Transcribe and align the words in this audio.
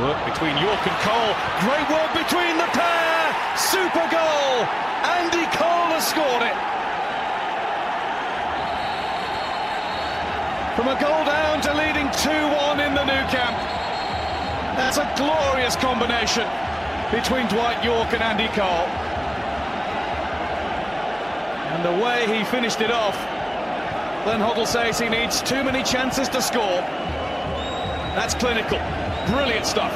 Work 0.00 0.24
between 0.24 0.56
York 0.56 0.80
and 0.88 0.96
Cole. 1.04 1.34
Great 1.60 1.84
work 1.92 2.08
between 2.16 2.56
the 2.56 2.64
pair. 2.72 3.36
Super 3.52 4.06
goal. 4.08 4.64
Andy 5.04 5.44
Cole 5.52 5.92
has 5.92 6.08
scored 6.08 6.40
it. 6.40 6.56
From 10.74 10.88
a 10.88 10.96
goal 10.96 11.22
down 11.28 11.60
to 11.60 11.74
leading 11.76 12.08
2-1 12.16 12.80
in 12.80 12.94
the 12.94 13.04
new 13.04 13.24
camp. 13.28 13.52
That's 14.80 14.96
a 14.96 15.04
glorious 15.20 15.76
combination 15.76 16.48
between 17.12 17.46
Dwight 17.48 17.84
York 17.84 18.14
and 18.14 18.22
Andy 18.22 18.48
Cole. 18.56 18.88
And 21.76 21.84
the 21.84 22.02
way 22.02 22.24
he 22.26 22.42
finished 22.44 22.80
it 22.80 22.90
off, 22.90 23.18
Glenn 24.24 24.40
Hoddle 24.40 24.66
says 24.66 24.98
he 24.98 25.10
needs 25.10 25.42
too 25.42 25.62
many 25.62 25.82
chances 25.82 26.26
to 26.30 26.40
score. 26.40 26.80
That's 28.16 28.32
clinical. 28.32 28.80
Brilliant 29.28 29.64
stuff. 29.64 29.92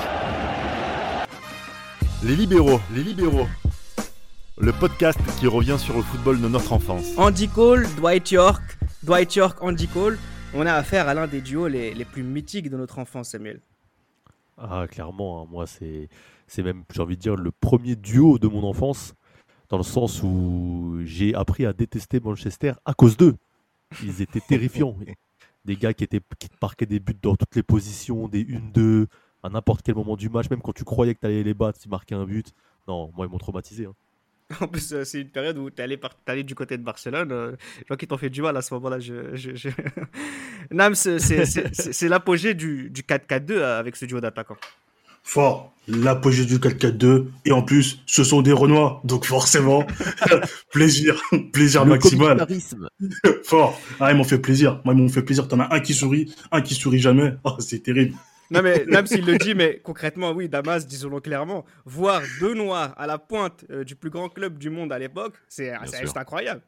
Les 2.22 2.36
libéraux, 2.36 2.80
les 2.94 3.02
libéraux. 3.02 3.46
Le 4.58 4.72
podcast 4.72 5.18
qui 5.40 5.46
revient 5.46 5.76
sur 5.78 5.96
le 5.96 6.02
football 6.02 6.40
de 6.40 6.48
notre 6.48 6.72
enfance. 6.72 7.16
Andy 7.16 7.48
Cole, 7.48 7.86
Dwight 7.96 8.30
York, 8.30 8.62
Dwight 9.02 9.34
York, 9.34 9.58
Andy 9.62 9.88
Cole. 9.88 10.18
On 10.54 10.66
a 10.66 10.74
affaire 10.74 11.08
à 11.08 11.14
l'un 11.14 11.26
des 11.26 11.40
duos 11.40 11.68
les, 11.68 11.94
les, 11.94 12.04
plus 12.04 12.22
mythiques 12.22 12.70
de 12.70 12.76
notre 12.76 12.98
enfance, 12.98 13.30
Samuel. 13.30 13.60
Ah, 14.58 14.86
clairement, 14.88 15.42
hein. 15.42 15.46
moi, 15.50 15.66
c'est, 15.66 16.08
c'est 16.46 16.62
même, 16.62 16.84
j'ai 16.92 17.02
envie 17.02 17.16
de 17.16 17.22
dire, 17.22 17.36
le 17.36 17.50
premier 17.50 17.96
duo 17.96 18.38
de 18.38 18.46
mon 18.46 18.62
enfance, 18.62 19.14
dans 19.68 19.78
le 19.78 19.82
sens 19.82 20.22
où 20.22 21.00
j'ai 21.04 21.34
appris 21.34 21.66
à 21.66 21.72
détester 21.72 22.20
Manchester 22.20 22.74
à 22.84 22.94
cause 22.94 23.16
d'eux. 23.16 23.36
Ils 24.02 24.22
étaient 24.22 24.40
terrifiants. 24.48 24.96
Des 25.64 25.76
gars 25.76 25.94
qui, 25.94 26.04
étaient, 26.04 26.20
qui 26.38 26.48
te 26.48 26.56
marquaient 26.60 26.86
des 26.86 27.00
buts 27.00 27.16
dans 27.20 27.36
toutes 27.36 27.54
les 27.56 27.62
positions, 27.62 28.28
des 28.28 28.44
1-2, 28.44 29.06
à 29.42 29.48
n'importe 29.48 29.82
quel 29.82 29.94
moment 29.94 30.16
du 30.16 30.28
match, 30.28 30.50
même 30.50 30.60
quand 30.62 30.72
tu 30.72 30.84
croyais 30.84 31.14
que 31.14 31.20
tu 31.20 31.26
allais 31.26 31.42
les 31.42 31.54
battre, 31.54 31.78
ils 31.84 31.88
marquaient 31.88 32.14
un 32.14 32.24
but. 32.24 32.52
Non, 32.88 33.10
moi, 33.14 33.26
ils 33.26 33.30
m'ont 33.30 33.38
traumatisé. 33.38 33.86
Hein. 33.86 33.94
En 34.60 34.68
plus, 34.68 34.92
euh, 34.92 35.04
c'est 35.04 35.20
une 35.20 35.30
période 35.30 35.56
où 35.58 35.70
tu 35.70 35.82
allé, 35.82 35.98
allé, 36.26 36.44
du 36.44 36.54
côté 36.54 36.76
de 36.76 36.82
Barcelone. 36.82 37.32
Euh, 37.32 37.50
les 37.78 37.84
gens 37.88 37.96
qui 37.96 38.06
t'ont 38.06 38.18
fait 38.18 38.30
du 38.30 38.42
mal 38.42 38.56
à 38.56 38.62
ce 38.62 38.74
moment-là. 38.74 38.98
Je, 38.98 39.34
je, 39.34 39.54
je... 39.54 39.68
Nams, 40.70 40.94
c'est 40.94 42.08
l'apogée 42.08 42.54
du, 42.54 42.90
du 42.90 43.02
4-4-2 43.02 43.52
euh, 43.52 43.78
avec 43.78 43.96
ce 43.96 44.04
duo 44.04 44.20
d'attaquants. 44.20 44.56
Fort, 45.24 45.74
l'apogée 45.88 46.44
du 46.44 46.58
4-4-2. 46.58 47.26
Et 47.44 47.52
en 47.52 47.62
plus, 47.62 48.00
ce 48.06 48.22
sont 48.22 48.42
des 48.42 48.52
Renois. 48.52 49.00
Donc 49.04 49.24
forcément, 49.24 49.86
plaisir, 50.72 51.20
plaisir 51.52 51.84
Le 51.84 51.90
maximal. 51.90 52.46
Fort. 53.42 53.80
Ah, 53.98 54.12
ils 54.12 54.16
m'ont 54.16 54.24
fait 54.24 54.38
plaisir. 54.38 54.80
Moi, 54.84 54.94
ils 54.94 55.00
m'ont 55.02 55.08
fait 55.08 55.22
plaisir. 55.22 55.48
T'en 55.48 55.60
as 55.60 55.74
un 55.74 55.80
qui 55.80 55.94
sourit, 55.94 56.32
un 56.52 56.60
qui 56.60 56.74
sourit 56.74 57.00
jamais. 57.00 57.34
Oh, 57.44 57.56
c'est 57.58 57.82
terrible. 57.82 58.14
Non, 58.50 58.62
mais 58.62 58.84
même 58.86 59.06
s'il 59.06 59.24
le 59.24 59.36
dit, 59.38 59.54
mais 59.54 59.80
concrètement, 59.82 60.32
oui, 60.32 60.48
Damas, 60.48 60.86
disons-le 60.86 61.20
clairement, 61.20 61.64
voir 61.84 62.22
deux 62.40 62.54
Noirs 62.54 62.94
à 62.96 63.06
la 63.06 63.18
pointe 63.18 63.64
euh, 63.70 63.84
du 63.84 63.96
plus 63.96 64.10
grand 64.10 64.28
club 64.28 64.58
du 64.58 64.70
monde 64.70 64.92
à 64.92 64.98
l'époque, 64.98 65.34
c'est 65.48 65.72
juste 66.00 66.16
incroyable. 66.16 66.60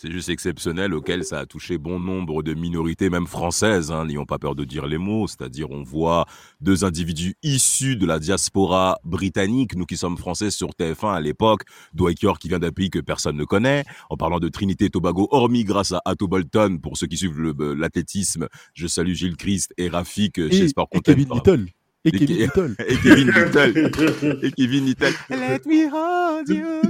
C'est 0.00 0.12
juste 0.12 0.28
exceptionnel 0.28 0.94
auquel 0.94 1.24
ça 1.24 1.40
a 1.40 1.46
touché 1.46 1.76
bon 1.76 1.98
nombre 1.98 2.44
de 2.44 2.54
minorités, 2.54 3.10
même 3.10 3.26
françaises, 3.26 3.90
hein, 3.90 4.04
n'ayons 4.04 4.26
pas 4.26 4.38
peur 4.38 4.54
de 4.54 4.62
dire 4.64 4.86
les 4.86 4.96
mots. 4.96 5.26
C'est-à-dire, 5.26 5.72
on 5.72 5.82
voit 5.82 6.24
deux 6.60 6.84
individus 6.84 7.34
issus 7.42 7.96
de 7.96 8.06
la 8.06 8.20
diaspora 8.20 9.00
britannique, 9.02 9.74
nous 9.74 9.86
qui 9.86 9.96
sommes 9.96 10.16
français 10.16 10.52
sur 10.52 10.68
TF1 10.68 11.14
à 11.14 11.20
l'époque, 11.20 11.62
Dwight 11.94 12.22
York 12.22 12.40
qui 12.40 12.46
vient 12.46 12.60
d'un 12.60 12.70
pays 12.70 12.90
que 12.90 13.00
personne 13.00 13.36
ne 13.36 13.42
connaît, 13.42 13.84
en 14.08 14.16
parlant 14.16 14.38
de 14.38 14.48
Trinité 14.48 14.84
et 14.84 14.90
Tobago, 14.90 15.26
hormis 15.32 15.64
grâce 15.64 15.90
à 15.90 16.00
Atto 16.04 16.28
Bolton, 16.28 16.78
pour 16.80 16.96
ceux 16.96 17.08
qui 17.08 17.16
suivent 17.16 17.52
l'athlétisme, 17.60 18.46
je 18.74 18.86
salue 18.86 19.14
Gilles 19.14 19.36
Christ 19.36 19.74
et 19.78 19.88
Rafik 19.88 20.38
et, 20.38 20.52
chez 20.52 20.68
Sport 20.68 20.90
Content. 20.90 21.12
Kevin 21.12 21.28
Little. 21.34 21.66
Et, 22.12 22.18
Kevin 22.18 22.36
Little. 22.36 22.74
Et 22.86 22.96
Kevin 22.96 23.26
Little. 23.26 24.38
et 24.42 24.52
Kevin 24.52 24.84
Little. 24.86 25.12
Let 25.30 25.60
me 25.66 25.88
hold 25.92 26.48
you, 26.48 26.82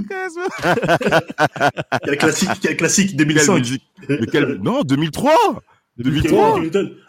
Quel 2.03 2.17
classique, 2.17 2.49
quel 2.61 2.77
classique 2.77 3.15
2005. 3.15 3.63
Quel, 4.07 4.25
quel, 4.27 4.59
non, 4.61 4.83
2003. 4.83 5.31
2003 6.03 6.61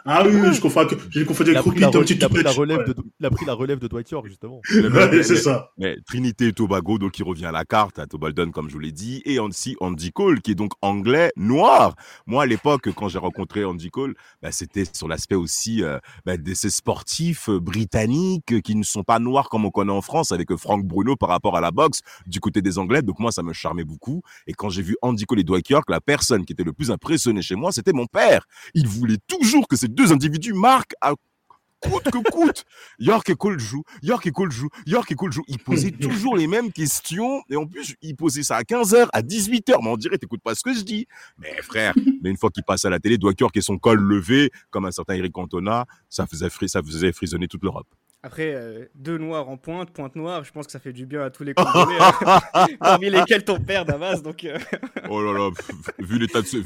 Ah 0.04 0.24
oui, 0.26 0.32
oui 0.34 0.54
je 0.54 0.60
confonds, 0.60 0.86
j'ai 1.10 1.24
confondu 1.24 1.50
avec 1.50 1.62
Rookie 1.62 1.80
Tom 1.80 2.04
Il 2.08 2.24
a 2.24 2.28
pris 2.28 2.42
la 2.42 2.50
relève 2.50 2.84
de, 2.86 2.94
il 3.20 3.26
a 3.26 3.30
pris 3.30 3.46
la 3.46 3.54
relève 3.54 3.78
de 3.78 3.86
Dwight 3.86 4.10
York, 4.10 4.26
justement. 4.26 4.60
ouais, 4.74 5.22
c'est 5.22 5.36
ça. 5.36 5.70
Mais 5.78 5.96
Trinité 6.06 6.48
et 6.48 6.52
Tobago, 6.52 6.98
donc, 6.98 7.18
il 7.18 7.22
revient 7.22 7.46
à 7.46 7.52
la 7.52 7.64
carte, 7.64 7.98
à 7.98 8.06
Tobalden, 8.06 8.50
comme 8.50 8.68
je 8.68 8.74
vous 8.74 8.80
l'ai 8.80 8.92
dit, 8.92 9.22
et 9.24 9.38
aussi 9.38 9.76
Andy 9.80 10.12
Cole, 10.12 10.40
qui 10.40 10.52
est 10.52 10.54
donc 10.54 10.72
anglais 10.82 11.30
noir. 11.36 11.94
Moi, 12.26 12.42
à 12.42 12.46
l'époque, 12.46 12.90
quand 12.94 13.08
j'ai 13.08 13.18
rencontré 13.18 13.64
Andy 13.64 13.90
Cole, 13.90 14.14
bah, 14.42 14.50
c'était 14.50 14.84
sur 14.92 15.06
l'aspect 15.06 15.36
aussi 15.36 15.82
euh, 15.82 15.98
bah, 16.26 16.36
de 16.36 16.54
ces 16.54 16.70
sportifs 16.70 17.48
euh, 17.48 17.60
britanniques 17.60 18.62
qui 18.62 18.74
ne 18.74 18.82
sont 18.82 19.04
pas 19.04 19.18
noirs 19.18 19.48
comme 19.48 19.64
on 19.64 19.70
connaît 19.70 19.92
en 19.92 20.02
France, 20.02 20.32
avec 20.32 20.54
Franck 20.56 20.84
Bruno 20.84 21.14
par 21.14 21.28
rapport 21.28 21.56
à 21.56 21.60
la 21.60 21.70
boxe, 21.70 22.00
du 22.26 22.40
côté 22.40 22.60
des 22.60 22.78
Anglais. 22.78 23.02
Donc, 23.02 23.20
moi, 23.20 23.30
ça 23.30 23.42
me 23.42 23.52
charmait 23.52 23.84
beaucoup. 23.84 24.22
Et 24.46 24.52
quand 24.52 24.68
j'ai 24.68 24.82
vu 24.82 24.96
Andy 25.02 25.24
Cole 25.26 25.40
et 25.40 25.44
Dwight 25.44 25.68
York, 25.68 25.88
la 25.88 26.00
personne 26.00 26.44
qui 26.44 26.52
était 26.52 26.64
le 26.64 26.72
plus 26.72 26.90
impressionnée 26.90 27.42
chez 27.42 27.54
moi, 27.54 27.70
c'était 27.70 27.92
mon 27.92 28.06
père 28.06 28.46
il 28.79 28.79
voulait 28.86 29.18
toujours 29.26 29.68
que 29.68 29.76
ces 29.76 29.88
deux 29.88 30.12
individus 30.12 30.52
marquent 30.52 30.94
à 31.00 31.14
coûte 31.80 32.04
que 32.04 32.30
coûte. 32.30 32.64
York 32.98 33.28
et 33.30 33.34
Cole 33.34 33.58
jouent, 33.58 33.84
York 34.02 34.26
et 34.26 34.30
Cole 34.30 34.52
jouent, 34.52 34.70
York 34.86 35.10
et 35.10 35.14
Cole 35.14 35.32
jouent. 35.32 35.44
Ils 35.48 35.58
posaient 35.58 35.90
toujours 36.00 36.36
les 36.36 36.46
mêmes 36.46 36.72
questions. 36.72 37.42
Et 37.48 37.56
en 37.56 37.66
plus, 37.66 37.96
ils 38.02 38.14
posaient 38.14 38.42
ça 38.42 38.56
à 38.56 38.62
15h, 38.62 39.08
à 39.12 39.22
18h. 39.22 39.78
Mais 39.82 39.88
on 39.88 39.96
dirait, 39.96 40.18
t'écoutes 40.18 40.42
pas 40.42 40.54
ce 40.54 40.62
que 40.62 40.74
je 40.74 40.82
dis. 40.82 41.06
Mais 41.38 41.60
frère, 41.62 41.94
mais 42.22 42.30
une 42.30 42.36
fois 42.36 42.50
qu'il 42.50 42.64
passe 42.64 42.84
à 42.84 42.90
la 42.90 43.00
télé, 43.00 43.18
Dwight 43.18 43.40
York 43.40 43.56
et 43.56 43.60
son 43.60 43.78
col 43.78 44.00
levé, 44.00 44.50
comme 44.70 44.84
un 44.84 44.90
certain 44.90 45.14
Eric 45.14 45.32
Cantona, 45.32 45.86
ça 46.08 46.26
faisait, 46.26 46.48
ça 46.66 46.82
faisait 46.82 47.12
frisonner 47.12 47.48
toute 47.48 47.62
l'Europe. 47.62 47.88
Après, 48.22 48.52
euh, 48.54 48.84
deux 48.94 49.16
noirs 49.16 49.48
en 49.48 49.56
pointe, 49.56 49.92
pointe 49.92 50.14
noire, 50.14 50.44
je 50.44 50.52
pense 50.52 50.66
que 50.66 50.72
ça 50.72 50.78
fait 50.78 50.92
du 50.92 51.06
bien 51.06 51.22
à 51.22 51.30
tous 51.30 51.42
les 51.42 51.54
Congolais, 51.54 51.96
parmi 52.78 53.08
lesquels 53.08 53.44
ton 53.44 53.58
père 53.58 53.86
Damas. 53.86 54.22
Donc, 54.22 54.44
euh... 54.44 54.58
Oh 55.08 55.22
là 55.22 55.32
là, 55.32 55.48
vu 55.98 56.18
l'état 56.18 56.42
de 56.42 56.46
ce, 56.46 56.58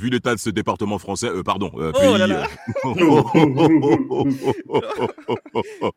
de 0.48 0.50
département 0.50 0.98
français, 0.98 1.28
euh, 1.28 1.44
pardon, 1.44 1.70
oh 1.72 1.92
pays. 1.92 2.18
Là 2.18 2.26
là. 2.26 2.48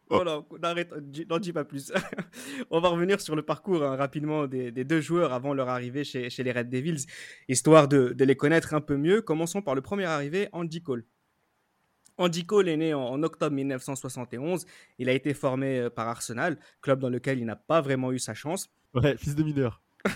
oh 0.09 0.23
là, 0.23 0.43
arrête, 0.61 0.93
n'en 1.27 1.39
dis 1.39 1.53
pas 1.53 1.63
plus. 1.63 1.91
On 2.69 2.79
va 2.79 2.89
revenir 2.89 3.19
sur 3.19 3.35
le 3.35 3.41
parcours 3.41 3.83
hein, 3.83 3.95
rapidement 3.95 4.45
des, 4.45 4.71
des, 4.71 4.83
deux 4.83 5.01
joueurs 5.01 5.33
avant 5.33 5.55
leur 5.55 5.69
arrivée 5.69 6.03
chez, 6.03 6.29
chez 6.29 6.43
les 6.43 6.51
Red 6.51 6.69
Devils, 6.69 7.07
histoire 7.49 7.87
de, 7.87 8.13
de 8.13 8.25
les 8.25 8.35
connaître 8.35 8.75
un 8.75 8.81
peu 8.81 8.95
mieux. 8.95 9.23
Commençons 9.23 9.63
par 9.63 9.73
le 9.73 9.81
premier 9.81 10.05
arrivé, 10.05 10.49
Andy 10.51 10.83
Cole. 10.83 11.03
Andy 12.17 12.45
Cole 12.45 12.67
est 12.69 12.77
né 12.77 12.93
en, 12.93 13.01
en, 13.01 13.23
octobre 13.23 13.55
1971. 13.55 14.65
Il 14.99 15.09
a 15.09 15.13
été 15.13 15.33
formé 15.33 15.79
euh, 15.79 15.89
par 15.89 16.07
Arsenal, 16.07 16.57
club 16.81 16.99
dans 16.99 17.09
lequel 17.09 17.39
il 17.39 17.45
n'a 17.45 17.55
pas 17.55 17.81
vraiment 17.81 18.11
eu 18.11 18.19
sa 18.19 18.33
chance. 18.33 18.69
Ouais, 18.93 19.15
fils 19.17 19.35
de 19.35 19.43
mineur. 19.43 19.81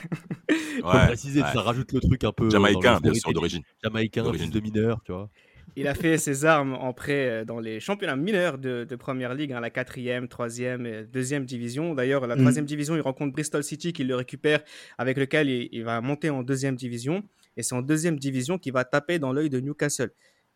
Ouais, 0.83 0.99
Faut 1.01 1.05
préciser, 1.07 1.41
ouais. 1.41 1.47
ça 1.53 1.61
rajoute 1.61 1.91
le 1.91 1.99
truc 1.99 2.23
un 2.23 2.31
peu. 2.31 2.49
Jamaïcain, 2.49 2.99
bien 3.01 3.13
sûr, 3.13 3.31
d'origine. 3.33 3.61
Jamaïcain, 3.83 4.23
D'origine. 4.23 4.45
fils 4.51 4.53
de 4.55 4.59
mineur, 4.61 5.01
tu 5.03 5.11
vois. 5.11 5.29
Il 5.75 5.87
a 5.87 5.93
fait 5.93 6.17
ses 6.17 6.43
armes 6.45 6.73
en 6.73 6.91
prêt 6.93 7.29
euh, 7.29 7.45
dans 7.45 7.59
les 7.59 7.79
championnats 7.79 8.15
mineurs 8.15 8.57
de, 8.57 8.85
de 8.89 8.95
Première 8.95 9.33
Ligue, 9.35 9.51
hein, 9.53 9.59
la 9.59 9.69
quatrième, 9.69 10.27
troisième 10.27 10.85
et 10.85 11.03
deuxième 11.03 11.45
division. 11.45 11.93
D'ailleurs, 11.93 12.25
la 12.25 12.35
Mm. 12.35 12.39
troisième 12.39 12.65
division, 12.65 12.95
il 12.95 13.01
rencontre 13.01 13.33
Bristol 13.33 13.63
City 13.63 13.93
qui 13.93 14.03
le 14.05 14.15
récupère, 14.15 14.61
avec 14.97 15.17
lequel 15.17 15.49
il, 15.49 15.69
il 15.71 15.83
va 15.83 15.99
monter 16.01 16.29
en 16.29 16.41
deuxième 16.41 16.75
division. 16.75 17.21
Et 17.57 17.63
c'est 17.63 17.75
en 17.75 17.81
deuxième 17.81 18.17
division 18.17 18.57
qu'il 18.57 18.73
va 18.73 18.85
taper 18.85 19.19
dans 19.19 19.33
l'œil 19.33 19.49
de 19.49 19.59
Newcastle. 19.59 20.11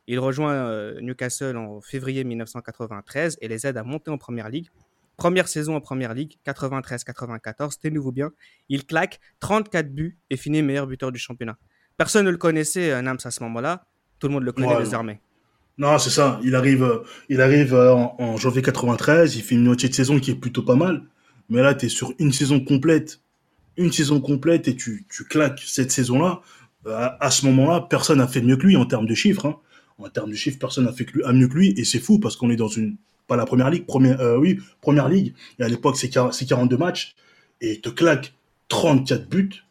Il 0.08 0.20
rejoint 0.20 0.54
euh, 0.54 1.00
Newcastle 1.02 1.58
en 1.58 1.82
février 1.82 2.24
1993 2.24 3.38
et 3.42 3.48
les 3.48 3.66
aide 3.66 3.78
à 3.78 3.84
monter 3.84 4.12
en 4.12 4.18
Première 4.18 4.50
Ligue. 4.50 4.68
Première 5.18 5.48
saison 5.48 5.76
en 5.76 5.82
Première 5.82 6.14
Ligue, 6.14 6.36
93-94, 6.46 7.80
tenez-vous 7.82 8.12
bien. 8.12 8.32
Il 8.70 8.86
claque 8.86 9.20
34 9.40 9.94
buts 9.94 10.18
et 10.30 10.38
finit 10.38 10.62
meilleur 10.62 10.88
buteur 10.88 11.12
du 11.12 11.20
championnat. 11.20 11.58
Personne 11.98 12.26
ne 12.26 12.32
le 12.32 12.38
connaissait, 12.38 12.92
euh, 12.92 13.02
Nams, 13.02 13.18
à 13.24 13.32
ce 13.32 13.42
moment-là. 13.44 13.86
Tout 14.20 14.28
le 14.28 14.34
monde 14.34 14.44
le 14.44 14.52
connaît 14.52 14.78
désormais. 14.78 15.22
Non, 15.78 15.98
c'est 15.98 16.10
ça. 16.10 16.40
Il 16.44 16.56
arrive, 16.56 16.84
euh, 16.84 17.04
il 17.30 17.42
arrive 17.42 17.74
en, 17.74 18.16
en 18.20 18.38
janvier 18.38 18.62
93. 18.62 19.36
Il 19.36 19.42
fait 19.42 19.56
une 19.56 19.66
moitié 19.66 19.90
de 19.90 19.94
saison 19.94 20.20
qui 20.20 20.32
est 20.32 20.36
plutôt 20.36 20.64
pas 20.64 20.76
mal. 20.76 21.04
Mais 21.50 21.62
là, 21.62 21.74
tu 21.74 21.86
es 21.86 21.90
sur 21.90 22.14
une 22.20 22.32
saison 22.32 22.60
complète. 22.60 23.22
Une 23.78 23.92
saison 23.92 24.22
complète 24.22 24.68
et 24.68 24.76
tu, 24.76 25.06
tu 25.10 25.24
claques 25.26 25.62
cette 25.66 25.92
saison-là. 25.92 26.42
À 26.86 27.32
ce 27.32 27.46
moment-là, 27.48 27.88
personne 27.90 28.20
n'a 28.20 28.28
fait 28.28 28.42
mieux 28.42 28.58
que 28.58 28.68
lui 28.68 28.78
en 28.78 28.86
termes 28.86 29.08
de 29.08 29.16
chiffres. 29.16 29.48
Hein. 29.48 29.58
En 29.98 30.10
termes 30.10 30.32
de 30.32 30.36
chiffres, 30.36 30.58
personne 30.60 30.86
n'a 30.86 30.92
fait 30.92 31.06
que 31.06 31.14
lui, 31.14 31.24
a 31.24 31.32
mieux 31.32 31.48
que 31.48 31.54
lui. 31.54 31.74
Et 31.78 31.86
c'est 31.86 32.00
fou 32.00 32.20
parce 32.20 32.36
qu'on 32.36 32.50
est 32.50 32.56
dans 32.58 32.68
une, 32.68 32.98
pas 33.28 33.38
la 33.38 33.46
première 33.46 33.70
ligue, 33.70 33.86
première, 33.86 34.20
euh, 34.20 34.38
oui, 34.38 34.60
première 34.82 35.08
ligue. 35.08 35.34
Et 35.60 35.64
à 35.64 35.68
l'époque, 35.70 35.98
c'est 35.98 36.10
40 36.10 36.34
c'est 36.34 36.46
42 36.46 36.78
matchs. 36.78 37.16
Et 37.62 37.74
il 37.74 37.82
te 37.82 37.90
claque 37.90 38.34
34 38.68 39.30
buts. 39.30 39.64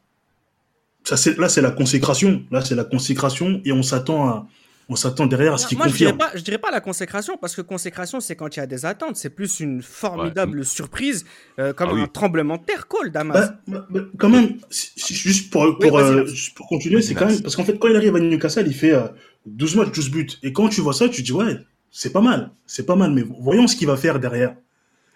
Ça, 1.04 1.16
c'est, 1.18 1.36
là, 1.36 1.48
c'est 1.50 1.60
la 1.60 1.70
consécration. 1.70 2.42
Là, 2.50 2.62
c'est 2.62 2.74
la 2.74 2.84
consécration. 2.84 3.60
Et 3.66 3.72
on 3.72 3.82
s'attend 3.82 4.26
à, 4.28 4.48
on 4.88 4.96
s'attend 4.96 5.26
derrière 5.26 5.54
à 5.54 5.58
ce 5.58 5.66
qui 5.66 5.76
Moi, 5.76 5.88
je 5.88 5.96
dirais, 5.96 6.12
confirme. 6.12 6.30
pas, 6.32 6.38
je 6.38 6.42
dirais 6.42 6.58
pas 6.58 6.70
la 6.70 6.80
consécration, 6.80 7.36
parce 7.38 7.54
que 7.54 7.62
consécration, 7.62 8.20
c'est 8.20 8.36
quand 8.36 8.56
il 8.56 8.60
y 8.60 8.62
a 8.62 8.66
des 8.66 8.86
attentes. 8.86 9.16
C'est 9.16 9.30
plus 9.30 9.60
une 9.60 9.82
formidable 9.82 10.64
surprise, 10.64 11.24
euh, 11.58 11.72
comme 11.72 11.90
Ah 11.90 11.94
oui. 11.94 12.02
un 12.02 12.06
tremblement 12.06 12.56
de 12.56 12.64
terre, 12.64 12.86
Cole, 12.86 13.10
Damas. 13.10 13.50
Bah, 13.50 13.58
bah, 13.66 13.86
bah, 13.90 14.00
quand 14.18 14.28
même, 14.28 14.58
juste 14.96 15.50
pour, 15.50 15.78
pour, 15.78 15.92
Oui, 15.92 16.02
euh, 16.02 16.26
juste 16.26 16.54
pour 16.54 16.66
continuer, 16.68 16.96
Vas-y, 16.96 17.04
c'est 17.04 17.14
quand 17.14 17.26
même, 17.26 17.40
parce 17.42 17.56
qu'en 17.56 17.64
fait, 17.64 17.78
quand 17.78 17.88
il 17.88 17.96
arrive 17.96 18.16
à 18.16 18.20
Newcastle, 18.20 18.64
il 18.66 18.74
fait 18.74 18.92
euh, 18.92 19.06
12 19.46 19.76
matchs, 19.76 19.92
12 19.92 20.10
buts. 20.10 20.26
Et 20.42 20.52
quand 20.52 20.68
tu 20.68 20.80
vois 20.80 20.92
ça, 20.92 21.08
tu 21.08 21.22
te 21.22 21.26
dis, 21.26 21.32
ouais, 21.32 21.58
c'est 21.90 22.12
pas 22.12 22.20
mal, 22.20 22.50
c'est 22.66 22.86
pas 22.86 22.96
mal, 22.96 23.12
mais 23.12 23.22
voyons 23.40 23.66
ce 23.66 23.76
qu'il 23.76 23.86
va 23.86 23.96
faire 23.96 24.18
derrière. 24.18 24.56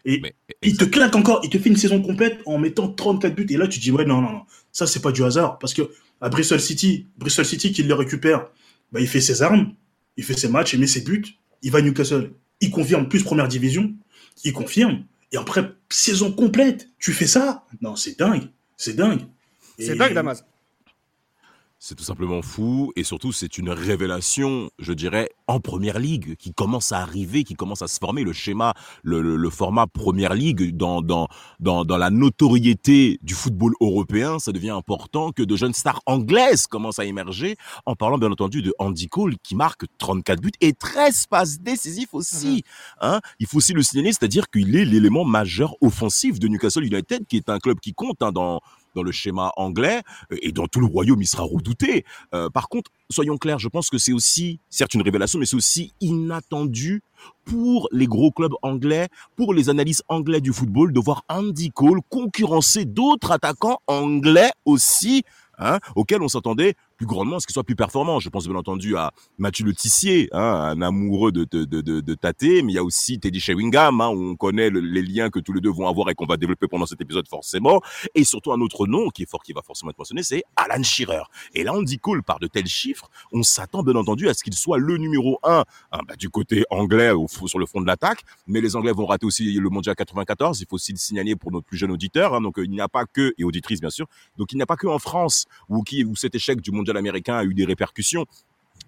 Et 0.05 0.21
Mais- 0.21 0.35
il 0.63 0.77
te 0.77 0.85
claque 0.85 1.17
encore, 1.17 1.41
il 1.45 1.51
te 1.51 1.59
fait 1.59 1.69
une 1.69 1.77
saison 1.77 2.01
complète 2.01 2.41
en 2.47 2.59
mettant 2.59 2.89
34 2.89 3.35
buts. 3.35 3.47
Et 3.51 3.57
là, 3.57 3.67
tu 3.67 3.79
dis, 3.79 3.91
ouais, 3.91 4.05
non, 4.05 4.21
non, 4.21 4.33
non, 4.33 4.43
ça, 4.73 4.87
c'est 4.87 5.01
pas 5.01 5.13
du 5.13 5.25
hasard. 5.25 5.59
Parce 5.59 5.75
que 5.75 5.91
à 6.21 6.29
Bristol 6.29 6.61
City, 6.61 7.07
Bristol 7.17 7.45
City 7.45 7.73
qui 7.73 7.83
le 7.83 7.95
récupère, 7.95 8.49
bah, 8.93 9.01
il 9.01 9.09
fait 9.09 9.21
ses 9.21 9.43
armes, 9.43 9.73
il 10.17 10.25
fait 10.25 10.37
ses 10.39 10.49
matchs, 10.49 10.73
il 10.73 10.81
met 10.81 10.87
ses 10.87 11.03
buts, 11.03 11.25
il 11.63 11.71
va 11.71 11.79
à 11.79 11.83
Newcastle. 11.83 12.33
Il 12.61 12.71
confirme 12.71 13.09
plus 13.09 13.23
première 13.23 13.49
division, 13.49 13.93
il 14.45 14.53
confirme. 14.53 15.05
Et 15.33 15.37
après, 15.37 15.73
saison 15.91 16.33
complète, 16.33 16.89
tu 16.99 17.13
fais 17.13 17.27
ça 17.27 17.65
Non, 17.83 17.97
c'est 17.97 18.19
dingue, 18.19 18.49
c'est 18.77 18.97
dingue. 18.97 19.21
C'est 19.79 19.95
dingue, 19.95 20.15
Damas. 20.15 20.45
C'est 21.81 21.95
tout 21.95 22.03
simplement 22.03 22.43
fou 22.43 22.93
et 22.97 23.05
surtout 23.05 23.31
c'est 23.31 23.57
une 23.57 23.71
révélation, 23.71 24.69
je 24.81 24.93
dirais, 24.93 25.31
en 25.47 25.61
première 25.61 26.01
ligue 26.01 26.35
qui 26.35 26.53
commence 26.53 26.91
à 26.91 26.99
arriver, 26.99 27.45
qui 27.45 27.55
commence 27.55 27.83
à 27.83 27.87
se 27.87 27.99
former. 28.01 28.25
Le 28.25 28.33
schéma, 28.33 28.75
le, 29.05 29.23
le- 29.23 29.37
le 29.37 29.51
format 29.51 29.87
première 29.87 30.35
ligue 30.35 30.77
dans, 30.77 31.03
dans, 31.03 31.29
dans, 31.61 31.85
dans 31.85 31.97
la 31.97 32.11
notoriété 32.11 33.21
du 33.23 33.33
football 33.35 33.75
européen, 33.81 34.41
ça 34.41 34.51
devient 34.51 34.71
important 34.71 35.31
que 35.31 35.45
de 35.45 35.55
jeunes 35.55 35.73
stars 35.73 36.03
anglaises 36.07 36.67
commencent 36.67 36.99
à 36.99 37.05
émerger. 37.05 37.55
En 37.87 37.95
parlant 37.95 38.19
bien 38.19 38.33
entendu 38.33 38.61
de 38.61 38.75
Andy 38.81 39.07
Cole 39.09 39.37
qui 39.45 39.55
marque 39.55 39.85
34 39.99 40.41
buts 40.41 40.51
et 40.61 40.73
13 40.73 41.27
passes 41.29 41.61
décisives 41.61 42.09
aussi. 42.11 42.65
Hein 43.01 43.21
Il 43.39 43.47
faut 43.47 43.59
aussi 43.59 43.73
le 43.73 43.83
signaler, 43.85 44.11
c'est-à-dire 44.11 44.51
qu'il 44.51 44.75
est 44.75 44.85
l'élément 44.85 45.25
majeur 45.25 45.77
offensif 45.81 46.41
de 46.41 46.49
Newcastle 46.49 46.85
United, 46.85 47.25
qui 47.29 47.37
est 47.37 47.49
un 47.49 47.61
club 47.61 47.79
qui 47.79 47.95
compte 47.95 48.21
hein, 48.21 48.33
dans 48.33 48.61
dans 48.94 49.02
le 49.02 49.12
schéma 49.12 49.52
anglais 49.56 50.02
et 50.43 50.52
dans 50.52 50.67
tout 50.67 50.81
le 50.81 50.87
royaume, 50.87 51.20
il 51.23 51.26
sera 51.26 51.43
redouté. 51.43 52.05
Euh, 52.35 52.50
par 52.50 52.69
contre, 52.69 52.90
soyons 53.11 53.38
clairs, 53.38 53.58
je 53.58 53.69
pense 53.69 53.90
que 53.90 53.99
c'est 53.99 54.12
aussi, 54.12 54.61
certes 54.70 54.94
une 54.94 55.02
révélation, 55.02 55.38
mais 55.38 55.46
c'est 55.46 55.56
aussi 55.56 55.93
inattendu 56.00 57.02
pour 57.44 57.88
les 57.93 58.06
gros 58.06 58.31
clubs 58.31 58.55
anglais, 58.62 59.08
pour 59.37 59.55
les 59.55 59.69
analystes 59.69 60.05
anglais 60.08 60.40
du 60.40 60.52
football, 60.52 60.93
de 60.93 61.00
voir 61.00 61.25
Andy 61.29 61.70
Cole 61.70 62.00
concurrencer 62.08 62.85
d'autres 62.85 63.32
attaquants 63.32 63.81
anglais 63.87 64.50
aussi, 64.64 65.25
hein, 65.58 65.79
auxquels 65.96 66.23
on 66.23 66.29
s'attendait 66.29 66.75
plus 66.99 67.06
grandement 67.06 67.39
ce 67.41 67.47
qu'ils 67.47 67.55
soient 67.55 67.65
plus 67.65 67.77
performants. 67.77 68.19
Je 68.21 68.29
pense 68.29 68.47
bien 68.47 68.56
entendu 68.56 68.97
à 68.97 69.12
Mathieu 69.39 69.65
Le 69.65 69.73
Tissier, 69.73 70.29
hein, 70.33 70.41
un 70.43 70.83
amoureux 70.83 71.33
de, 71.33 71.45
de, 71.45 71.65
de, 71.65 71.81
de, 71.81 72.15
Tate, 72.15 72.43
mais 72.43 72.73
il 72.73 72.73
y 72.73 72.79
a 72.79 72.83
aussi 72.83 73.21
Teddy 73.21 73.39
Sheringham, 73.41 74.00
hein, 74.00 74.09
où 74.09 74.33
on 74.33 74.37
connaît 74.37 74.69
le- 74.69 74.81
les 74.81 75.03
liens 75.03 75.31
que 75.31 75.39
tous 75.39 75.53
les 75.53 75.61
deux 75.61 75.71
vont 75.71 75.87
avoir 75.89 76.11
et 76.11 76.15
qu'on 76.15 76.27
va 76.27 76.37
développer 76.37 76.67
pendant 76.67 76.87
cet 76.87 77.00
épisode 77.00 77.29
forcément. 77.29 77.81
Et 78.17 78.25
surtout 78.25 78.53
un 78.53 78.61
autre 78.61 78.87
nom 78.89 79.09
qui 79.11 79.23
est 79.23 79.31
fort, 79.31 79.43
qui 79.43 79.53
va 79.53 79.62
forcément 79.62 79.91
être 79.93 79.99
mentionné, 79.99 80.23
c'est 80.25 80.43
Alan 80.56 80.83
Shearer. 80.83 81.23
Et 81.55 81.62
là, 81.62 81.73
Andy 81.73 81.99
Cole, 81.99 82.25
par 82.25 82.41
de 82.41 82.49
tels 82.49 82.67
chiffres, 82.67 83.09
on 83.33 83.44
s'attend 83.44 83.85
bien 83.85 83.94
entendu 83.94 84.29
à 84.29 84.35
ce 84.35 84.43
qu'il 84.43 84.55
soit 84.55 84.79
le 84.79 84.97
numéro 84.99 85.39
un 85.44 85.65
hein, 85.93 86.01
bah, 86.09 86.17
du 86.17 86.29
côté 86.31 86.65
anglais 86.71 87.12
sur 87.47 87.59
le 87.61 87.67
front 87.67 87.81
de 87.81 87.87
l'attaque. 87.87 88.23
Mais 88.49 88.61
les 88.61 88.75
Anglais 88.75 88.93
vont 88.93 89.06
rater 89.06 89.25
aussi 89.25 89.53
le 89.53 89.71
Mondial 89.71 89.94
94. 89.94 90.61
Il 90.61 90.67
faut 90.69 90.75
aussi 90.75 90.91
le 90.93 90.99
signaler 90.99 91.37
pour 91.37 91.53
notre 91.53 91.67
plus 91.67 91.77
jeune 91.79 91.93
auditeur. 91.93 92.41
Donc 92.41 92.59
euh, 92.59 92.65
il 92.65 92.71
n'y 92.71 92.81
a 92.81 92.89
pas 92.89 93.05
que, 93.05 93.35
et 93.39 93.44
auditrice 93.44 93.81
bien 93.81 93.91
sûr, 93.91 94.06
donc 94.37 94.53
il 94.53 94.56
n'y 94.56 94.62
a 94.62 94.67
pas 94.67 94.77
que 94.77 94.89
en 94.89 94.99
France 94.99 95.47
où, 95.69 95.83
qui, 95.83 96.05
où 96.05 96.17
cet 96.17 96.35
échec 96.35 96.61
du 96.61 96.73
Mondial 96.73 96.88
américain 96.96 97.37
a 97.37 97.44
eu 97.44 97.55
des 97.55 97.64
répercussions. 97.64 98.26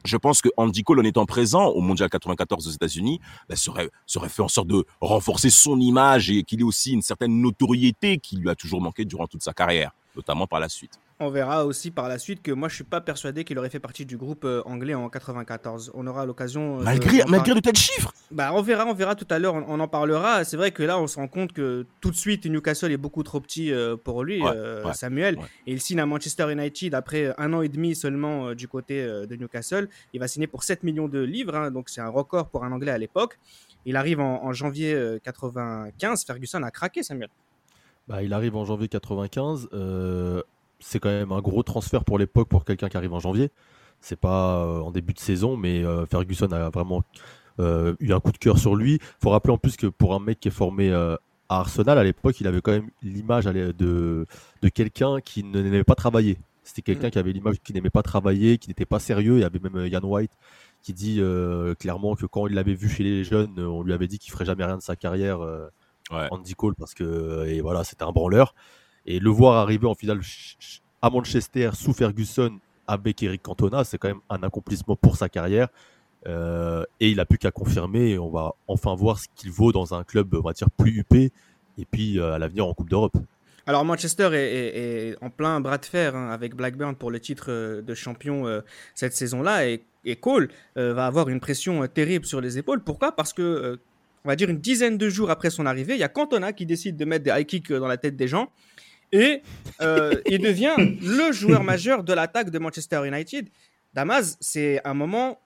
Je 0.05 0.17
pense 0.17 0.41
que 0.41 0.49
Andy 0.57 0.83
Cole, 0.83 1.01
en 1.01 1.05
étant 1.05 1.27
présent 1.27 1.67
au 1.67 1.81
Mondial 1.81 2.09
94 2.09 2.67
aux 2.67 2.71
États-Unis, 2.71 3.21
bah, 3.49 3.57
serait, 3.57 3.91
serait 4.07 4.29
fait 4.29 4.43
en 4.43 4.49
sorte 4.49 4.69
de 4.69 4.85
renforcer 5.01 5.51
son 5.51 5.79
image 5.79 6.31
et 6.31 6.43
qu'il 6.43 6.61
ait 6.61 6.65
aussi 6.65 6.93
une 6.93 7.03
certaine 7.03 7.41
notoriété 7.41 8.19
qui 8.19 8.37
lui 8.37 8.49
a 8.49 8.55
toujours 8.55 8.81
manqué 8.81 9.05
durant 9.05 9.27
toute 9.27 9.43
sa 9.43 9.53
carrière, 9.53 9.93
notamment 10.17 10.47
par 10.47 10.61
la 10.61 10.69
suite. 10.69 10.99
On 11.23 11.29
verra 11.31 11.67
aussi 11.67 11.91
par 11.91 12.09
la 12.09 12.19
suite 12.19 12.43
que 12.43 12.51
moi 12.51 12.69
je 12.69 12.75
suis 12.77 12.85
pas 12.85 13.01
persuadé 13.03 13.45
qu'il 13.45 13.59
aurait 13.59 13.69
fait 13.71 13.79
partie 13.79 14.07
du 14.07 14.17
groupe 14.17 14.45
euh, 14.45 14.63
anglais 14.65 14.95
en 14.95 15.09
94. 15.11 15.91
On 15.95 16.07
aura 16.07 16.25
l'occasion. 16.27 16.77
euh, 16.77 16.79
de- 16.81 16.85
Malgré, 16.85 17.19
d'en 17.19 17.29
malgré 17.29 17.55
de 17.55 17.61
tels 17.61 17.77
chiffres 17.77 18.13
Bah, 18.31 18.53
on 18.55 18.63
verra, 18.63 18.87
on 18.87 18.95
verra 18.95 19.15
tout 19.15 19.27
à 19.31 19.39
l'heure, 19.39 19.55
on, 19.55 19.65
on 19.69 19.81
en 19.81 19.89
parlera. 19.89 20.45
C'est 20.45 20.57
vrai 20.57 20.71
que 20.73 20.83
là, 20.83 20.99
on 20.99 21.07
se 21.07 21.17
rend 21.17 21.29
compte 21.29 21.53
que 21.53 21.85
tout 22.01 22.11
de 22.11 22.17
suite, 22.17 22.47
Newcastle 22.47 22.91
est 22.91 22.97
beaucoup 22.97 23.23
trop 23.23 23.41
petit 23.41 23.71
euh, 23.73 23.97
pour 23.97 24.25
lui, 24.25 24.41
Ouais, 24.43 24.51
euh, 24.55 24.85
ouais, 24.85 24.95
Samuel. 24.95 25.37
ouais. 25.37 25.45
Et 25.67 25.73
il 25.73 25.81
signe 25.83 26.01
à 26.01 26.07
Manchester 26.07 26.51
United 26.51 26.95
après 26.95 27.35
un 27.39 27.53
an 27.53 27.61
et 27.63 27.69
demi 27.69 27.95
seulement 27.95 28.55
du 28.55 28.67
côté 28.67 29.03
de 29.05 29.37
Newcastle. 29.37 29.89
Il 30.15 30.21
va 30.21 30.27
signer 30.29 30.47
pour 30.47 30.63
7 30.63 30.83
millions 30.85 31.09
de 31.09 31.21
livres, 31.21 31.55
hein, 31.55 31.71
donc 31.71 31.89
c'est 31.91 32.01
un 32.01 32.09
record 32.09 32.49
pour 32.49 32.65
un 32.65 32.73
Anglais 32.73 32.93
à 32.93 32.99
l'époque. 32.99 33.39
Il 33.85 33.97
arrive 33.97 34.21
en, 34.21 34.43
en 34.45 34.53
janvier 34.53 34.95
euh, 34.95 35.19
95. 35.23 36.25
Ferguson 36.25 36.63
a 36.63 36.71
craqué, 36.71 37.03
Samuel. 37.03 37.29
Bah, 38.09 38.23
il 38.23 38.33
arrive 38.33 38.57
en 38.57 38.65
janvier 38.65 38.89
95. 38.89 39.69
euh, 39.73 40.43
c'est 40.81 40.99
quand 40.99 41.11
même 41.11 41.33
un 41.33 41.41
gros 41.41 41.63
transfert 41.63 42.05
pour 42.05 42.19
l'époque 42.19 42.49
pour 42.49 42.65
quelqu'un 42.65 42.89
qui 42.89 42.97
arrive 42.97 43.13
en 43.13 43.21
janvier. 43.21 43.51
C'est 44.01 44.19
pas 44.19 44.65
euh, 44.65 44.81
en 44.81 44.91
début 44.91 45.13
de 45.13 45.19
saison, 45.19 45.57
mais 45.57 45.85
euh, 45.85 46.07
Ferguson 46.07 46.51
a 46.53 46.71
vraiment 46.71 47.03
euh, 47.59 47.95
eu 48.01 48.13
un 48.13 48.21
coup 48.21 48.33
de 48.33 48.39
cœur 48.39 48.59
sur 48.59 48.75
lui. 48.75 48.99
faut 49.23 49.31
rappeler 49.31 49.53
en 49.53 49.59
plus 49.59 49.77
que 49.77 49.87
pour 49.87 50.15
un 50.15 50.21
mec 50.21 50.41
qui 50.41 50.49
est 50.49 50.53
formé 50.53 50.93
à 50.93 51.19
Arsenal 51.49 51.99
à 51.99 52.05
l'époque, 52.05 52.41
il 52.41 52.47
avait 52.47 52.61
quand 52.61 52.73
même 52.73 52.91
l'image 53.03 53.45
de, 53.45 53.75
de 54.63 54.69
quelqu'un 54.69 55.21
qui 55.21 55.45
n'aimait 55.45 55.85
pas 55.85 55.95
travailler. 55.95 56.39
C'était 56.65 56.83
quelqu'un 56.83 57.11
qui 57.11 57.19
avait 57.19 57.33
l'image 57.33 57.57
qui 57.63 57.73
n'aimait 57.73 57.91
pas 57.91 58.03
travailler, 58.03 58.59
qui 58.59 58.69
n'était 58.69 58.87
pas 58.87 59.01
sérieux. 59.01 59.37
Il 59.37 59.41
y 59.41 59.45
avait 59.45 59.59
même 59.59 59.87
Ian 59.87 60.03
White 60.03 60.33
qui 60.83 60.95
dit 60.95 61.21
clairement 61.79 62.15
que 62.15 62.27
quand 62.27 62.47
il 62.47 62.55
l'avait 62.55 62.75
vu 62.75 62.89
chez 62.89 63.03
les 63.03 63.25
jeunes, 63.25 63.59
on 63.59 63.83
lui 63.83 63.93
avait 63.93 64.07
dit 64.07 64.19
qu'il 64.19 64.33
ferait 64.33 64.45
jamais 64.47 64.65
rien 64.65 64.77
de 64.77 64.83
sa 64.83 64.97
carrière. 64.97 65.41
Ouais. 66.11 66.27
Andy 66.31 66.55
Cole 66.55 66.75
parce 66.75 66.93
que 66.95 67.47
et 67.47 67.61
voilà 67.61 67.85
c'était 67.85 68.03
un 68.03 68.11
branleur 68.11 68.55
et 69.11 69.19
le 69.19 69.31
voir 69.31 69.57
arriver 69.57 69.87
en 69.87 69.95
finale 69.95 70.21
à 71.03 71.11
Manchester 71.11 71.71
sous 71.75 71.93
Ferguson 71.93 72.59
avec 72.87 73.23
Eric 73.23 73.43
Cantona 73.43 73.83
c'est 73.83 73.99
quand 73.99 74.09
même 74.09 74.21
un 74.31 74.43
accomplissement 74.43 74.97
pour 74.97 75.17
sa 75.17 75.29
carrière. 75.29 75.69
Euh, 76.27 76.85
et 77.01 77.11
il 77.11 77.19
a 77.19 77.25
plus 77.25 77.39
qu'à 77.39 77.51
confirmer 77.51 78.19
on 78.19 78.29
va 78.29 78.53
enfin 78.69 78.95
voir 78.95 79.19
ce 79.19 79.27
qu'il 79.35 79.51
vaut 79.51 79.73
dans 79.73 79.95
un 79.95 80.05
club 80.05 80.35
on 80.35 80.43
va 80.43 80.53
dire 80.53 80.71
plus 80.71 80.99
huppé 80.99 81.33
et 81.79 81.87
puis 81.87 82.19
euh, 82.19 82.35
à 82.35 82.39
l'avenir 82.39 82.67
en 82.67 82.75
Coupe 82.75 82.91
d'Europe. 82.91 83.17
Alors 83.67 83.85
Manchester 83.85 84.31
est, 84.33 85.17
en 85.23 85.31
plein 85.31 85.61
bras 85.61 85.79
de 85.79 85.87
fer 85.87 86.15
hein, 86.15 86.31
avec 86.31 86.55
Blackburn 86.55 86.95
pour 86.95 87.11
le 87.11 87.19
titre 87.21 87.47
euh, 87.49 87.83
de 87.83 87.95
champion 87.95 88.63
cette 88.95 89.15
saison-là. 89.15 89.67
Et, 89.67 89.83
Cole 90.21 90.49
va 90.77 91.05
avoir 91.05 91.29
une 91.29 91.41
pression 91.41 91.87
terrible 91.87 92.25
sur 92.25 92.41
les 92.41 92.57
épaules. 92.57 92.83
Pourquoi? 92.83 93.13
Parce 93.13 93.35
que 93.35 93.79
on 94.25 94.29
va 94.29 94.37
dire 94.37 94.49
une 94.49 94.59
dizaine 94.59 94.97
de 94.97 95.11
jours 95.11 95.31
après 95.31 95.51
son 95.51 95.67
arrivée, 95.67 95.95
il 95.95 96.01
y 96.01 96.05
a 96.05 96.09
Cantona 96.09 96.55
qui 96.55 96.65
décide 96.65 96.97
de 96.97 97.05
mettre 97.05 97.25
des 97.25 97.31
high 97.31 97.47
kicks 97.47 97.71
dans 97.71 97.87
la 97.87 97.99
tête 97.99 98.17
des 98.17 98.29
gens 98.29 98.51
et 99.13 99.43
euh, 99.81 100.15
il 100.27 100.41
devient 100.41 100.75
le 100.79 101.33
joueur 101.33 101.65
majeur 101.65 102.05
de 102.05 102.13
l'attaque 102.13 102.51
de 102.51 102.59
Manchester 102.59 103.07
United. 103.07 103.49
Damas, 103.93 104.37
c'est 104.41 104.81
un 104.85 104.95
moment, 104.95 105.41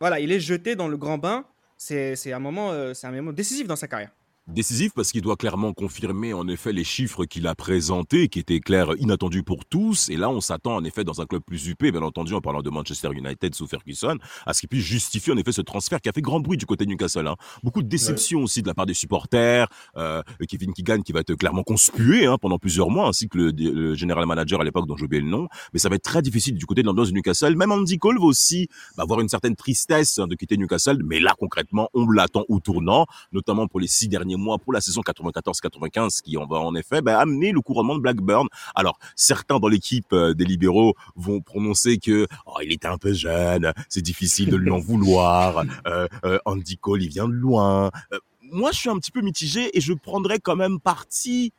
voilà, 0.00 0.20
il 0.20 0.32
est 0.32 0.40
jeté 0.40 0.76
dans 0.76 0.88
le 0.88 0.96
grand 0.96 1.18
bain. 1.18 1.44
C'est 1.76 2.32
un 2.32 2.38
moment, 2.38 2.72
euh, 2.72 2.94
c'est 2.94 3.06
un 3.06 3.12
moment 3.12 3.32
décisif 3.32 3.66
dans 3.66 3.76
sa 3.76 3.86
carrière. 3.86 4.10
Décisif 4.48 4.92
parce 4.94 5.10
qu'il 5.10 5.22
doit 5.22 5.34
clairement 5.34 5.72
confirmer 5.72 6.32
en 6.32 6.46
effet 6.46 6.72
les 6.72 6.84
chiffres 6.84 7.24
qu'il 7.24 7.48
a 7.48 7.56
présentés, 7.56 8.28
qui 8.28 8.38
étaient 8.38 8.60
clairs, 8.60 8.92
inattendus 9.00 9.42
pour 9.42 9.64
tous. 9.64 10.08
Et 10.08 10.16
là, 10.16 10.30
on 10.30 10.40
s'attend 10.40 10.76
en 10.76 10.84
effet 10.84 11.02
dans 11.02 11.20
un 11.20 11.26
club 11.26 11.42
plus 11.42 11.66
huppé, 11.66 11.90
bien 11.90 12.02
entendu, 12.02 12.32
en 12.32 12.40
parlant 12.40 12.62
de 12.62 12.70
Manchester 12.70 13.08
United 13.12 13.56
sous 13.56 13.66
Ferguson, 13.66 14.18
à 14.46 14.54
ce 14.54 14.60
qu'il 14.60 14.68
puisse 14.68 14.84
justifier 14.84 15.32
en 15.32 15.36
effet 15.36 15.50
ce 15.50 15.62
transfert 15.62 16.00
qui 16.00 16.08
a 16.08 16.12
fait 16.12 16.22
grand 16.22 16.38
bruit 16.38 16.56
du 16.56 16.64
côté 16.64 16.84
de 16.84 16.90
Newcastle. 16.90 17.26
hein. 17.26 17.34
Beaucoup 17.64 17.82
de 17.82 17.88
déceptions 17.88 18.44
aussi 18.44 18.62
de 18.62 18.68
la 18.68 18.74
part 18.74 18.86
des 18.86 18.94
supporters. 18.94 19.66
Euh, 19.96 20.22
Kevin 20.48 20.72
Keegan 20.72 21.00
qui 21.02 21.10
va 21.10 21.20
être 21.20 21.34
clairement 21.34 21.64
conspué 21.64 22.26
hein, 22.26 22.38
pendant 22.40 22.60
plusieurs 22.60 22.88
mois, 22.88 23.08
ainsi 23.08 23.28
que 23.28 23.38
le, 23.38 23.50
le 23.50 23.94
général 23.96 24.26
manager 24.26 24.60
à 24.60 24.64
l'époque 24.64 24.86
dont 24.86 24.96
j'ai 24.96 25.08
le 25.08 25.22
nom. 25.22 25.48
Mais 25.72 25.80
ça 25.80 25.88
va 25.88 25.96
être 25.96 26.04
très 26.04 26.22
difficile 26.22 26.54
du 26.54 26.66
côté 26.66 26.82
de 26.82 26.86
l'ambiance 26.86 27.08
de 27.08 27.14
Newcastle. 27.14 27.56
Même 27.56 27.72
Andy 27.72 27.98
Cole 27.98 28.20
va 28.20 28.26
aussi 28.26 28.68
bah, 28.96 29.02
avoir 29.02 29.18
une 29.20 29.28
certaine 29.28 29.56
tristesse 29.56 30.20
hein, 30.20 30.28
de 30.28 30.36
quitter 30.36 30.56
Newcastle. 30.56 31.02
Mais 31.04 31.18
là, 31.18 31.34
concrètement, 31.36 31.88
on 31.94 32.08
l'attend 32.08 32.44
au 32.48 32.60
tournant, 32.60 33.06
notamment 33.32 33.66
pour 33.66 33.80
les 33.80 33.88
six 33.88 34.06
derniers 34.06 34.35
mois, 34.36 34.58
pour 34.58 34.72
la 34.72 34.80
saison 34.80 35.00
94-95, 35.00 36.22
qui 36.22 36.36
en 36.36 36.46
va 36.46 36.58
en 36.58 36.74
effet 36.74 37.02
bah, 37.02 37.18
amener 37.18 37.52
le 37.52 37.60
couronnement 37.60 37.94
de 37.94 38.00
Blackburn. 38.00 38.48
Alors, 38.74 38.98
certains 39.14 39.58
dans 39.58 39.68
l'équipe 39.68 40.12
euh, 40.12 40.34
des 40.34 40.44
libéraux 40.44 40.94
vont 41.16 41.40
prononcer 41.40 41.98
que 41.98 42.26
oh, 42.46 42.54
il 42.62 42.72
était 42.72 42.88
un 42.88 42.98
peu 42.98 43.12
jeune, 43.12 43.72
c'est 43.88 44.02
difficile 44.02 44.50
de 44.50 44.56
lui 44.56 44.70
en 44.70 44.78
vouloir. 44.86 45.64
Euh, 45.86 46.06
euh, 46.24 46.38
Andy 46.44 46.76
Cole, 46.78 47.02
il 47.02 47.08
vient 47.08 47.28
de 47.28 47.34
loin. 47.34 47.90
Euh, 48.12 48.18
moi, 48.52 48.70
je 48.72 48.78
suis 48.78 48.90
un 48.90 48.98
petit 48.98 49.10
peu 49.10 49.20
mitigé 49.20 49.76
et 49.76 49.80
je 49.80 49.92
prendrais 49.92 50.38
quand 50.38 50.56
même 50.56 50.78
parti. 50.80 51.52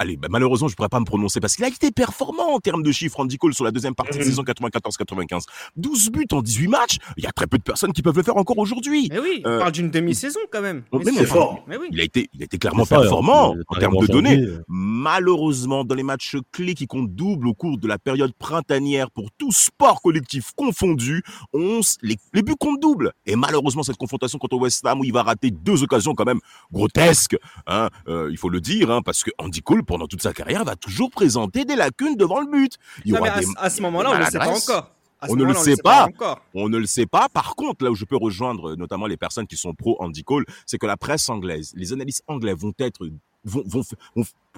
Allez, 0.00 0.16
bah, 0.16 0.28
malheureusement, 0.30 0.68
je 0.68 0.76
pourrais 0.76 0.88
pas 0.88 1.00
me 1.00 1.04
prononcer 1.04 1.40
parce 1.40 1.56
qu'il 1.56 1.64
a 1.64 1.68
été 1.68 1.90
performant 1.90 2.54
en 2.54 2.60
termes 2.60 2.82
de 2.84 2.92
chiffres, 2.92 3.18
Andy 3.18 3.36
Cole, 3.36 3.52
sur 3.52 3.64
la 3.64 3.72
deuxième 3.72 3.94
partie 3.96 4.16
de 4.18 4.22
Mhm. 4.22 4.30
saison 4.30 4.42
94-95. 4.44 5.44
12 5.76 6.10
buts 6.10 6.26
en 6.32 6.40
18 6.40 6.68
matchs. 6.68 6.98
Il 7.16 7.24
y 7.24 7.26
a 7.26 7.32
très 7.32 7.46
peu 7.48 7.58
de 7.58 7.62
personnes 7.64 7.92
qui 7.92 8.00
peuvent 8.02 8.16
le 8.16 8.22
faire 8.22 8.36
encore 8.36 8.58
aujourd'hui. 8.58 9.08
Mais 9.10 9.18
oui, 9.18 9.42
on 9.44 9.48
Euh, 9.50 9.58
parle 9.58 9.72
d'une 9.72 9.90
demi-saison 9.90 10.38
quand 10.52 10.60
même. 10.62 10.84
Oh, 10.92 11.00
mais 11.04 11.24
fort. 11.26 11.64
Mais 11.66 11.76
oui. 11.76 11.88
Il 11.90 12.00
a 12.00 12.04
été, 12.04 12.28
il 12.32 12.42
a 12.42 12.44
été 12.44 12.58
clairement 12.58 12.84
ça, 12.84 13.00
performant 13.00 13.56
euh, 13.56 13.62
en 13.68 13.74
termes 13.74 13.96
de 14.00 14.06
données. 14.06 14.36
janvier, 14.36 14.46
euh, 14.46 14.64
Malheureusement, 14.68 15.84
dans 15.84 15.94
les 15.94 16.02
matchs 16.02 16.36
clés 16.52 16.74
qui 16.74 16.86
comptent 16.86 17.14
double 17.14 17.48
au 17.48 17.54
cours 17.54 17.78
de 17.78 17.88
la 17.88 17.98
période 17.98 18.32
printanière 18.38 19.10
pour 19.10 19.30
tout 19.38 19.50
sport 19.52 20.00
collectif 20.02 20.52
confondu, 20.54 21.22
on, 21.52 21.80
s- 21.80 21.96
les, 22.02 22.16
les 22.34 22.42
buts 22.42 22.54
comptent 22.60 22.80
double. 22.80 23.12
Et 23.26 23.34
malheureusement, 23.36 23.82
cette 23.82 23.96
confrontation 23.96 24.38
contre 24.38 24.56
West 24.58 24.84
Ham 24.86 25.00
où 25.00 25.04
il 25.04 25.12
va 25.12 25.22
rater 25.22 25.50
deux 25.50 25.82
occasions 25.82 26.14
quand 26.14 26.24
même 26.26 26.40
grotesques, 26.72 27.36
hein, 27.66 27.88
euh, 28.08 28.28
il 28.30 28.36
faut 28.36 28.48
le 28.50 28.60
dire, 28.60 28.90
hein, 28.90 29.02
parce 29.02 29.24
que 29.24 29.30
Andy 29.38 29.60
Cole, 29.62 29.82
pendant 29.88 30.06
toute 30.06 30.22
sa 30.22 30.32
carrière, 30.32 30.64
va 30.64 30.76
toujours 30.76 31.10
présenter 31.10 31.64
des 31.64 31.74
lacunes 31.74 32.14
devant 32.14 32.40
le 32.40 32.46
but. 32.46 32.74
Il 33.04 33.10
y 33.10 33.14
Non, 33.14 33.20
mais 33.22 33.28
aura 33.30 33.38
à, 33.38 33.40
des 33.40 33.46
à 33.56 33.70
ce 33.70 33.82
moment-là, 33.82 34.10
on 34.10 34.14
ne 34.14 34.18
le 34.24 34.30
sait 34.30 34.38
pas 34.38 34.56
encore. 34.56 34.90
on 35.28 35.36
ne 35.36 35.44
le 35.44 35.54
sait 35.54 35.76
pas. 35.76 36.08
On 36.54 36.68
ne 36.68 36.78
le 36.78 36.86
sait 36.86 37.06
pas. 37.06 37.28
Par 37.28 37.56
contre, 37.56 37.84
là 37.84 37.90
où 37.90 37.96
je 37.96 38.04
peux 38.04 38.16
rejoindre 38.16 38.76
notamment 38.76 39.06
les 39.06 39.16
personnes 39.16 39.46
qui 39.48 39.56
sont 39.56 39.74
pro 39.74 39.96
Andy 40.00 40.22
Cole, 40.22 40.44
c'est 40.66 40.78
que 40.78 40.86
la 40.86 40.96
presse 40.96 41.28
anglaise, 41.28 41.72
les 41.74 41.92
analystes 41.92 42.22
anglais 42.28 42.54
vont 42.54 42.72
être, 42.78 43.08
vont, 43.44 43.64
vont, 43.66 43.82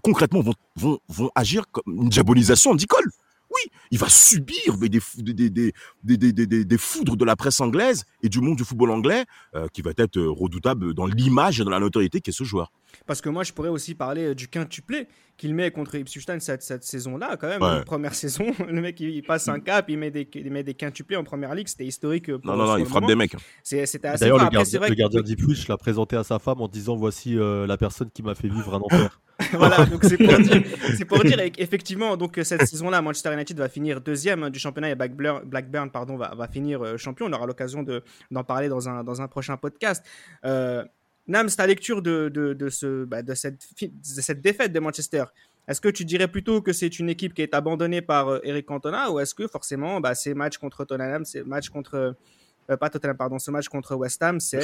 concrètement, 0.02 0.40
vont, 0.40 0.54
vont, 0.76 0.98
vont 1.08 1.30
agir 1.34 1.64
comme 1.72 1.84
une 2.02 2.08
diabolisation 2.10 2.72
Andy 2.72 2.86
Cole. 2.86 3.10
Oui, 3.52 3.70
il 3.90 3.98
va 3.98 4.08
subir 4.08 4.76
des, 4.78 4.88
des, 4.88 5.62
des, 6.04 6.64
des, 6.64 6.78
foudres 6.78 7.16
de 7.16 7.24
la 7.24 7.34
presse 7.34 7.60
anglaise 7.60 8.04
et 8.22 8.28
du 8.28 8.40
monde 8.40 8.56
du 8.56 8.64
football 8.64 8.90
anglais 8.92 9.24
euh, 9.56 9.66
qui 9.72 9.82
va 9.82 9.90
être 9.96 10.20
redoutable 10.20 10.94
dans 10.94 11.06
l'image 11.06 11.60
et 11.60 11.64
dans 11.64 11.70
la 11.70 11.80
notoriété 11.80 12.20
qu'est 12.20 12.30
ce 12.30 12.44
joueur. 12.44 12.70
Parce 13.06 13.20
que 13.20 13.28
moi, 13.28 13.44
je 13.44 13.52
pourrais 13.52 13.68
aussi 13.68 13.94
parler 13.94 14.28
euh, 14.28 14.34
du 14.34 14.48
quintuplé 14.48 15.08
qu'il 15.36 15.54
met 15.54 15.70
contre 15.70 15.94
Ipswich 15.94 16.26
Town 16.26 16.38
cette, 16.40 16.62
cette 16.62 16.84
saison-là, 16.84 17.36
quand 17.38 17.48
même. 17.48 17.84
Première 17.84 18.14
saison, 18.22 18.46
le 18.66 18.80
mec, 18.80 19.00
il 19.00 19.22
passe 19.22 19.48
un 19.48 19.60
cap, 19.60 19.86
il 19.88 19.98
met 19.98 20.10
des, 20.10 20.28
il 20.34 20.50
met 20.50 20.62
des 20.62 20.74
quintuplés 20.74 21.16
en 21.16 21.24
première 21.24 21.54
ligue. 21.54 21.68
C'était 21.68 21.86
historique. 21.86 22.28
Euh, 22.28 22.38
non, 22.44 22.56
non, 22.56 22.66
non, 22.66 22.76
il 22.76 22.86
frappe 22.86 23.06
des 23.06 23.14
mecs. 23.14 23.34
Hein. 23.34 23.38
C'était 23.62 24.08
assez 24.08 24.24
D'ailleurs, 24.24 24.38
le, 24.38 24.50
gardien, 24.50 24.80
le 24.80 24.94
gardien 24.94 25.22
d'Ipswich 25.22 25.68
l'a 25.68 25.76
présenté 25.76 26.16
à 26.16 26.24
sa 26.24 26.38
femme 26.38 26.60
en 26.60 26.68
disant 26.68 26.96
Voici 26.96 27.36
la 27.36 27.76
personne 27.76 28.10
qui 28.12 28.22
m'a 28.22 28.34
fait 28.34 28.48
vivre 28.48 28.74
un 28.74 28.80
enfer. 28.80 29.20
voilà, 29.52 29.86
donc 29.86 30.04
c'est 30.04 30.16
pour 30.16 30.38
dire, 30.38 30.62
c'est 30.96 31.04
pour 31.04 31.24
dire 31.24 31.38
effectivement, 31.58 32.16
donc 32.16 32.38
cette 32.42 32.66
saison-là, 32.66 33.00
Manchester 33.02 33.32
United 33.32 33.58
va 33.58 33.68
finir 33.68 34.00
deuxième 34.00 34.42
hein, 34.42 34.50
du 34.50 34.58
championnat 34.58 34.90
et 34.90 34.94
Blackburn, 34.94 35.90
pardon, 35.90 36.16
va, 36.16 36.34
va 36.34 36.48
finir 36.48 36.82
euh, 36.82 36.96
champion. 36.96 37.26
On 37.26 37.32
aura 37.32 37.46
l'occasion 37.46 37.82
de, 37.82 38.02
d'en 38.30 38.44
parler 38.44 38.68
dans 38.68 38.88
un, 38.88 39.04
dans 39.04 39.22
un 39.22 39.28
prochain 39.28 39.56
podcast. 39.56 40.04
Euh, 40.44 40.84
Nams, 41.30 41.48
ta 41.50 41.66
lecture 41.66 42.02
de, 42.02 42.28
de, 42.28 42.52
de, 42.52 42.68
ce, 42.68 43.04
bah, 43.04 43.22
de, 43.22 43.34
cette, 43.34 43.60
de 43.80 44.20
cette 44.20 44.40
défaite 44.42 44.72
de 44.72 44.80
Manchester, 44.80 45.24
est-ce 45.68 45.80
que 45.80 45.88
tu 45.88 46.04
dirais 46.04 46.28
plutôt 46.28 46.60
que 46.60 46.72
c'est 46.72 46.98
une 46.98 47.08
équipe 47.08 47.32
qui 47.32 47.42
est 47.42 47.54
abandonnée 47.54 48.02
par 48.02 48.28
euh, 48.28 48.40
Eric 48.42 48.66
Cantona 48.66 49.10
ou 49.10 49.20
est-ce 49.20 49.34
que 49.34 49.46
forcément 49.46 50.00
bah, 50.00 50.14
ces 50.14 50.34
matchs 50.34 50.58
contre 50.58 50.84
Tottenham, 50.84 51.24
ces 51.24 51.42
matchs 51.42 51.70
contre. 51.70 51.94
Euh, 51.94 52.76
pas 52.76 52.90
Tottenham, 52.90 53.16
pardon, 53.16 53.38
ce 53.38 53.50
match 53.50 53.68
contre 53.68 53.96
West 53.96 54.22
Ham, 54.22 54.38
c'est, 54.38 54.60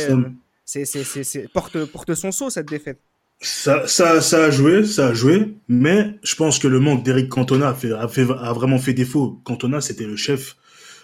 c'est, 0.64 0.84
c'est, 0.84 1.24
c'est, 1.24 1.48
porte, 1.48 1.84
porte 1.86 2.14
son 2.14 2.30
saut 2.30 2.50
cette 2.50 2.68
défaite? 2.68 2.98
Ça, 3.40 3.86
ça, 3.86 4.20
ça 4.20 4.44
a 4.44 4.50
joué, 4.50 4.84
ça 4.84 5.08
a 5.08 5.12
joué, 5.12 5.56
mais 5.68 6.18
je 6.22 6.34
pense 6.36 6.58
que 6.58 6.68
le 6.68 6.80
manque 6.80 7.04
d'Eric 7.04 7.28
Cantona 7.28 7.68
a, 7.68 7.74
fait, 7.74 7.92
a, 7.92 8.08
fait, 8.08 8.22
a 8.22 8.52
vraiment 8.52 8.78
fait 8.78 8.94
défaut. 8.94 9.40
Cantona, 9.44 9.80
c'était 9.80 10.06
le 10.06 10.16
chef, 10.16 10.56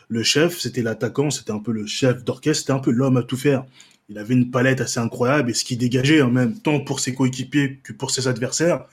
le 0.08 0.22
chef, 0.22 0.58
c'était 0.58 0.82
l'attaquant, 0.82 1.30
c'était 1.30 1.50
un 1.50 1.58
peu 1.58 1.72
le 1.72 1.86
chef 1.86 2.24
d'orchestre, 2.24 2.62
c'était 2.62 2.72
un 2.72 2.78
peu 2.78 2.90
l'homme 2.90 3.16
à 3.16 3.22
tout 3.22 3.36
faire. 3.36 3.64
Il 4.08 4.18
avait 4.18 4.34
une 4.34 4.50
palette 4.50 4.80
assez 4.80 5.00
incroyable 5.00 5.50
et 5.50 5.54
ce 5.54 5.64
qui 5.64 5.76
dégageait 5.76 6.22
en 6.22 6.30
même 6.30 6.58
temps 6.58 6.80
pour 6.80 7.00
ses 7.00 7.14
coéquipiers 7.14 7.80
que 7.82 7.92
pour 7.92 8.10
ses 8.10 8.28
adversaires. 8.28 8.84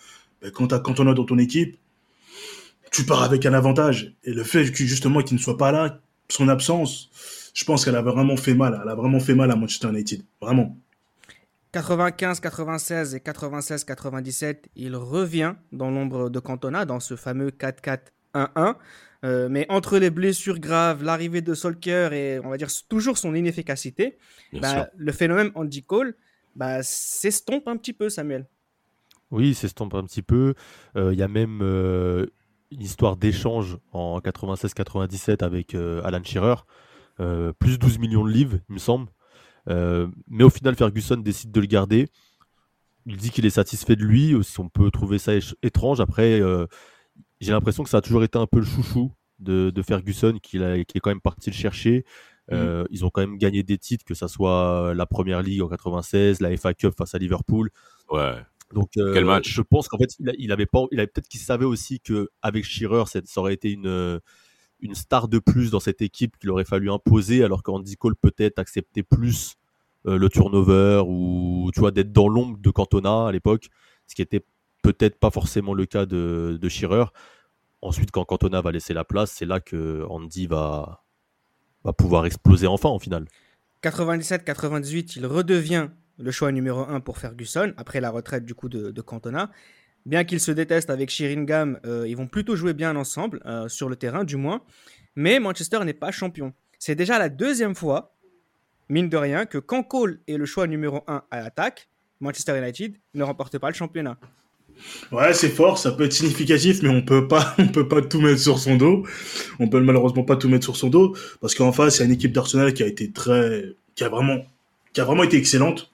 Ben, 0.41 0.51
quand 0.51 0.67
tu 0.67 0.75
as 0.75 0.79
Cantona 0.79 1.13
dans 1.13 1.25
ton 1.25 1.37
équipe, 1.37 1.77
tu 2.91 3.05
pars 3.05 3.23
avec 3.23 3.45
un 3.45 3.53
avantage. 3.53 4.13
Et 4.23 4.33
le 4.33 4.43
fait 4.43 4.71
que 4.71 4.83
justement 4.85 5.21
qu'il 5.21 5.37
ne 5.37 5.41
soit 5.41 5.57
pas 5.57 5.71
là, 5.71 5.99
son 6.29 6.47
absence, 6.47 7.09
je 7.53 7.65
pense 7.65 7.85
qu'elle 7.85 7.95
a 7.95 8.01
vraiment 8.01 8.37
fait 8.37 8.53
mal. 8.53 8.79
Elle 8.81 8.89
a 8.89 8.95
vraiment 8.95 9.19
fait 9.19 9.35
mal 9.35 9.51
à 9.51 9.55
Manchester 9.55 9.89
United. 9.89 10.23
Vraiment. 10.41 10.77
95, 11.71 12.39
96 12.39 13.15
et 13.15 13.19
96, 13.19 13.83
97, 13.83 14.69
il 14.75 14.95
revient 14.95 15.53
dans 15.71 15.91
l'ombre 15.91 16.29
de 16.29 16.39
Cantona, 16.39 16.85
dans 16.85 16.99
ce 16.99 17.15
fameux 17.15 17.51
4-4-1-1. 17.51 18.75
Euh, 19.25 19.49
mais 19.49 19.65
entre 19.69 19.97
les 19.97 20.09
blessures 20.09 20.59
graves, 20.59 21.03
l'arrivée 21.03 21.41
de 21.41 21.53
Solker 21.53 22.13
et 22.13 22.39
on 22.39 22.49
va 22.49 22.57
dire 22.57 22.69
toujours 22.87 23.17
son 23.17 23.35
inefficacité, 23.35 24.17
bah, 24.53 24.89
le 24.95 25.11
phénomène 25.11 25.51
Andy 25.55 25.83
Cole 25.83 26.15
bah, 26.55 26.83
s'estompe 26.83 27.67
un 27.67 27.75
petit 27.77 27.93
peu, 27.93 28.09
Samuel. 28.09 28.47
Oui, 29.31 29.53
s'estompe 29.53 29.93
un 29.93 30.03
petit 30.03 30.21
peu. 30.21 30.53
Euh, 30.95 31.13
il 31.13 31.19
y 31.19 31.23
a 31.23 31.27
même 31.27 31.59
euh, 31.61 32.27
une 32.71 32.81
histoire 32.81 33.17
d'échange 33.17 33.77
en 33.91 34.19
96-97 34.19 35.43
avec 35.43 35.75
Alan 35.75 36.23
Shearer. 36.23 36.55
plus 37.59 37.77
12 37.77 37.99
millions 37.99 38.23
de 38.23 38.31
livres, 38.31 38.57
il 38.69 38.73
me 38.73 38.79
semble. 38.79 39.09
Mais 39.67 40.43
au 40.43 40.49
final, 40.49 40.75
Ferguson 40.75 41.17
décide 41.17 41.51
de 41.51 41.59
le 41.59 41.67
garder. 41.67 42.07
Il 43.05 43.17
dit 43.17 43.31
qu'il 43.31 43.45
est 43.45 43.51
satisfait 43.51 43.95
de 43.95 44.03
lui. 44.03 44.33
Aussi, 44.33 44.59
on 44.59 44.69
peut 44.69 44.91
trouver 44.91 45.19
ça 45.19 45.33
étrange. 45.61 45.99
Après, 45.99 46.41
j'ai 47.39 47.51
l'impression 47.51 47.83
que 47.83 47.89
ça 47.89 47.97
a 47.97 48.01
toujours 48.01 48.23
été 48.23 48.37
un 48.37 48.47
peu 48.47 48.59
le 48.59 48.65
chouchou 48.65 49.11
de, 49.39 49.81
Ferguson, 49.81 50.37
qui 50.41 50.57
est 50.57 50.99
quand 50.99 51.11
même 51.11 51.21
parti 51.21 51.49
le 51.49 51.55
chercher. 51.55 52.05
Euh, 52.51 52.81
mhm. 52.81 52.87
Ils 52.91 53.05
ont 53.05 53.09
quand 53.09 53.21
même 53.21 53.37
gagné 53.37 53.63
des 53.63 53.77
titres, 53.77 54.03
que 54.03 54.13
ce 54.13 54.27
soit 54.27 54.93
la 54.93 55.05
Première 55.05 55.41
Ligue 55.41 55.61
en 55.61 55.69
96, 55.69 56.41
la 56.41 56.55
FA 56.57 56.73
Cup 56.73 56.93
face 56.97 57.15
à 57.15 57.17
Liverpool. 57.17 57.69
Ouais. 58.09 58.35
Donc, 58.73 58.89
Quel 58.93 59.25
match 59.25 59.51
je 59.51 59.61
pense 59.61 59.87
qu'en 59.87 59.97
fait, 59.97 60.15
il, 60.37 60.51
avait 60.51 60.67
pas, 60.67 60.83
il 60.91 60.99
avait 60.99 61.07
peut-être 61.07 61.27
qu'il 61.27 61.39
savait 61.39 61.65
aussi 61.65 61.99
qu'avec 61.99 62.63
Shearer, 62.63 63.05
ça 63.07 63.41
aurait 63.41 63.53
été 63.53 63.71
une, 63.71 64.19
une 64.81 64.95
star 64.95 65.27
de 65.27 65.39
plus 65.39 65.71
dans 65.71 65.79
cette 65.79 66.01
équipe 66.01 66.37
qu'il 66.37 66.49
aurait 66.51 66.65
fallu 66.65 66.91
imposer, 66.91 67.43
alors 67.43 67.63
qu'Andy 67.63 67.95
Cole 67.95 68.15
peut-être 68.15 68.59
acceptait 68.59 69.03
plus 69.03 69.55
euh, 70.05 70.17
le 70.17 70.29
turnover 70.29 71.03
ou 71.05 71.71
tu 71.73 71.79
vois 71.79 71.91
d'être 71.91 72.11
dans 72.11 72.27
l'ombre 72.27 72.57
de 72.57 72.69
Cantona 72.69 73.27
à 73.27 73.31
l'époque, 73.31 73.69
ce 74.07 74.15
qui 74.15 74.21
était 74.21 74.45
peut-être 74.81 75.19
pas 75.19 75.31
forcément 75.31 75.73
le 75.73 75.85
cas 75.85 76.05
de, 76.05 76.57
de. 76.61 77.05
Ensuite, 77.81 78.11
quand 78.11 78.25
Cantona 78.25 78.61
va 78.61 78.71
laisser 78.71 78.93
la 78.93 79.03
place, 79.03 79.31
c'est 79.31 79.45
là 79.45 79.59
que 79.59 80.05
Andy 80.09 80.47
va, 80.47 81.03
va 81.83 81.93
pouvoir 81.93 82.25
exploser 82.25 82.67
enfin 82.67 82.89
en 82.89 82.99
finale. 82.99 83.25
97-98, 83.83 85.13
il 85.15 85.25
redevient 85.25 85.89
le 86.17 86.31
choix 86.31 86.51
numéro 86.51 86.81
1 86.81 86.99
pour 86.99 87.17
Ferguson, 87.17 87.73
après 87.77 88.01
la 88.01 88.09
retraite 88.09 88.43
du 88.43 88.53
coup 88.53 88.67
de, 88.67 88.91
de 88.91 89.01
Cantona. 89.01 89.51
Bien 90.05 90.23
qu'ils 90.25 90.39
se 90.39 90.51
détestent 90.51 90.89
avec 90.89 91.09
Sheringham, 91.09 91.79
euh, 91.85 92.07
ils 92.07 92.15
vont 92.15 92.27
plutôt 92.27 92.55
jouer 92.55 92.73
bien 92.73 92.95
ensemble, 92.95 93.41
euh, 93.45 93.67
sur 93.69 93.89
le 93.89 93.95
terrain 93.95 94.23
du 94.23 94.35
moins. 94.35 94.61
Mais 95.15 95.39
Manchester 95.39 95.83
n'est 95.85 95.93
pas 95.93 96.11
champion. 96.11 96.53
C'est 96.77 96.95
déjà 96.95 97.19
la 97.19 97.29
deuxième 97.29 97.75
fois, 97.75 98.15
mine 98.89 99.09
de 99.09 99.17
rien, 99.17 99.45
que 99.45 99.57
quand 99.57 99.83
Cole 99.83 100.19
est 100.27 100.37
le 100.37 100.45
choix 100.45 100.67
numéro 100.67 101.03
1 101.07 101.23
à 101.31 101.39
l'attaque, 101.41 101.89
Manchester 102.19 102.57
United 102.57 102.95
ne 103.13 103.23
remporte 103.23 103.57
pas 103.57 103.69
le 103.69 103.75
championnat. 103.75 104.17
Ouais, 105.11 105.33
c'est 105.33 105.49
fort, 105.49 105.77
ça 105.77 105.91
peut 105.91 106.05
être 106.05 106.13
significatif, 106.13 106.81
mais 106.81 106.89
on 106.89 107.01
peut 107.01 107.27
pas, 107.27 107.55
peut 107.73 107.87
pas 107.87 108.01
tout 108.01 108.21
mettre 108.21 108.39
sur 108.39 108.59
son 108.59 108.75
dos. 108.75 109.05
On 109.59 109.67
peut 109.67 109.79
malheureusement 109.81 110.23
pas 110.23 110.35
tout 110.35 110.49
mettre 110.49 110.65
sur 110.65 110.77
son 110.77 110.89
dos, 110.89 111.15
parce 111.41 111.55
qu'en 111.55 111.71
face, 111.71 111.97
il 111.97 111.99
y 111.99 112.01
a 112.03 112.05
une 112.05 112.11
équipe 112.11 112.31
d'Arsenal 112.31 112.73
qui 112.73 112.83
a 112.83 112.87
été 112.87 113.11
très, 113.11 113.75
qui 113.95 114.03
a 114.03 114.09
vraiment, 114.09 115.23
été 115.23 115.37
excellente 115.37 115.91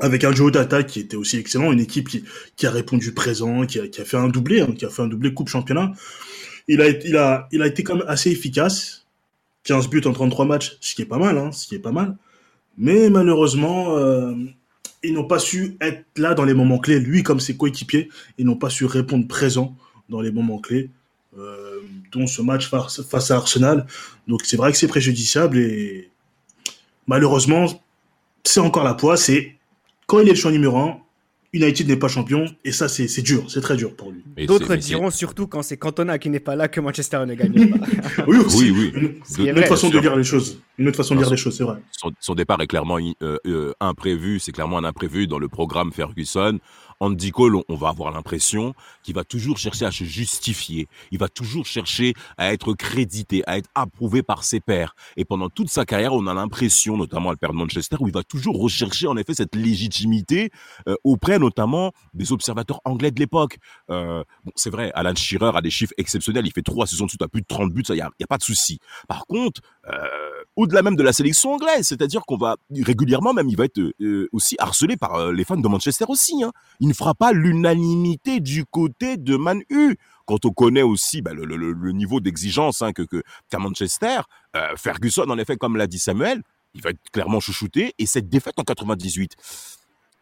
avec 0.00 0.24
un 0.24 0.32
duo 0.32 0.50
d'attaque 0.50 0.88
qui 0.88 1.00
était 1.00 1.16
aussi 1.16 1.38
excellent, 1.38 1.72
une 1.72 1.80
équipe 1.80 2.08
qui, 2.08 2.66
a 2.66 2.70
répondu 2.70 3.12
présent, 3.12 3.64
qui 3.64 3.78
a, 3.78 4.04
fait 4.04 4.16
un 4.16 4.28
doublé, 4.28 4.60
hein, 4.60 4.74
qui 4.76 4.84
a 4.84 4.90
fait 4.90 5.02
un 5.02 5.06
doublé 5.06 5.32
coupe 5.32 5.48
championnat. 5.48 5.92
Il 6.66 6.80
a, 6.80 7.48
il 7.52 7.62
été 7.62 7.84
quand 7.84 7.96
même 7.96 8.04
assez 8.08 8.30
efficace. 8.30 9.02
15 9.64 9.88
buts 9.88 10.02
en 10.04 10.12
33 10.12 10.44
matchs, 10.44 10.76
ce 10.80 10.94
qui 10.94 11.02
est 11.02 11.06
pas 11.06 11.16
mal, 11.18 11.38
hein, 11.38 11.50
ce 11.52 11.66
qui 11.66 11.74
est 11.74 11.78
pas 11.78 11.92
mal. 11.92 12.16
Mais 12.76 13.08
malheureusement, 13.08 13.96
euh, 13.96 14.34
ils 15.04 15.12
n'ont 15.12 15.26
pas 15.26 15.38
su 15.38 15.76
être 15.80 16.04
là 16.16 16.34
dans 16.34 16.44
les 16.44 16.54
moments 16.54 16.78
clés. 16.78 16.98
Lui, 16.98 17.22
comme 17.22 17.40
ses 17.40 17.56
coéquipiers, 17.56 18.08
ils 18.38 18.46
n'ont 18.46 18.56
pas 18.56 18.70
su 18.70 18.84
répondre 18.84 19.26
présent 19.28 19.76
dans 20.08 20.20
les 20.20 20.30
moments 20.30 20.58
clés, 20.58 20.90
euh, 21.38 21.80
dont 22.12 22.26
ce 22.26 22.42
match 22.42 22.68
face, 22.68 23.30
à 23.30 23.36
Arsenal. 23.36 23.86
Donc 24.28 24.42
c'est 24.44 24.56
vrai 24.56 24.72
que 24.72 24.78
c'est 24.78 24.88
préjudiciable 24.88 25.58
et 25.58 26.10
malheureusement, 27.06 27.66
c'est 28.44 28.60
encore 28.60 28.84
la 28.84 28.94
poisse 28.94 29.28
et 29.28 29.56
quand 30.06 30.20
il 30.20 30.28
est 30.28 30.32
le 30.32 30.36
choix 30.36 30.50
numéro 30.50 30.76
1, 30.78 30.98
United 31.54 31.86
n'est 31.86 31.96
pas 31.96 32.08
champion, 32.08 32.46
et 32.64 32.72
ça, 32.72 32.88
c'est 32.88 33.22
dur, 33.22 33.44
c'est 33.48 33.60
très 33.60 33.76
dur 33.76 33.94
pour 33.94 34.10
lui. 34.10 34.46
D'autres 34.46 34.74
diront 34.74 35.10
surtout 35.10 35.46
quand 35.46 35.62
c'est 35.62 35.76
Cantona 35.76 36.18
qui 36.18 36.28
n'est 36.28 36.40
pas 36.40 36.56
là 36.56 36.66
que 36.66 36.80
Manchester 36.80 37.24
ne 37.26 37.34
gagne 37.34 37.70
pas. 37.70 37.86
oui, 38.26 38.38
oui, 38.56 38.72
oui. 38.74 39.20
Une, 39.38 39.58
autre 39.58 39.68
façon 39.68 39.88
de 39.88 40.00
dire 40.00 40.16
les 40.16 40.24
choses. 40.24 40.60
Une 40.78 40.88
autre 40.88 40.96
façon 40.96 41.14
de 41.14 41.20
dire 41.20 41.30
les 41.30 41.36
choses, 41.36 41.56
c'est 41.56 41.62
vrai. 41.62 41.76
Son, 42.18 42.34
départ 42.34 42.60
est 42.60 42.66
clairement 42.66 42.98
euh, 42.98 43.38
euh, 43.46 43.72
imprévu, 43.80 44.40
c'est 44.40 44.50
clairement 44.50 44.78
un 44.78 44.84
imprévu 44.84 45.28
dans 45.28 45.38
le 45.38 45.46
programme 45.48 45.92
Ferguson. 45.92 46.58
On 47.68 47.76
va 47.76 47.88
avoir 47.88 48.10
l'impression 48.12 48.74
qu'il 49.02 49.14
va 49.14 49.24
toujours 49.24 49.58
chercher 49.58 49.84
à 49.84 49.90
se 49.90 50.04
justifier. 50.04 50.88
Il 51.10 51.18
va 51.18 51.28
toujours 51.28 51.66
chercher 51.66 52.14
à 52.38 52.52
être 52.52 52.72
crédité, 52.74 53.42
à 53.46 53.58
être 53.58 53.68
approuvé 53.74 54.22
par 54.22 54.44
ses 54.44 54.60
pairs. 54.60 54.94
Et 55.16 55.24
pendant 55.24 55.50
toute 55.50 55.68
sa 55.68 55.84
carrière, 55.84 56.14
on 56.14 56.26
a 56.26 56.34
l'impression, 56.34 56.96
notamment 56.96 57.30
à 57.30 57.32
le 57.32 57.36
père 57.36 57.52
de 57.52 57.56
Manchester, 57.56 57.96
où 58.00 58.08
il 58.08 58.14
va 58.14 58.22
toujours 58.22 58.60
rechercher 58.60 59.06
en 59.06 59.16
effet 59.16 59.34
cette 59.34 59.54
légitimité 59.54 60.50
euh, 60.88 60.94
auprès 61.04 61.38
notamment 61.38 61.92
des 62.14 62.32
observateurs 62.32 62.80
anglais 62.84 63.10
de 63.10 63.20
l'époque. 63.20 63.58
Euh, 63.90 64.22
bon, 64.44 64.52
c'est 64.56 64.70
vrai, 64.70 64.90
Alan 64.94 65.14
Shearer 65.14 65.52
a 65.54 65.60
des 65.60 65.70
chiffres 65.70 65.94
exceptionnels. 65.98 66.46
Il 66.46 66.52
fait 66.52 66.62
trois 66.62 66.86
saisons 66.86 67.04
de 67.04 67.10
suite 67.10 67.22
à 67.22 67.28
plus 67.28 67.42
de 67.42 67.46
30 67.46 67.72
buts, 67.72 67.82
il 67.88 67.94
n'y 67.94 68.00
a, 68.00 68.10
pas 68.28 68.38
de 68.38 68.42
souci. 68.42 68.78
Par 69.08 69.26
contre, 69.26 69.60
euh, 69.92 70.06
au-delà 70.56 70.82
même 70.82 70.96
de 70.96 71.02
la 71.02 71.12
sélection 71.12 71.54
anglaise, 71.54 71.86
c'est-à-dire 71.86 72.22
qu'on 72.22 72.36
va 72.36 72.56
régulièrement, 72.70 73.34
même, 73.34 73.48
il 73.48 73.56
va 73.56 73.64
être 73.64 73.80
aussi 74.32 74.56
harcelé 74.58 74.96
par 74.96 75.32
les 75.32 75.44
fans 75.44 75.56
de 75.56 75.68
Manchester 75.68 76.06
aussi. 76.08 76.42
Hein 76.42 76.52
ne 76.94 76.96
fera 76.96 77.14
pas 77.14 77.32
l'unanimité 77.32 78.40
du 78.40 78.64
côté 78.64 79.16
de 79.16 79.36
Man 79.36 79.60
U. 79.68 79.96
Quand 80.26 80.44
on 80.46 80.50
connaît 80.50 80.82
aussi 80.82 81.20
bah, 81.20 81.32
le, 81.34 81.92
niveau 81.92 82.20
d'exigence 82.20 82.82
hein, 82.82 82.92
que 82.92 83.02
qu'à 83.02 83.58
Manchester, 83.58 84.20
euh, 84.56 84.74
Ferguson, 84.76 85.28
en 85.28 85.38
effet, 85.38 85.56
comme 85.56 85.76
l'a 85.76 85.86
dit 85.86 85.98
Samuel, 85.98 86.42
il 86.74 86.82
va 86.82 86.90
être 86.90 87.10
clairement 87.12 87.40
chouchouté. 87.40 87.94
Et 87.98 88.06
cette 88.06 88.28
défaite 88.28 88.54
en 88.58 88.62
98, 88.62 89.36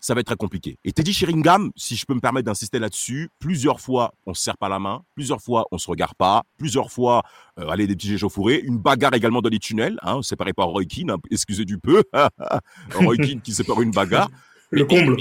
ça 0.01 0.15
va 0.15 0.21
être 0.21 0.27
très 0.27 0.37
compliqué. 0.37 0.79
Et 0.85 0.93
Teddy 0.93 1.13
Sheringham, 1.13 1.71
si 1.77 1.95
je 1.95 2.05
peux 2.05 2.15
me 2.15 2.21
permettre 2.21 2.47
d'insister 2.47 2.81
là-dessus, 2.81 3.31
plusieurs 3.39 3.81
fois, 3.81 4.13
on 4.27 4.35
se 4.35 4.43
serre 4.43 4.59
pas 4.59 4.69
la 4.69 4.81
main, 4.81 5.03
plusieurs 5.15 5.41
fois, 5.41 5.67
on 5.71 5.79
se 5.79 5.89
regarde 5.89 6.15
pas, 6.15 6.43
plusieurs 6.59 6.91
fois, 6.91 7.23
euh, 7.61 7.69
allez, 7.69 7.87
des 7.87 7.95
petits 7.95 8.13
échauffourés, 8.13 8.61
une 8.65 8.79
bagarre 8.79 9.15
également 9.15 9.41
dans 9.41 9.49
les 9.49 9.61
tunnels, 9.61 9.99
hein, 10.03 10.21
séparé 10.23 10.53
par 10.53 10.67
Roy 10.67 10.85
Keane, 10.87 11.11
hein, 11.11 11.19
excusez 11.31 11.65
du 11.65 11.79
peu, 11.79 12.03
Roy 12.95 13.17
Keane 13.17 13.41
qui 13.41 13.55
sépare 13.55 13.81
une 13.81 13.93
bagarre. 13.93 14.29
Le 14.73 14.85
comble. 14.85 15.17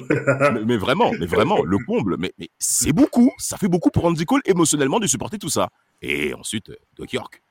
mais, 0.54 0.66
mais 0.66 0.78
vraiment, 0.78 1.12
mais 1.20 1.26
vraiment, 1.26 1.62
le 1.64 1.78
comble. 1.78 2.16
Mais, 2.18 2.32
mais 2.40 2.50
c'est 2.58 2.94
beaucoup, 2.94 3.32
ça 3.38 3.58
fait 3.58 3.68
beaucoup 3.68 3.92
pour 3.92 4.06
Andy 4.06 4.26
Cole 4.26 4.42
émotionnellement 4.46 5.00
de 5.00 5.08
supporter 5.08 5.38
tout 5.38 5.50
ça. 5.50 5.70
Et 6.02 6.34
ensuite, 6.34 6.70
euh, 6.70 6.76
Doc 6.98 7.14
York. 7.14 7.44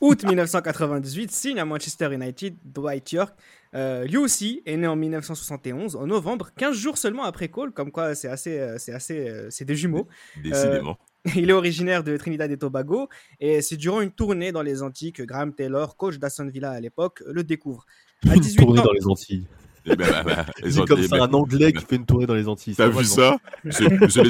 Août 0.00 0.24
1998, 0.26 1.30
signe 1.30 1.60
à 1.60 1.64
Manchester 1.64 2.12
United 2.12 2.56
Dwight 2.64 3.12
York. 3.12 3.34
Euh, 3.74 4.04
lui 4.04 4.18
aussi 4.18 4.62
est 4.66 4.76
né 4.76 4.86
en 4.86 4.96
1971, 4.96 5.96
en 5.96 6.06
novembre, 6.06 6.50
15 6.56 6.76
jours 6.76 6.98
seulement 6.98 7.24
après 7.24 7.48
Cole, 7.48 7.72
comme 7.72 7.90
quoi 7.90 8.14
c'est 8.14 8.28
assez, 8.28 8.58
euh, 8.58 8.76
c'est 8.78 8.92
assez, 8.92 9.28
euh, 9.28 9.48
c'est 9.50 9.64
des 9.64 9.76
jumeaux. 9.76 10.08
Décidément. 10.42 10.98
Il 11.36 11.48
est 11.48 11.52
originaire 11.52 12.02
de 12.02 12.16
Trinidad 12.16 12.50
et 12.50 12.58
Tobago 12.58 13.08
et 13.38 13.62
c'est 13.62 13.76
durant 13.76 14.00
une 14.00 14.10
tournée 14.10 14.50
dans 14.50 14.60
les 14.60 14.82
Antilles 14.82 15.12
que 15.12 15.22
Graham 15.22 15.54
Taylor, 15.54 15.96
coach 15.96 16.18
d'Aston 16.18 16.48
Villa 16.48 16.72
à 16.72 16.80
l'époque, 16.80 17.22
le 17.24 17.44
découvre. 17.44 17.86
À 18.28 18.34
Une 18.34 18.40
18 18.40 18.56
tournée 18.56 18.80
ans, 18.80 18.84
dans 18.84 18.92
les 18.92 19.06
Antilles. 19.06 19.46
Eh 19.84 19.96
ben, 19.96 20.06
bah, 20.08 20.22
bah, 20.24 20.46
les 20.62 20.74
comme 20.84 21.02
ça 21.02 21.16
ben, 21.16 21.22
un 21.24 21.32
Anglais 21.34 21.72
qui 21.72 21.84
fait 21.84 21.96
une 21.96 22.06
tournée 22.06 22.26
dans 22.26 22.34
les 22.34 22.48
Antilles. 22.48 22.74
T'as 22.76 22.88
vu 22.88 23.04
ça? 23.04 23.36
L'es- 23.64 23.72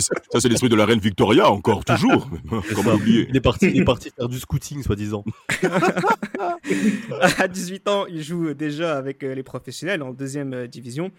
Ça, 0.00 0.40
c'est 0.40 0.48
l'esprit 0.48 0.68
de 0.68 0.76
la 0.76 0.86
reine 0.86 0.98
Victoria, 0.98 1.50
encore, 1.50 1.84
toujours. 1.84 2.30
Comment 2.74 2.94
oublier 2.94 3.26
Il 3.28 3.36
est 3.36 3.40
parti, 3.40 3.66
il 3.66 3.80
est 3.80 3.84
parti 3.84 4.10
faire 4.16 4.28
du 4.28 4.38
scouting, 4.38 4.82
soi-disant. 4.82 5.24
à 7.38 7.48
18 7.48 7.88
ans, 7.88 8.06
il 8.06 8.22
joue 8.22 8.54
déjà 8.54 8.96
avec 8.96 9.22
euh, 9.22 9.34
les 9.34 9.42
professionnels 9.42 10.02
en 10.02 10.12
deuxième 10.12 10.54
euh, 10.54 10.66
division. 10.66 11.10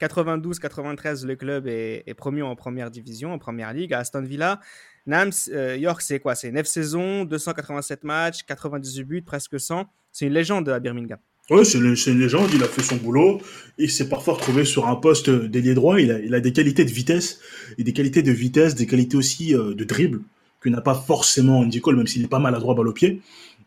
92-93, 0.00 1.26
le 1.26 1.36
club 1.36 1.66
est, 1.66 2.04
est 2.06 2.14
promu 2.14 2.42
en 2.42 2.54
première 2.56 2.90
division, 2.90 3.32
en 3.32 3.38
première 3.38 3.72
ligue, 3.72 3.92
à 3.92 3.98
Aston 3.98 4.22
Villa. 4.22 4.60
Nams, 5.06 5.32
euh, 5.52 5.76
York, 5.76 6.00
c'est 6.02 6.20
quoi? 6.20 6.34
C'est 6.34 6.50
9 6.50 6.66
saisons, 6.66 7.24
287 7.24 8.04
matchs, 8.04 8.42
98 8.44 9.04
buts, 9.04 9.22
presque 9.22 9.58
100. 9.58 9.86
C'est 10.12 10.26
une 10.26 10.32
légende 10.32 10.68
à 10.68 10.78
Birmingham. 10.80 11.18
Ouais, 11.50 11.64
c'est 11.64 11.78
une 11.78 12.20
légende, 12.20 12.48
il 12.54 12.62
a 12.62 12.68
fait 12.68 12.82
son 12.82 12.94
boulot. 12.94 13.40
Il 13.76 13.90
s'est 13.90 14.08
parfois 14.08 14.34
retrouvé 14.34 14.64
sur 14.64 14.86
un 14.86 14.94
poste 14.94 15.30
d'ailier 15.30 15.74
droit. 15.74 16.00
Il 16.00 16.12
a, 16.12 16.20
il 16.20 16.32
a 16.32 16.38
des 16.38 16.52
qualités 16.52 16.84
de 16.84 16.92
vitesse, 16.92 17.40
et 17.76 17.82
des 17.82 17.92
qualités 17.92 18.22
de 18.22 18.30
vitesse, 18.30 18.76
des 18.76 18.86
qualités 18.86 19.16
aussi 19.16 19.52
euh, 19.56 19.74
de 19.74 19.82
dribble, 19.82 20.20
que 20.60 20.68
n'a 20.68 20.80
pas 20.80 20.94
forcément 20.94 21.58
Andy 21.58 21.80
Cole, 21.80 21.96
même 21.96 22.06
s'il 22.06 22.22
est 22.22 22.28
pas 22.28 22.38
mal 22.38 22.54
à 22.54 22.60
droit 22.60 22.76
balle 22.76 22.86
au 22.86 22.92
pied. 22.92 23.20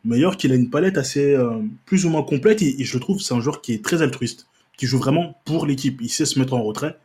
Mais 0.06 0.18
York, 0.18 0.42
il 0.46 0.54
a 0.54 0.56
une 0.56 0.70
palette 0.70 0.98
assez 0.98 1.34
euh, 1.36 1.60
plus 1.86 2.06
ou 2.06 2.10
moins 2.10 2.24
complète, 2.24 2.62
et, 2.62 2.82
je 2.86 2.98
trouve 2.98 3.20
c'est 3.20 3.34
un 3.34 3.42
joueur 3.42 3.60
qui 3.60 3.74
est 3.74 3.84
très 3.84 4.02
altruiste, 4.02 4.48
qui 4.78 4.86
joue 4.86 4.98
vraiment 4.98 5.36
pour 5.44 5.66
l'équipe. 5.66 6.00
Il 6.02 6.10
sait 6.10 6.26
se 6.26 6.40
mettre 6.40 6.54
en 6.54 6.64
retrait, 6.64 6.98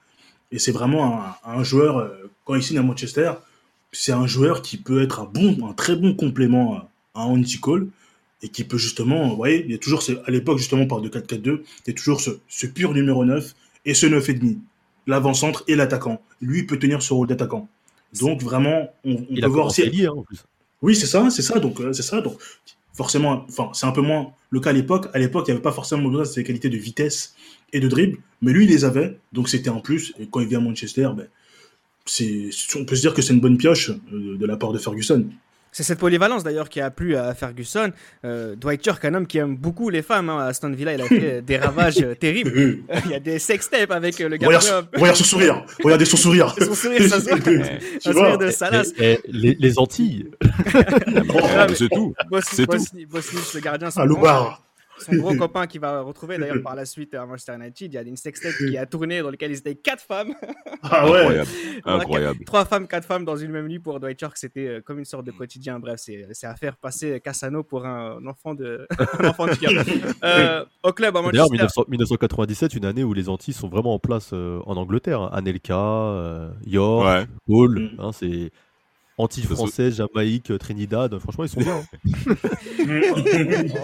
et 0.53 0.61
c'est 0.61 0.73
vraiment 0.73 1.25
un, 1.25 1.35
un 1.45 1.65
joueur, 1.65 1.99
euh, 1.99 2.31
quand 2.45 2.55
il 2.55 2.63
signe 2.63 2.79
à 2.79 2.83
Manchester, 2.83 3.33
c'est 3.91 4.13
un 4.13 4.29
joueur 4.29 4.63
qui 4.63 4.77
peut 4.77 5.03
être 5.03 5.19
un 5.19 5.25
bon, 5.25 5.69
un 5.69 5.73
très 5.73 5.97
bon 5.97 6.15
complément 6.15 6.77
à, 6.77 6.91
à 7.17 7.23
Andy 7.23 7.59
Cole 7.59 7.89
et 8.43 8.49
qui 8.49 8.65
peut 8.65 8.79
justement, 8.79 9.29
vous 9.29 9.37
voyez, 9.37 9.65
il 9.65 9.71
y 9.71 9.75
a 9.75 9.79
toujours, 9.79 10.03
ce- 10.03 10.13
à 10.27 10.31
l'époque 10.31 10.59
justement 10.59 10.87
par 10.87 11.01
de 11.01 11.09
4-4-2, 11.09 11.63
il 11.87 11.89
y 11.89 11.91
a 11.91 11.95
toujours 11.95 12.21
ce, 12.21 12.31
ce 12.49 12.67
pur 12.67 12.93
numéro 12.95 13.25
9 13.25 13.55
et 13.85 13.95
ce 13.95 14.07
9,5, 14.07 14.59
l'avant-centre 15.07 15.65
et 15.69 15.75
l'attaquant. 15.75 16.23
Lui, 16.41 16.65
peut 16.65 16.79
tenir 16.79 17.03
ce 17.03 17.13
rôle 17.15 17.27
d'attaquant. 17.27 17.69
Donc 18.21 18.43
vraiment, 18.43 18.91
on, 19.05 19.13
on 19.15 19.27
Il 19.31 19.41
peut 19.41 19.47
a 19.47 19.49
voir 19.49 19.67
aussi. 19.67 19.89
lié, 19.91 20.07
hein, 20.07 20.13
en 20.17 20.23
plus. 20.23 20.39
Oui, 20.83 20.95
c'est 20.95 21.07
ça, 21.07 21.29
c'est 21.31 21.43
ça. 21.43 21.59
Donc 21.59 21.81
euh, 21.81 21.93
c'est 21.93 22.03
ça. 22.03 22.21
Donc 22.21 22.39
forcément, 22.95 23.45
enfin, 23.49 23.71
c'est 23.75 23.87
un 23.87 23.93
peu 23.93 24.01
moins 24.03 24.33
le 24.51 24.61
cas 24.61 24.71
à 24.71 24.73
l'époque. 24.73 25.07
À 25.15 25.19
l'époque, 25.19 25.45
il 25.49 25.51
n'y 25.51 25.55
avait 25.55 25.63
pas 25.63 25.73
forcément 25.73 26.05
besoin 26.09 26.23
de 26.23 26.29
ces 26.29 26.45
qualités 26.45 26.69
de 26.69 26.77
vitesse 26.77 27.35
et 27.73 27.81
de 27.81 27.89
dribble, 27.89 28.19
mais 28.41 28.53
lui, 28.53 28.65
il 28.65 28.71
les 28.71 28.85
avait. 28.85 29.19
Donc 29.33 29.49
c'était 29.49 29.71
un 29.71 29.81
plus. 29.81 30.15
Et 30.21 30.27
quand 30.31 30.41
il 30.41 30.47
vient 30.47 30.59
à 30.59 30.63
Manchester, 30.63 31.11
ben, 31.17 31.27
c'est, 32.07 32.49
on 32.77 32.85
peut 32.85 32.97
se 32.97 33.01
dire 33.03 33.15
que 33.15 33.21
c'est 33.23 33.35
une 33.35 33.41
bonne 33.41 33.59
pioche 33.59 33.91
euh, 34.13 34.37
de 34.39 34.47
la 34.47 34.57
part 34.57 34.73
de 34.73 34.79
Ferguson. 34.79 35.27
C'est 35.73 35.83
cette 35.83 35.99
polyvalence 35.99 36.43
d'ailleurs 36.45 36.69
qui 36.69 36.81
a 36.81 36.91
plu 36.91 37.17
à 37.17 37.35
Ferguson. 37.35 37.93
Euh, 38.25 38.57
Dwight 38.57 38.85
York, 38.87 39.05
un 39.05 39.15
homme 39.15 39.27
qui 39.27 39.39
aime 39.39 39.57
beaucoup 39.57 39.91
les 39.91 40.03
femmes. 40.03 40.29
hein. 40.31 40.39
À 40.41 40.47
Aston 40.47 40.71
Villa, 40.71 40.95
il 40.95 41.01
a 41.03 41.07
fait 41.07 41.43
des 41.47 41.57
ravages 41.59 41.99
euh, 42.03 42.15
terribles. 42.15 42.53
Euh, 42.57 42.77
Il 43.05 43.11
y 43.11 43.15
a 43.15 43.21
des 43.21 43.39
sextapes 43.39 43.91
avec 43.91 44.21
euh, 44.21 44.29
le 44.29 44.37
Regarde, 44.37 44.53
gardien. 44.65 44.89
regarde 44.95 45.17
son 45.17 45.25
sourire. 45.25 45.65
Regardez 45.85 46.05
son 46.05 46.17
sourire. 46.17 46.55
Son 46.59 46.75
sourire, 46.75 47.09
ça 47.09 47.21
se 47.21 47.29
voit. 47.29 47.39
tu 47.41 47.51
Un 48.09 48.13
vois 48.13 48.23
sourire 48.23 48.39
de 48.39 48.51
Salas. 48.51 48.93
Les, 48.99 49.57
les 49.59 49.79
Antilles, 49.79 50.31
Ah, 50.75 51.67
mais 51.69 51.75
C'est 51.75 51.89
tout. 51.89 52.15
Bos- 52.31 52.41
C'est 52.43 52.67
tout. 52.67 52.77
Bosni- 52.77 53.07
Bosnich, 53.07 53.55
le 53.55 53.61
gardien, 53.61 53.89
Ah, 53.95 54.05
Loubar. 54.05 54.63
Son 55.01 55.17
gros 55.17 55.35
copain 55.37 55.67
qui 55.67 55.79
va 55.79 56.01
retrouver 56.03 56.39
d'ailleurs 56.39 56.63
par 56.63 56.75
la 56.75 56.85
suite 56.85 57.15
à 57.15 57.25
Manchester 57.27 57.55
United. 57.57 57.93
Il 57.93 57.95
y 57.95 57.99
a 57.99 58.03
une 58.03 58.17
sextape 58.17 58.53
qui 58.59 58.77
a 58.79 58.87
tourné 58.87 59.21
dans 59.23 59.31
lequel 59.31 59.51
ils 59.51 59.59
étaient 59.59 59.75
quatre 59.77 60.03
femmes. 60.03 60.35
Ah 60.83 61.11
ouais. 61.11 61.43
Incroyable. 61.85 62.45
Trois 62.45 62.65
femmes, 62.65 62.87
quatre 62.87 63.05
femmes 63.05 63.25
dans 63.25 63.37
une 63.37 63.51
même 63.51 63.67
nuit 63.67 63.81
pour 63.81 63.99
Dwight 63.99 64.21
York. 64.21 64.37
C'était 64.37 64.67
euh, 64.69 64.81
comme 64.81 65.01
une 65.01 65.05
sorte 65.05 65.25
de 65.27 65.33
quotidien. 65.33 65.81
Bref, 65.81 65.99
c'est 65.99 66.27
c'est 66.33 66.47
à 66.47 66.55
faire 66.55 66.77
passer 66.77 67.21
Cassano 67.21 67.65
pour 67.65 67.85
un, 67.85 68.25
enfant 68.27 68.55
de, 68.55 68.87
un 69.19 69.29
enfant 69.29 69.47
de. 69.47 69.53
Euh, 70.25 70.65
au 70.83 70.93
club 70.93 71.17
à 71.17 71.21
d'ailleurs 71.23 71.47
Manchester. 71.51 71.53
1900 71.53 71.85
1997, 71.89 72.75
une 72.75 72.85
année 72.85 73.03
où 73.05 73.13
les 73.13 73.29
Antilles 73.29 73.55
sont 73.55 73.69
vraiment 73.69 73.95
en 73.95 73.99
place 73.99 74.31
euh, 74.33 74.61
en 74.67 74.77
Angleterre. 74.77 75.21
hein. 75.21 75.31
Anelka, 75.33 75.75
euh, 75.77 76.51
York, 76.65 77.05
Ouais. 77.07 77.27
Hall, 77.49 77.79
Mm. 77.81 78.01
hein, 78.01 78.11
c'est 78.13 78.51
Antilles 79.19 79.45
françaises, 79.45 79.97
Jamaïque, 79.97 80.57
Trinidad. 80.59 81.19
Franchement, 81.19 81.45
ils 81.45 81.49
sont 81.49 81.61
bien. 81.61 81.77
hein. 81.77 81.85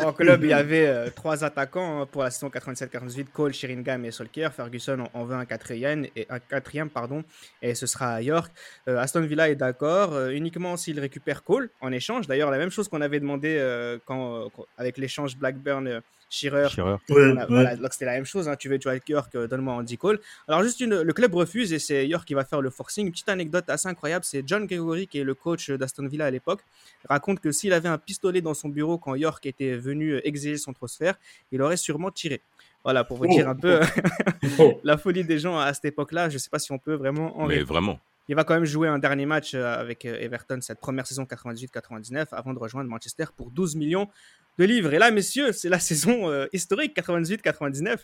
Au 0.06 0.12
club, 0.12 0.44
il 0.44 0.50
y 0.50 0.52
avait 0.52 0.86
euh, 0.86 1.10
trois 1.14 1.44
attaquants 1.44 2.02
hein, 2.02 2.06
pour 2.10 2.22
la 2.22 2.30
saison 2.30 2.48
87-88, 2.48 3.26
Cole, 3.32 3.52
Sheringham 3.52 4.04
et 4.04 4.10
Solskjaer. 4.10 4.50
Ferguson 4.52 5.04
en, 5.12 5.20
en 5.20 5.24
veut 5.24 5.34
un 5.34 5.44
quatrième, 5.44 6.06
et, 6.16 6.26
un 6.30 6.38
quatrième 6.38 6.90
pardon, 6.90 7.24
et 7.62 7.74
ce 7.74 7.86
sera 7.86 8.14
à 8.14 8.22
York. 8.22 8.52
Euh, 8.88 8.98
Aston 8.98 9.22
Villa 9.22 9.48
est 9.50 9.56
d'accord, 9.56 10.14
euh, 10.14 10.30
uniquement 10.30 10.76
s'il 10.76 10.98
récupère 11.00 11.42
Cole 11.44 11.70
en 11.80 11.92
échange. 11.92 12.26
D'ailleurs, 12.26 12.50
la 12.50 12.58
même 12.58 12.70
chose 12.70 12.88
qu'on 12.88 13.00
avait 13.00 13.20
demandé 13.20 13.56
euh, 13.58 13.98
quand, 14.06 14.36
euh, 14.36 14.46
quand- 14.54 14.66
avec 14.78 14.98
l'échange 14.98 15.36
Blackburn. 15.36 16.00
Shearer, 16.34 16.68
Shearer. 16.70 16.92
Ouais, 16.92 16.98
Voilà, 17.08 17.40
ouais. 17.42 17.46
voilà, 17.48 17.76
donc 17.76 17.92
c'était 17.92 18.04
la 18.06 18.12
même 18.12 18.24
chose. 18.24 18.48
hein. 18.48 18.56
Tu 18.56 18.68
veux 18.68 18.78
Dwight 18.78 19.08
York, 19.08 19.34
euh, 19.34 19.46
donne-moi 19.46 19.74
Andy 19.74 19.96
Cole. 19.96 20.20
Alors, 20.48 20.62
juste 20.62 20.80
une, 20.80 21.00
le 21.02 21.12
club 21.12 21.34
refuse 21.34 21.72
et 21.72 21.78
c'est 21.78 22.06
York 22.08 22.26
qui 22.26 22.34
va 22.34 22.44
faire 22.44 22.60
le 22.60 22.70
forcing. 22.70 23.06
Une 23.06 23.12
petite 23.12 23.28
anecdote 23.28 23.64
assez 23.68 23.88
incroyable 23.88 24.24
c'est 24.24 24.42
John 24.46 24.66
Gregory, 24.66 25.06
qui 25.06 25.18
est 25.18 25.24
le 25.24 25.34
coach 25.34 25.70
d'Aston 25.70 26.06
Villa 26.08 26.26
à 26.26 26.30
l'époque, 26.30 26.60
raconte 27.08 27.40
que 27.40 27.52
s'il 27.52 27.72
avait 27.72 27.88
un 27.88 27.98
pistolet 27.98 28.40
dans 28.40 28.54
son 28.54 28.68
bureau 28.68 28.98
quand 28.98 29.14
York 29.14 29.44
était 29.46 29.76
venu 29.76 30.12
euh, 30.14 30.26
exiger 30.26 30.56
son 30.58 30.72
transfert, 30.72 31.14
il 31.52 31.62
aurait 31.62 31.76
sûrement 31.76 32.10
tiré. 32.10 32.40
Voilà, 32.82 33.02
pour 33.04 33.16
vous 33.16 33.24
Oh. 33.26 33.32
dire 33.34 33.48
un 33.48 33.54
peu 33.54 33.80
Oh. 34.58 34.78
la 34.84 34.96
folie 34.98 35.24
des 35.24 35.38
gens 35.38 35.58
à 35.58 35.72
cette 35.72 35.86
époque-là. 35.86 36.28
Je 36.28 36.34
ne 36.34 36.38
sais 36.38 36.50
pas 36.50 36.58
si 36.58 36.70
on 36.72 36.78
peut 36.78 36.94
vraiment 36.94 37.38
en 37.40 37.46
Mais 37.46 37.62
vraiment. 37.62 37.98
Il 38.28 38.34
va 38.36 38.44
quand 38.44 38.54
même 38.54 38.64
jouer 38.64 38.88
un 38.88 38.98
dernier 38.98 39.26
match 39.26 39.52
euh, 39.54 39.74
avec 39.78 40.04
Everton 40.06 40.58
cette 40.62 40.80
première 40.80 41.06
saison 41.06 41.24
98-99 41.24 42.26
avant 42.32 42.52
de 42.54 42.58
rejoindre 42.58 42.88
Manchester 42.88 43.24
pour 43.36 43.50
12 43.50 43.76
millions 43.76 44.08
de 44.58 44.64
livres. 44.64 44.92
Et 44.94 44.98
là, 44.98 45.10
messieurs, 45.10 45.52
c'est 45.52 45.68
la 45.68 45.78
saison 45.80 46.30
euh, 46.30 46.46
historique 46.52 46.96
98-99, 46.96 47.98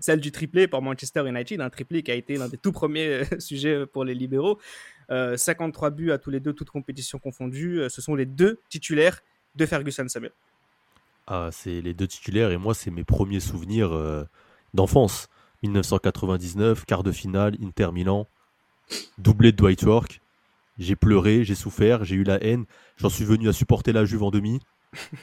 celle 0.00 0.20
du 0.20 0.32
triplé 0.32 0.68
pour 0.68 0.82
Manchester 0.82 1.26
United, 1.26 1.60
un 1.60 1.70
triplé 1.70 2.02
qui 2.02 2.10
a 2.10 2.14
été 2.14 2.36
l'un 2.36 2.48
des 2.48 2.58
tout 2.58 2.72
premiers 2.72 3.08
euh, 3.08 3.24
sujets 3.38 3.86
pour 3.86 4.04
les 4.04 4.14
libéraux. 4.14 4.58
Euh, 5.10 5.36
53 5.36 5.90
buts 5.90 6.10
à 6.10 6.18
tous 6.18 6.30
les 6.30 6.40
deux, 6.40 6.52
toutes 6.52 6.70
compétitions 6.70 7.18
confondues. 7.18 7.80
Euh, 7.80 7.88
Ce 7.88 8.02
sont 8.02 8.14
les 8.14 8.26
deux 8.26 8.58
titulaires 8.68 9.20
de 9.54 9.66
Ferguson 9.66 10.06
Samuel. 10.08 10.32
Ah, 11.26 11.50
c'est 11.52 11.80
les 11.80 11.94
deux 11.94 12.06
titulaires 12.06 12.50
et 12.50 12.56
moi, 12.56 12.74
c'est 12.74 12.90
mes 12.90 13.04
premiers 13.04 13.40
souvenirs 13.40 13.92
euh, 13.92 14.24
d'enfance. 14.74 15.28
1999, 15.62 16.84
quart 16.84 17.02
de 17.02 17.10
finale, 17.10 17.56
Inter 17.62 17.90
Milan, 17.92 18.26
doublé 19.18 19.50
de 19.50 19.56
Dwight 19.56 19.82
York. 19.82 20.20
J'ai 20.78 20.94
pleuré, 20.94 21.44
j'ai 21.44 21.54
souffert, 21.54 22.04
j'ai 22.04 22.14
eu 22.16 22.22
la 22.22 22.42
haine. 22.44 22.66
J'en 22.96 23.08
suis 23.08 23.24
venu 23.24 23.48
à 23.48 23.52
supporter 23.52 23.92
la 23.92 24.04
Juve 24.04 24.22
en 24.22 24.30
demi. 24.30 24.60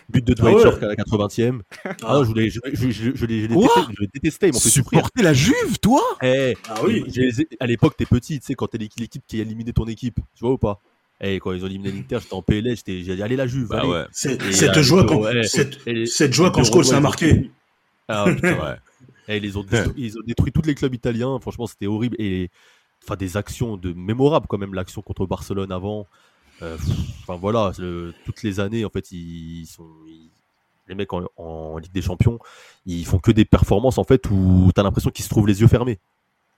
But 0.09 0.25
de 0.25 0.33
Dwight 0.33 0.53
Ah 0.53 0.57
ouais. 0.57 0.63
York 0.63 0.83
à 0.83 0.87
la 0.87 0.95
80e. 0.95 1.61
Ah, 2.03 2.21
je, 2.27 2.33
l'ai- 2.33 2.49
je, 2.49 2.59
je, 2.73 2.91
je, 2.91 3.11
je 3.15 3.25
détesté, 3.25 4.07
détesté, 4.13 4.47
ils. 4.47 4.53
Supporter 4.55 5.21
la 5.23 5.33
Juve, 5.33 5.79
toi? 5.81 6.01
Eh, 6.21 6.55
Ah 6.69 6.75
oui. 6.83 7.03
à 7.59 7.65
l'époque, 7.67 7.95
t'es 7.97 8.05
petit, 8.05 8.39
tu 8.39 8.45
sais, 8.45 8.53
quand 8.55 8.67
t'es 8.67 8.77
l'équ- 8.77 8.99
l'équipe 8.99 9.23
qui 9.27 9.39
a 9.39 9.41
éliminé 9.41 9.73
ton 9.73 9.85
équipe. 9.85 10.19
Tu 10.35 10.41
vois 10.41 10.53
ou 10.53 10.57
pas? 10.57 10.79
Eh, 11.21 11.39
quand 11.39 11.51
ils 11.53 11.63
ont 11.63 11.67
éliminé 11.67 11.91
l'Inter, 11.91 12.17
j'étais 12.21 12.33
en 12.33 12.41
PLS, 12.41 12.77
j'étais- 12.77 13.03
j'ai 13.03 13.15
dit, 13.15 13.23
allez 13.23 13.35
la 13.35 13.47
Juve, 13.47 13.67
Bah 13.69 13.85
ouais. 13.85 14.03
Et, 14.25 14.51
Cette 14.51 14.81
joie 14.81 15.03
et 15.03 15.05
quand, 15.05 15.21
ouais. 15.21 15.43
cette, 15.43 15.79
Et- 15.87 16.05
cette 16.05 16.33
joie 16.33 16.49
et 16.49 16.51
quand 16.51 16.63
Scholes 16.63 16.93
a 16.93 16.99
marqué. 16.99 17.51
Ah, 18.07 18.25
putain, 18.27 18.53
Ouais. 18.59 18.75
Eh, 19.29 19.37
ils, 19.37 19.57
ont 19.57 19.63
détruit, 19.63 19.93
ils 19.95 20.17
ont 20.17 20.21
détruit 20.27 20.51
tous 20.51 20.63
les 20.63 20.75
clubs 20.75 20.93
italiens. 20.93 21.39
Franchement, 21.39 21.65
c'était 21.65 21.87
horrible. 21.87 22.17
Et 22.19 22.49
enfin, 23.05 23.15
des 23.15 23.37
actions 23.37 23.77
de 23.77 23.93
mémorables 23.93 24.47
quand 24.49 24.57
même. 24.57 24.73
L'action 24.73 25.01
contre 25.01 25.25
Barcelone 25.25 25.71
avant. 25.71 26.07
Euh, 26.61 26.77
Enfin 27.23 27.37
voilà, 27.39 27.71
le- 27.77 28.13
toutes 28.25 28.43
les 28.43 28.59
années 28.59 28.83
en 28.85 28.89
fait, 28.89 29.11
ils 29.11 29.65
sont 29.65 29.87
ils- 30.07 30.29
les 30.89 30.95
mecs 30.95 31.11
en, 31.13 31.23
en 31.37 31.77
Ligue 31.77 31.91
des 31.93 32.01
Champions, 32.01 32.37
ils 32.85 33.05
font 33.05 33.17
que 33.19 33.31
des 33.31 33.45
performances 33.45 33.97
en 33.97 34.03
fait 34.03 34.29
où 34.29 34.69
t'as 34.75 34.83
l'impression 34.83 35.09
qu'ils 35.09 35.23
se 35.25 35.29
trouvent 35.29 35.47
les 35.47 35.61
yeux 35.61 35.67
fermés. 35.67 35.99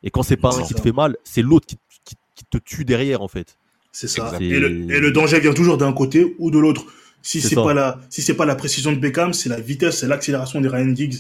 Et 0.04 0.10
quand 0.12 0.24
c'est 0.24 0.38
pas 0.38 0.56
un 0.56 0.62
qui 0.64 0.70
ça. 0.70 0.76
te 0.76 0.82
fait 0.82 0.92
mal, 0.92 1.16
c'est 1.24 1.42
l'autre 1.44 1.68
qui, 1.68 1.78
qui- 2.04 2.16
qui 2.36 2.46
te 2.46 2.58
tue 2.58 2.84
derrière 2.86 3.22
en 3.22 3.28
fait. 3.28 3.58
C'est 3.92 4.08
ça. 4.08 4.36
Et 4.42 4.60
le, 4.60 4.92
et 4.92 5.00
le 5.00 5.12
danger 5.12 5.40
vient 5.40 5.54
toujours 5.54 5.78
d'un 5.78 5.94
côté 5.94 6.36
ou 6.40 6.52
de 6.52 6.60
l'autre. 6.60 6.86
Si 7.22 7.42
C'est 7.42 7.56
pas 7.56 7.74
la, 7.74 8.00
si 8.10 8.22
c'est 8.22 8.36
pas 8.36 8.46
la 8.46 8.56
précision 8.56 8.92
de 8.92 8.98
Beckham, 9.00 9.34
c'est 9.34 9.50
la 9.50 9.60
vitesse, 9.60 10.00
c'est 10.00 10.08
l'accélération 10.08 10.60
des 10.62 10.68
Ryan 10.68 10.94
Giggs. 10.96 11.16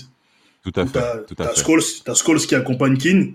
Tout 0.63 0.73
à 0.75 0.85
fait. 0.85 1.25
Tout 1.27 1.35
à 1.39 1.45
t'as 1.45 1.53
fait. 1.53 1.61
Scholes, 1.63 1.81
t'as 2.03 2.13
Scholes 2.15 2.39
qui 2.41 2.53
accompagne 2.55 2.97
Keane. 2.97 3.33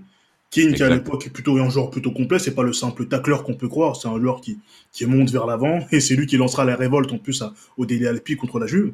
Keane, 0.50 0.74
qui 0.74 0.82
à 0.82 0.88
l'époque 0.96 1.26
est 1.26 1.30
plutôt 1.30 1.56
un 1.58 1.70
joueur 1.70 1.90
plutôt 1.90 2.10
complet, 2.10 2.38
c'est 2.40 2.54
pas 2.54 2.62
le 2.64 2.72
simple 2.72 3.06
tacleur 3.06 3.44
qu'on 3.44 3.54
peut 3.54 3.68
croire, 3.68 3.94
c'est 3.96 4.08
un 4.08 4.18
joueur 4.18 4.40
qui, 4.40 4.58
qui 4.92 5.06
monte 5.06 5.30
vers 5.30 5.46
l'avant, 5.46 5.78
et 5.92 6.00
c'est 6.00 6.16
lui 6.16 6.26
qui 6.26 6.36
lancera 6.36 6.64
la 6.64 6.76
révolte 6.76 7.12
en 7.12 7.18
plus 7.18 7.40
à- 7.42 7.54
au 7.76 7.86
Dele 7.86 8.06
Alpi 8.08 8.36
contre 8.36 8.58
la 8.58 8.66
Juve. 8.66 8.92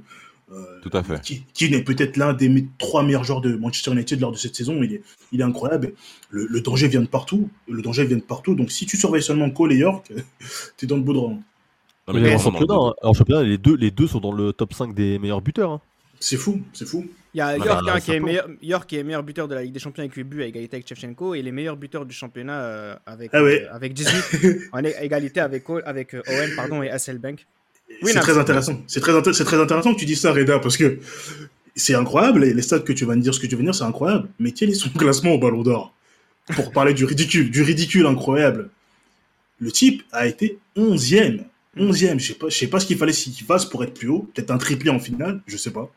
Euh, 0.52 0.62
Tout 0.82 0.90
à 0.92 1.02
fait. 1.02 1.20
Ki- 1.22 1.44
Keane 1.54 1.74
est 1.74 1.82
peut-être 1.82 2.16
l'un 2.16 2.32
des 2.32 2.68
trois 2.78 3.02
meilleurs 3.02 3.24
joueurs 3.24 3.40
de 3.40 3.56
Manchester 3.56 3.90
United 3.92 4.20
lors 4.20 4.30
de 4.30 4.36
cette 4.36 4.54
saison. 4.54 4.80
Il 4.82 4.92
est, 4.92 5.02
il 5.32 5.40
est 5.40 5.44
incroyable. 5.44 5.94
Le, 6.30 6.46
le 6.46 6.60
danger 6.60 6.86
vient 6.86 7.00
de 7.00 7.08
partout. 7.08 7.48
Le 7.68 7.82
danger 7.82 8.04
vient 8.04 8.16
de 8.18 8.22
partout. 8.22 8.54
Donc 8.54 8.70
si 8.70 8.86
tu 8.86 8.96
surveilles 8.96 9.22
seulement 9.24 9.50
Cole 9.50 9.72
et 9.72 9.76
York, 9.78 10.12
t'es 10.76 10.86
dans 10.86 10.94
le 10.96 11.02
beau 11.02 11.14
drap. 11.14 11.28
Non, 11.30 11.40
mais 12.08 12.20
Mais 12.20 12.34
en 12.34 12.36
vraiment, 12.36 12.38
championnat, 12.38 12.74
dans 12.74 12.86
le- 12.86 12.90
hein, 12.92 12.94
en 13.08 13.12
championnat, 13.12 13.42
les 13.42 13.58
deux, 13.58 13.74
les 13.74 13.90
deux 13.90 14.06
sont 14.06 14.20
dans 14.20 14.30
le 14.30 14.52
top 14.52 14.72
5 14.72 14.94
des 14.94 15.18
meilleurs 15.18 15.40
buteurs. 15.42 15.72
hein. 15.72 15.80
C'est 16.20 16.36
fou, 16.36 16.60
c'est 16.72 16.86
fou. 16.86 17.06
Il 17.34 17.38
y 17.38 17.40
a 17.40 17.48
Ah 17.48 17.56
York, 17.56 17.84
bah, 17.84 17.92
hein, 17.94 18.00
qui 18.00 18.06
ça 18.06 18.14
est 18.14 18.18
peut. 18.20 18.24
meilleur, 18.26 18.48
York 18.62 18.88
qui 18.88 18.96
est 18.96 19.02
meilleur 19.04 19.22
buteur 19.22 19.46
de 19.48 19.54
la 19.54 19.62
Ligue 19.62 19.72
des 19.72 19.78
Champions 19.80 20.02
avec 20.02 20.14
8 20.14 20.24
buts 20.24 20.42
à 20.42 20.46
égalité 20.46 20.76
avec 20.76 20.88
Shevchenko 20.88 21.34
et 21.34 21.42
les 21.42 21.52
meilleurs 21.52 21.76
buteurs 21.76 22.06
du 22.06 22.14
championnat 22.14 22.60
euh, 22.62 22.94
avec, 23.04 23.30
Ah 23.34 23.42
ouais. 23.42 23.62
euh, 23.70 23.74
avec 23.74 23.92
18 23.92 24.68
en 24.72 24.82
é- 24.84 24.94
égalité 25.02 25.40
avec, 25.40 25.64
avec 25.84 26.14
euh, 26.14 26.22
Owen 26.28 26.50
pardon, 26.56 26.82
et 26.82 26.90
Hasselbank. 26.90 27.46
Oui, 28.02 28.10
c'est 28.12 28.20
très 28.20 28.36
intéressant. 28.38 28.80
C'est 28.86 29.00
très, 29.00 29.12
inté- 29.12 29.32
c'est 29.32 29.44
très 29.44 29.60
intéressant 29.60 29.94
que 29.94 29.98
tu 30.00 30.06
dis 30.06 30.16
ça, 30.16 30.32
Reda, 30.32 30.58
parce 30.58 30.76
que 30.76 30.98
c'est 31.76 31.94
incroyable. 31.94 32.40
Les, 32.40 32.54
les 32.54 32.62
stats 32.62 32.80
que 32.80 32.92
tu 32.92 33.04
vas 33.04 33.14
me 33.14 33.20
dire, 33.20 33.34
ce 33.34 33.40
que 33.40 33.46
tu 33.46 33.54
vas 33.54 33.60
me 33.60 33.66
dire, 33.66 33.74
c'est 33.74 33.84
incroyable. 33.84 34.28
Mais 34.40 34.52
quel 34.52 34.70
est 34.70 34.74
son 34.74 34.88
classement 34.90 35.32
au 35.32 35.38
Ballon 35.38 35.62
d'Or 35.62 35.92
Pour 36.54 36.72
parler 36.72 36.94
du 36.94 37.04
ridicule, 37.04 37.50
du 37.50 37.62
ridicule 37.62 38.06
incroyable. 38.06 38.70
Le 39.60 39.70
type 39.70 40.02
a 40.12 40.26
été 40.26 40.58
11e. 40.76 41.40
11e. 41.76 42.18
Je 42.18 42.26
sais 42.28 42.34
pas, 42.34 42.48
je 42.48 42.56
sais 42.56 42.66
pas 42.66 42.80
ce 42.80 42.86
qu'il 42.86 42.96
fallait 42.96 43.12
qu'il 43.12 43.44
fasse 43.46 43.66
pour 43.66 43.84
être 43.84 43.94
plus 43.94 44.08
haut. 44.08 44.28
Peut-être 44.34 44.50
un 44.50 44.58
triplé 44.58 44.90
en 44.90 44.98
finale, 44.98 45.40
je 45.46 45.56
sais 45.58 45.70
pas. 45.70 45.90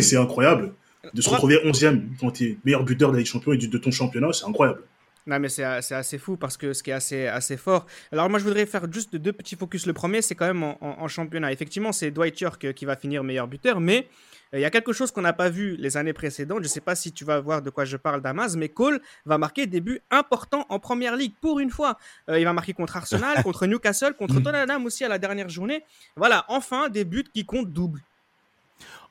C'est 0.00 0.16
incroyable. 0.16 0.74
De 1.14 1.20
se 1.20 1.28
retrouver 1.30 1.56
11e 1.64 2.02
quand 2.20 2.30
tu 2.30 2.44
es 2.44 2.58
meilleur 2.64 2.84
buteur 2.84 3.08
de 3.10 3.14
la 3.14 3.18
Ligue 3.18 3.26
des 3.26 3.30
Champions 3.32 3.52
et 3.52 3.56
de 3.58 3.78
ton 3.78 3.90
championnat, 3.90 4.32
c'est 4.32 4.44
incroyable. 4.46 4.82
Non, 5.26 5.38
mais 5.38 5.48
c'est 5.48 5.62
assez 5.64 6.18
fou 6.18 6.36
parce 6.36 6.56
que 6.56 6.72
ce 6.72 6.82
qui 6.82 6.90
est 6.90 6.94
assez, 6.94 7.26
assez 7.28 7.56
fort. 7.56 7.86
Alors, 8.10 8.28
moi, 8.28 8.38
je 8.40 8.44
voudrais 8.44 8.66
faire 8.66 8.90
juste 8.92 9.14
deux 9.14 9.32
petits 9.32 9.54
focus. 9.56 9.86
Le 9.86 9.92
premier, 9.92 10.20
c'est 10.20 10.34
quand 10.34 10.46
même 10.46 10.62
en, 10.64 10.78
en- 10.80 11.00
en 11.00 11.08
championnat. 11.08 11.52
Effectivement, 11.52 11.92
c'est 11.92 12.10
Dwight 12.10 12.40
York 12.40 12.64
euh, 12.64 12.72
qui 12.72 12.84
va 12.86 12.96
finir 12.96 13.22
meilleur 13.22 13.46
buteur, 13.46 13.78
mais 13.80 14.08
euh, 14.52 14.58
il 14.58 14.62
y 14.62 14.64
a 14.64 14.70
quelque 14.70 14.92
chose 14.92 15.12
qu'on 15.12 15.20
n'a 15.22 15.32
pas 15.32 15.48
vu 15.48 15.76
les 15.76 15.96
années 15.96 16.12
précédentes. 16.12 16.58
Je 16.58 16.64
ne 16.64 16.68
sais 16.68 16.80
pas 16.80 16.96
si 16.96 17.12
tu 17.12 17.24
vas 17.24 17.38
voir 17.40 17.62
de 17.62 17.70
quoi 17.70 17.84
je 17.84 17.96
parle, 17.96 18.20
Damas, 18.20 18.56
mais 18.56 18.68
Cole 18.68 19.00
va 19.24 19.38
marquer 19.38 19.66
des 19.68 19.80
buts 19.80 20.00
importants 20.10 20.66
en 20.70 20.80
première 20.80 21.14
ligue 21.16 21.34
pour 21.40 21.60
une 21.60 21.70
fois. 21.70 21.98
Euh, 22.28 22.40
il 22.40 22.44
va 22.44 22.52
marquer 22.52 22.72
contre 22.72 22.96
Arsenal, 22.96 23.42
contre 23.44 23.66
Newcastle, 23.66 24.14
contre 24.14 24.40
Tottenham 24.42 24.84
aussi 24.86 25.04
à 25.04 25.08
la 25.08 25.18
dernière 25.18 25.48
journée. 25.48 25.82
Voilà, 26.16 26.44
enfin 26.48 26.88
des 26.88 27.04
buts 27.04 27.24
qui 27.32 27.44
comptent 27.44 27.72
double. 27.72 28.00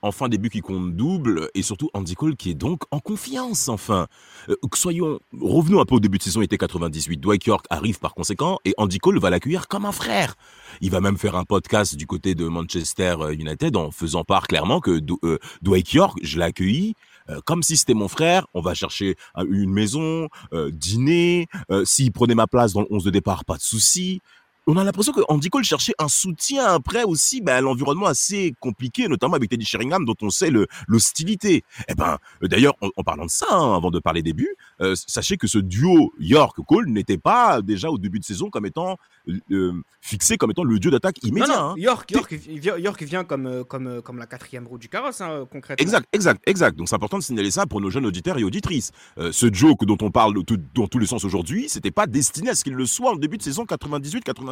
Enfin 0.02 0.30
des 0.30 0.38
buts 0.38 0.50
qui 0.50 0.62
comptent 0.62 0.96
double 0.96 1.50
et 1.54 1.62
surtout 1.62 1.90
Andy 1.94 2.16
Cole 2.16 2.36
qui 2.36 2.50
est 2.52 2.56
donc 2.56 2.84
en 2.92 3.00
confiance 3.00 3.70
enfin. 3.70 4.08
Euh, 4.50 4.56
soyons 4.74 5.20
revenons 5.40 5.80
un 5.82 5.86
peu 5.86 5.96
au 5.96 6.00
début 6.00 6.18
de 6.18 6.24
saison 6.24 6.42
été 6.42 6.58
98. 6.58 7.18
Dwight 7.20 7.46
York 7.46 7.66
arrive 7.70 8.00
par 8.00 8.14
conséquent 8.16 8.58
et 8.66 8.74
Andy 8.78 8.98
Cole 8.98 9.20
va 9.20 9.30
l'accueillir 9.30 9.68
comme 9.68 9.86
un 9.86 9.92
frère. 9.92 10.36
Il 10.82 10.90
va 10.90 11.02
même 11.02 11.18
faire 11.18 11.36
un 11.36 11.44
podcast 11.44 11.96
du 11.96 12.08
côté 12.08 12.34
de 12.34 12.48
Manchester 12.48 13.16
United 13.32 13.76
en 13.78 13.92
faisant 13.92 14.24
part 14.24 14.48
clairement 14.48 14.80
que 14.80 15.00
Du- 15.00 15.14
euh, 15.24 15.38
Dwight 15.62 15.92
York, 15.94 16.18
je 16.24 16.38
l'ai 16.40 16.46
accueilli 16.46 16.96
euh, 17.30 17.40
comme 17.46 17.62
si 17.62 17.78
c'était 17.78 17.94
mon 17.94 18.08
frère, 18.08 18.48
on 18.56 18.62
va 18.62 18.74
chercher 18.74 19.16
euh, 19.38 19.46
une 19.50 19.72
maison, 19.72 20.28
euh, 20.54 20.72
dîner, 20.72 21.48
euh, 21.70 21.86
s'il 21.86 22.12
prenait 22.12 22.34
ma 22.34 22.48
place 22.48 22.74
dans 22.74 22.82
le 22.82 22.88
11 22.90 23.04
de 23.04 23.12
départ, 23.12 23.46
pas 23.46 23.58
de 23.58 23.62
souci. 23.62 24.22
On 24.67 24.78
a 24.78 24.84
l'impression 24.84 25.12
que 25.12 25.21
Andy 25.28 25.50
Cole 25.50 25.63
cherchait 25.63 25.93
un 25.97 26.08
soutien 26.08 26.65
après 26.65 27.04
aussi 27.04 27.41
ben, 27.41 27.56
à 27.56 27.62
l'environnement 27.62 28.06
assez 28.06 28.54
compliqué, 28.60 29.08
notamment 29.08 29.34
avec 29.36 29.50
Teddy 29.50 29.65
Sheringham, 29.65 30.06
dont 30.06 30.15
on 30.21 30.30
sait 30.30 30.52
l'hostilité. 30.88 31.63
Eh 31.88 31.95
ben, 31.95 32.17
euh, 32.43 32.47
d'ailleurs, 32.47 32.76
en, 32.82 32.89
en 32.95 33.04
parlant 33.04 33.26
de 33.26 33.30
ça, 33.32 33.47
hein, 33.50 33.76
avant 33.76 33.89
de 33.89 34.00
parler 34.00 34.21
des 34.21 34.34
buts, 34.34 34.56
euh, 34.82 34.93
sachez 34.95 35.38
que 35.38 35.47
ce 35.47 35.58
duo 35.58 36.13
York-Cole 36.19 36.88
n'était 36.89 37.17
pas 37.17 37.62
déjà 37.62 37.89
au 37.89 37.97
début 37.97 38.19
de 38.19 38.24
saison 38.26 38.50
comme 38.50 38.65
étant 38.65 38.97
euh, 39.52 39.74
fixé 40.02 40.38
comme 40.38 40.52
étant 40.52 40.63
le 40.63 40.78
dieu 40.80 40.91
d'attaque 40.91 41.24
immédiat. 41.24 41.47
non, 41.47 41.54
non, 41.56 41.69
hein. 41.71 41.76
York, 41.78 42.12
York, 42.12 42.36
York 42.80 43.04
vient 43.04 43.24
comme, 43.24 43.63
comme, 43.65 44.02
comme 44.02 44.17
la 44.17 44.26
quatrième 44.28 44.67
roue 44.67 44.78
du 44.78 44.89
carrosse, 44.89 45.21
hein, 45.21 45.45
concrètement. 45.52 45.82
Exact, 45.82 46.08
exact, 46.13 46.41
exact. 46.47 46.78
Donc 46.78 46.88
c'est 46.89 46.95
important 46.95 47.17
de 47.17 47.24
signaler 47.24 47.52
ça 47.52 47.65
pour 47.65 47.82
nos 47.82 47.89
jeunes 47.89 48.06
auditeurs 48.06 48.38
et 48.38 48.43
auditrices. 48.43 48.91
Euh, 49.17 49.32
ce 49.32 49.45
que- 49.47 49.86
dont 49.86 49.97
on 50.02 50.12
parle 50.12 50.43
tout- 50.43 50.58
dans 50.76 50.88
tous 50.88 50.97
les 51.00 51.06
sens 51.08 51.24
aujourd'hui, 51.24 51.69
c'était 51.69 51.91
pas 51.91 52.08
destiné 52.08 52.50
à 52.50 52.56
ce 52.56 52.63
qu'il 52.63 52.74
le 52.74 52.86
soit 52.86 53.12
en 53.12 53.15
début 53.15 53.38
de 53.38 53.43
saison 53.43 53.63
98-99. 53.65 54.51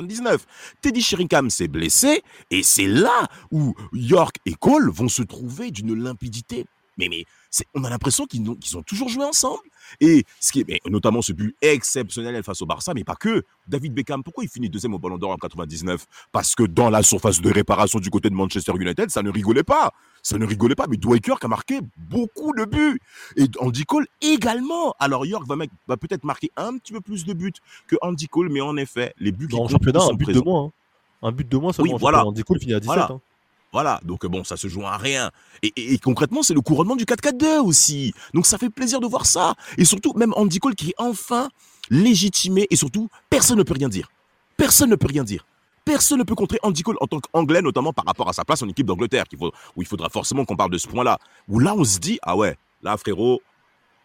Teddy 0.82 1.02
Sheringham 1.02 1.50
s'est 1.50 1.68
blessé 1.68 2.24
et 2.52 2.64
c'est 2.64 2.88
là 2.88 3.28
où 3.52 3.76
York 3.94 4.38
et 4.46 4.54
Cole 4.54 4.90
vont 4.90 5.10
se 5.10 5.24
trouver 5.24 5.72
d'une 5.72 5.94
limpidité. 5.94 6.66
Mais, 6.98 7.26
on 7.74 7.84
a 7.86 7.90
l'impression 7.90 8.26
qu'ils 8.26 8.48
ont, 8.50 8.56
qu'ils 8.56 8.78
ont 8.78 8.84
toujours 8.84 9.08
joué 9.08 9.24
ensemble. 9.24 9.64
Et 10.02 10.26
ce 10.40 10.52
qui 10.52 10.62
est, 10.62 10.68
mais 10.68 10.82
notamment 10.90 11.22
ce 11.22 11.32
but 11.32 11.56
exceptionnel 11.62 12.44
face 12.44 12.62
au 12.62 12.66
Barça, 12.66 12.94
mais 12.94 13.04
pas 13.04 13.16
que. 13.16 13.44
David 13.68 13.94
Beckham, 13.94 14.22
pourquoi 14.24 14.44
il 14.44 14.50
finit 14.50 14.70
deuxième 14.70 14.94
au 14.94 15.00
Ballon 15.00 15.18
d'Or 15.18 15.32
en 15.32 15.38
99 15.38 16.06
Parce 16.32 16.56
que 16.56 16.64
dans 16.64 16.90
la 16.90 17.02
surface 17.02 17.42
de 17.42 17.50
réparation 17.50 18.00
du 18.00 18.10
côté 18.10 18.30
de 18.30 18.36
Manchester 18.36 18.74
United, 18.78 19.10
ça 19.10 19.24
ne 19.24 19.30
rigolait 19.30 19.64
pas. 19.64 19.94
Ça 20.24 20.38
ne 20.38 20.46
rigolait 20.46 20.76
pas, 20.76 20.86
mais 20.90 20.98
Dwight 20.98 21.26
York 21.28 21.44
a 21.44 21.48
marqué 21.48 21.80
beaucoup 21.98 22.54
de 22.54 22.66
buts. 22.66 23.00
Et 23.36 23.46
Andy 23.60 23.86
Cole 23.86 24.08
également. 24.22 24.94
Alors 25.00 25.26
York 25.26 25.46
va, 25.48 25.98
peut-être 25.98 26.24
marquer 26.24 26.52
un 26.58 26.78
petit 26.78 26.94
peu 26.94 27.02
plus 27.02 27.26
de 27.26 27.34
buts 27.34 27.54
que 27.88 27.96
Andy 28.02 28.28
Cole, 28.28 28.50
mais 28.50 28.62
en 28.62 28.76
effet, 28.78 29.14
les 29.20 29.32
buts 29.32 29.48
qui 29.48 29.56
comptent 29.56 29.72
championnat, 29.72 30.00
sont 30.02 30.12
un 30.14 30.16
but 30.16 30.26
de 30.34 30.40
moins. 30.42 30.66
hein. 30.66 30.72
Un 31.28 31.32
but 31.32 31.48
de 31.50 31.58
moins 31.58 31.74
seulement. 31.74 31.92
Oui, 31.92 31.96
en 31.96 31.98
voilà. 32.00 32.26
Andy 32.26 32.44
Cole 32.44 32.60
finit 32.60 32.74
à 32.74 32.80
17. 32.80 32.86
Voilà. 32.96 33.12
hein. 33.12 33.20
Voilà, 33.72 34.00
donc 34.04 34.26
bon, 34.26 34.44
ça 34.44 34.58
se 34.58 34.68
joue 34.68 34.82
à 34.84 34.98
rien. 34.98 35.30
Et, 35.62 35.72
et- 35.76 35.94
et 35.94 35.98
concrètement, 36.00 36.42
c'est 36.42 36.56
le 36.56 36.62
couronnement 36.62 36.96
du 36.96 37.06
4-4-2 37.06 37.60
aussi. 37.62 38.14
Donc 38.34 38.48
ça 38.48 38.58
fait 38.58 38.70
plaisir 38.72 39.00
de 39.00 39.06
voir 39.06 39.28
ça. 39.28 39.54
Et 39.78 39.86
surtout, 39.86 40.14
même 40.14 40.34
Andy 40.36 40.58
Cole 40.60 40.74
qui 40.76 40.90
est 40.90 40.96
enfin 40.98 41.50
légitimé. 41.92 42.66
Et 42.72 42.76
surtout, 42.76 43.10
personne 43.30 43.58
ne 43.58 43.64
peut 43.64 43.74
rien 43.76 43.90
dire. 43.90 44.10
Personne 44.58 44.90
ne 44.90 44.96
peut 44.96 45.08
rien 45.08 45.24
dire. 45.24 45.46
Personne 45.90 46.20
ne 46.20 46.24
peut 46.24 46.36
contrer 46.36 46.60
Andy 46.62 46.84
Cole 46.84 46.98
en 47.02 47.08
tant 47.08 47.20
qu'anglais, 47.20 47.64
notamment 47.64 47.94
par 47.94 48.06
rapport 48.06 48.30
à 48.30 48.34
sa 48.34 48.46
place 48.46 48.62
en 48.62 48.70
équipe 48.70 48.86
d'Angleterre, 48.86 49.24
où 49.42 49.82
il 49.82 49.88
faudra 49.88 50.08
forcément 50.10 50.46
qu'on 50.46 50.56
parle 50.56 50.70
de 50.70 50.78
ce 50.78 50.88
point-là. 50.88 51.18
Où 51.48 51.58
là, 51.58 51.74
on 51.76 51.84
se 51.84 51.98
dit, 51.98 52.20
ah 52.22 52.38
ouais, 52.38 52.58
là, 52.84 52.96
frérot, 52.96 53.42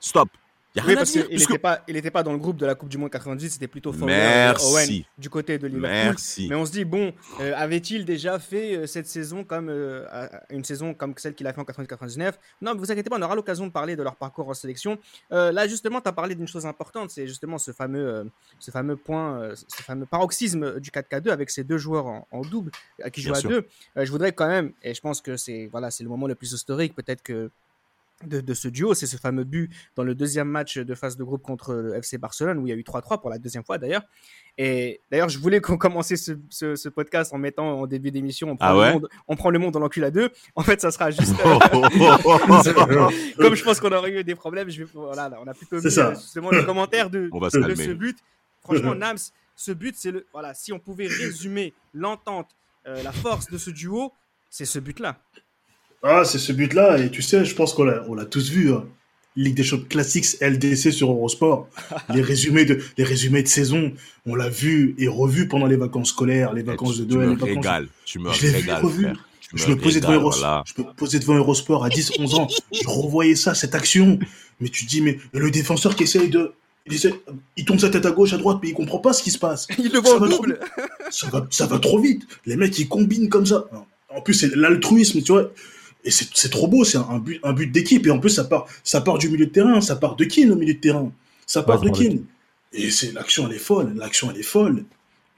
stop. 0.01 0.31
A 0.77 0.81
Oui, 0.81 0.87
rien 0.89 0.97
parce 0.97 1.11
qu'il 1.13 1.29
n'était 1.29 1.59
pas, 1.59 1.83
il 1.87 1.97
était 1.97 2.11
pas 2.11 2.23
dans 2.25 2.33
le 2.33 2.39
groupe 2.39 2.57
de 2.57 2.67
la 2.67 2.75
Coupe 2.75 2.89
du 2.89 2.99
Monde 2.99 3.11
98, 3.11 3.51
c'était 3.51 3.69
plutôt 3.69 3.93
Fowler 3.93 4.13
Merci. 4.15 4.67
Owen 4.73 5.05
du 5.19 5.31
côté 5.31 5.57
de 5.59 5.67
Liverpool. 5.69 5.91
Merci. 5.91 6.47
Mais 6.49 6.57
on 6.57 6.67
se 6.67 6.73
dit, 6.73 6.85
bon, 6.85 7.13
euh, 7.41 7.53
avait-il 7.57 8.05
déjà 8.05 8.39
fait 8.41 8.77
euh, 8.77 8.87
cette 8.87 9.07
saison 9.07 9.45
comme 9.45 9.69
euh, 9.69 10.05
une 10.51 10.65
saison 10.65 10.93
comme 10.93 11.15
celle 11.17 11.35
qu'il 11.35 11.47
a 11.47 11.53
fait 11.53 11.61
en 11.61 11.65
98-99 11.65 12.33
Non, 12.61 12.73
mais 12.75 12.81
vous 12.81 12.91
inquiétez 12.91 13.09
pas, 13.09 13.17
on 13.19 13.23
aura 13.23 13.37
l'occasion 13.37 13.67
de 13.67 13.71
parler 13.73 13.95
de 13.95 14.03
leur 14.03 14.17
parcours 14.17 14.49
en 14.49 14.55
sélection. 14.55 14.99
Euh, 15.33 15.53
là, 15.53 15.69
justement, 15.69 16.01
tu 16.01 16.09
as 16.09 16.13
parlé 16.13 16.35
d'une 16.35 16.49
chose 16.49 16.67
importante, 16.67 17.11
c'est 17.11 17.29
justement 17.29 17.59
ce 17.59 17.71
fameux, 17.71 18.07
euh, 18.09 18.25
ce 18.59 18.71
fameux 18.73 18.97
point, 18.97 19.39
euh, 19.41 19.55
ce 19.55 19.83
fameux 19.83 20.07
paroxysme 20.07 20.81
du 20.81 20.91
4K2 20.91 21.31
avec 21.31 21.51
ces 21.51 21.63
deux 21.63 21.79
joueurs 21.79 22.07
en, 22.07 22.27
en 22.33 22.41
double 22.43 22.73
euh, 23.05 23.11
qui 23.11 23.21
jouent 23.23 23.31
Bien 23.31 23.39
à 23.39 23.41
sûr. 23.41 23.51
deux. 23.51 23.67
Euh, 23.97 24.05
je 24.05 24.11
voudrais 24.11 24.33
quand 24.33 24.49
même, 24.49 24.73
et 24.83 24.93
je 24.93 25.01
pense 25.01 25.21
que 25.21 25.37
c'est 25.37 25.69
voilà, 25.71 25.93
c'est 25.93 26.03
le 26.03 26.11
moment 26.11 26.27
le 26.27 26.35
plus 26.35 26.53
historique, 26.53 26.95
peut-être 26.97 27.23
que 27.23 27.51
de, 28.29 28.41
de 28.41 28.55
ce 28.55 28.69
duo, 28.69 28.95
c'est 28.95 29.07
ce 29.07 29.17
fameux 29.17 29.45
but 29.45 29.71
dans 29.97 30.05
le 30.05 30.15
deuxième 30.15 30.49
match 30.49 30.79
de 30.79 30.95
phase 30.95 31.17
de 31.17 31.25
groupe 31.25 31.43
contre 31.43 31.75
le 31.75 31.95
FC 31.97 32.19
Barcelone, 32.19 32.59
où 32.59 32.67
il 32.67 32.71
y 32.71 32.73
a 32.73 32.77
eu 32.77 32.83
3-3 32.83 33.21
pour 33.21 33.31
la 33.31 33.39
deuxième 33.39 33.65
fois 33.65 33.79
d'ailleurs. 33.79 34.03
Et 34.57 35.01
d'ailleurs, 35.11 35.29
je 35.29 35.39
voulais 35.39 35.61
qu'on 35.61 35.77
commence 35.79 36.15
ce, 36.15 36.37
ce- 36.49 36.77
ce 36.77 36.89
podcast 36.89 37.33
en 37.35 37.39
mettant 37.39 37.81
en 37.81 37.87
début 37.89 38.11
d'émission, 38.13 38.51
on, 38.51 38.57
prend 38.57 38.67
Ah 38.69 38.73
le 38.73 38.79
ouais 38.79 38.93
monde- 38.93 39.09
on 39.27 39.35
prend 39.37 39.51
le 39.51 39.59
monde 39.59 39.73
dans 39.73 39.81
l'encul 39.81 40.05
à 40.05 40.11
deux. 40.13 40.31
En 40.55 40.63
fait, 40.63 40.81
ça 40.81 40.91
sera 40.93 41.11
juste... 41.11 41.35
Comme 43.37 43.55
je 43.55 43.65
pense 43.65 43.81
qu'on 43.81 43.93
aurait 43.93 44.13
eu 44.13 44.25
des 44.25 44.35
problèmes, 44.35 44.69
je 44.71 44.85
vais, 44.85 44.91
voilà, 44.95 45.29
là, 45.29 45.39
on 45.45 45.47
a 45.49 45.55
plutôt 45.55 45.81
mis 45.81 45.91
ça. 45.91 46.09
euh, 46.11 46.15
justement 46.15 46.51
les 46.51 46.65
commentaires 46.65 47.11
de, 47.11 47.29
ce 47.77 47.93
but. 47.93 48.19
Franchement, 48.63 48.95
Nams, 48.95 49.19
ce 49.57 49.73
but, 49.73 49.95
c'est 49.99 50.11
le... 50.11 50.27
Voilà, 50.33 50.55
si 50.55 50.73
on 50.73 50.79
pouvait 50.79 51.07
résumer 51.07 51.75
l'entente, 51.93 52.49
euh, 52.87 53.03
la 53.03 53.13
force 53.13 53.51
de 53.51 53.59
ce 53.59 53.71
duo, 53.71 54.13
c'est 54.51 54.65
ce 54.65 54.79
but-là. 54.79 55.19
Ah, 56.07 56.25
c'est 56.25 56.39
ce 56.39 56.53
but-là, 56.53 56.99
et 56.99 57.11
tu 57.11 57.23
sais, 57.23 57.45
je 57.45 57.55
pense 57.55 57.73
qu'on 57.73 57.85
l'a, 57.85 58.05
on 58.09 58.15
l'a 58.15 58.27
tous 58.27 58.51
vu. 58.51 58.73
hein. 58.73 58.85
Ligue 59.37 59.55
des 59.57 59.65
Champions 59.65 59.87
Classics 59.89 60.37
LDC 60.41 60.93
sur 60.93 61.11
Eurosport. 61.11 61.69
les 62.15 62.21
résumés 62.23 62.65
de, 62.67 62.79
les 62.99 63.05
résumés 63.05 63.43
de 63.43 63.49
saison, 63.49 63.93
on 64.27 64.35
l'a 64.35 64.49
vu 64.49 64.95
et 64.99 65.09
revu 65.09 65.49
pendant 65.49 65.67
les 65.67 65.77
vacances 65.77 66.11
scolaires, 66.11 66.53
les 66.53 66.63
vacances 66.63 66.97
tu, 66.97 67.07
de 67.07 67.15
Noël, 67.15 67.31
les 67.31 67.35
vacances. 67.35 67.49
régales. 67.57 67.89
Tu 68.05 68.19
me 68.21 68.31
Je 68.33 68.43
l'ai 68.43 68.49
vu 68.51 68.55
régales, 68.57 68.83
revu. 68.85 69.03
frère. 69.05 69.29
Tu 69.41 69.49
Je 69.59 69.69
me 69.71 69.77
posais 69.77 70.01
devant 70.01 70.13
Eurosport. 70.13 70.41
voilà. 70.41 70.65
Je 70.77 70.83
me 70.83 70.87
posais 70.95 71.19
devant 71.19 71.35
Eurosport 71.37 71.85
à 71.85 71.89
10, 71.89 72.13
11 72.19 72.35
ans. 72.35 72.49
Je 72.73 72.87
revoyais 72.89 73.35
ça, 73.35 73.55
cette 73.55 73.75
action. 73.75 74.19
Mais 74.61 74.69
tu 74.69 74.85
te 74.85 74.91
dis, 74.91 75.01
mais 75.01 75.19
le 75.33 75.51
défenseur 75.51 75.97
qui 75.97 76.05
essaye 76.05 76.29
de, 76.29 76.53
il, 76.87 76.95
essaie- 76.95 77.15
il 77.57 77.65
tourne 77.65 77.79
sa 77.81 77.89
tête 77.91 78.07
à 78.07 78.11
gauche, 78.13 78.33
à 78.35 78.37
droite, 78.39 78.59
mais 78.63 78.69
il 78.69 78.75
comprend 78.75 78.99
pas 78.99 79.13
ce 79.13 79.23
qui 79.23 79.31
se 79.33 79.39
passe. 79.39 79.67
Il 79.79 79.87
le 79.87 79.95
Ça 79.95 80.01
voit 80.01 80.15
au 80.17 80.21
va 80.21 80.29
trop 80.29 80.37
double. 80.43 80.61
ça 81.11 81.29
va, 81.31 81.47
ça 81.51 81.67
va 81.67 81.79
trop 81.81 81.99
vite. 81.99 82.23
Les 82.47 82.57
mecs, 82.57 82.79
ils 82.79 82.89
combinent 82.89 83.29
comme 83.29 83.47
ça. 83.47 83.65
En 84.15 84.21
plus, 84.21 84.35
c'est 84.35 84.55
l'altruisme, 84.55 85.23
tu 85.23 85.33
vois. 85.33 85.51
Et 86.05 86.11
c'est 86.11 86.29
c'est 86.35 86.51
trop 86.51 86.69
beau, 86.69 86.85
c'est 86.85 86.99
un 86.99 87.19
but, 87.19 87.41
un 87.43 87.53
but 87.53 87.67
d'équipe. 87.71 88.07
Et 88.07 88.11
en 88.11 88.19
plus, 88.19 88.31
ça 88.31 88.45
part, 88.45 88.67
ça 88.83 89.01
part 89.01 89.19
du 89.19 89.29
milieu 89.31 89.47
de 89.47 89.51
terrain, 89.51 89.81
ça 89.81 89.97
part 89.97 90.17
de 90.17 90.25
Keane 90.25 90.53
au 90.53 90.57
milieu 90.57 90.75
de 90.75 90.79
terrain. 90.79 91.11
Ça 91.47 91.63
part 91.63 91.81
de 91.81 91.89
Keane. 91.91 92.25
Et 92.73 92.91
c'est 92.91 93.13
l'action, 93.13 93.47
elle 93.49 93.55
est 93.57 93.59
folle. 93.59 93.95
L'action, 93.97 94.31
elle 94.31 94.39
est 94.39 94.43
folle. 94.43 94.85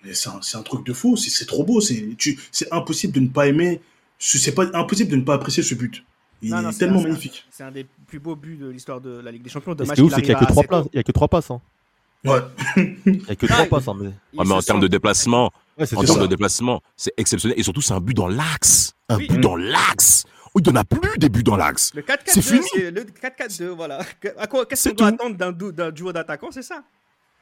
Et 0.09 0.15
C'est 0.15 0.29
un, 0.29 0.41
c'est 0.43 0.57
un 0.57 0.63
truc 0.63 0.85
de 0.87 0.93
fou. 0.93 1.17
C'est 1.17 1.31
c'est 1.31 1.47
trop 1.47 1.65
beau. 1.65 1.81
C'est 1.81 2.09
tu- 2.19 2.39
c'est 2.53 2.73
impossible 2.73 3.13
de 3.13 3.21
ne 3.21 3.29
pas 3.29 3.47
aimer. 3.47 3.81
ce- 4.19 4.39
C'est 4.39 4.55
pas 4.55 4.65
impossible 4.75 5.11
de 5.11 5.17
ne 5.17 5.23
pas 5.23 5.35
apprécier 5.35 5.63
ce 5.63 5.75
but. 5.75 6.03
Il 6.43 6.51
Non, 6.51 6.63
non, 6.63 6.69
est 6.69 6.73
c'est 6.73 6.79
tellement 6.81 7.01
un- 7.01 7.05
magnifique. 7.05 7.45
C'est 7.51 7.63
un 7.65 7.71
des 7.71 7.87
plus 8.07 8.19
beaux 8.19 8.37
buts 8.37 8.57
de 8.57 8.69
l'histoire 8.69 9.01
de 9.01 9.21
la 9.21 9.31
Ligue 9.33 9.43
des 9.43 9.51
Champions. 9.51 9.75
Ce 9.79 9.85
qui 9.93 10.01
est 10.01 10.03
ouf, 10.03 10.15
c'est 10.15 10.23
qu'il 10.23 10.31
n'y 10.31 10.37
a 10.37 10.41
que 10.41 10.45
trois 10.47 10.63
passes. 10.65 10.87
Il 10.93 10.97
y 10.97 11.01
a 11.01 11.03
que 11.03 11.13
trois 11.13 11.29
passes. 11.29 11.51
hein. 11.51 11.61
Ouais. 12.25 12.41
Il 13.07 13.13
n'y 13.13 13.21
a 13.29 13.37
que 13.37 13.47
Ah, 13.47 13.53
trois 13.53 13.65
il- 13.65 13.69
passes. 13.69 13.89
hein, 13.89 13.97
mais- 14.01 14.45
mais 14.45 14.53
en 14.53 14.61
termes 14.63 14.81
de 14.81 14.89
déplacement, 14.89 15.51
Ouais, 15.79 15.87
en 15.95 16.03
termes 16.05 16.21
de 16.23 16.27
déplacement, 16.27 16.83
c'est 16.97 17.13
exceptionnel. 17.17 17.59
Et 17.59 17.63
surtout, 17.63 17.81
c'est 17.83 17.93
un 17.95 18.01
but 18.01 18.15
dans 18.15 18.29
l'axe. 18.29 18.95
Un 19.09 19.17
Oui. 19.19 19.29
but 19.29 19.41
dans 19.41 19.57
l'axe. 19.57 20.25
Il 20.59 20.63
n'y 20.63 20.71
en 20.73 20.81
a 20.81 20.85
plus 20.85 21.19
des 21.19 21.29
buts 21.29 21.43
dans 21.43 21.57
l'axe. 21.57 21.93
Le 21.95 22.03
4-4-2, 22.03 22.21
C'est 22.27 22.43
fini. 22.43 22.67
c'est 22.75 22.91
le 22.91 23.03
4-4-2, 23.05 23.67
voilà. 23.75 24.01
Que- 24.21 24.29
à 24.39 24.47
quoi- 24.47 24.65
Qu'est-ce 24.67 24.89
qu'on 24.89 24.95
doit 24.95 25.09
attendre 25.09 25.37
d'un 25.37 25.91
duo 25.91 26.13
d'attaquants, 26.13 26.51
c'est 26.51 26.63
ça? 26.63 26.83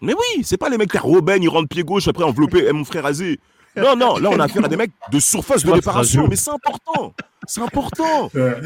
Mais 0.01 0.13
oui, 0.15 0.43
c'est 0.45 0.57
pas 0.57 0.69
les 0.69 0.77
mecs 0.77 0.91
qui 0.91 0.99
Robben, 0.99 1.41
ils 1.43 1.49
rentrent 1.49 1.69
pied 1.69 1.85
gauche, 1.85 2.09
après 2.09 2.25
enveloppé, 2.25 2.65
eh, 2.69 2.73
mon 2.73 2.85
frère 2.85 3.07
Azé. 3.07 3.39
Non, 3.77 3.97
non, 3.97 4.19
là 4.19 4.31
on 4.31 4.39
a 4.39 4.45
affaire 4.45 4.65
à 4.65 4.69
des 4.69 4.77
mecs 4.77 4.93
de 5.11 5.19
surface 5.19 5.65
de 5.65 5.71
réparation, 5.73 6.27
mais 6.29 6.37
c'est 6.37 6.51
important. 6.51 7.15
C'est 7.47 7.61
important. 7.61 8.31
Ouais. 8.35 8.61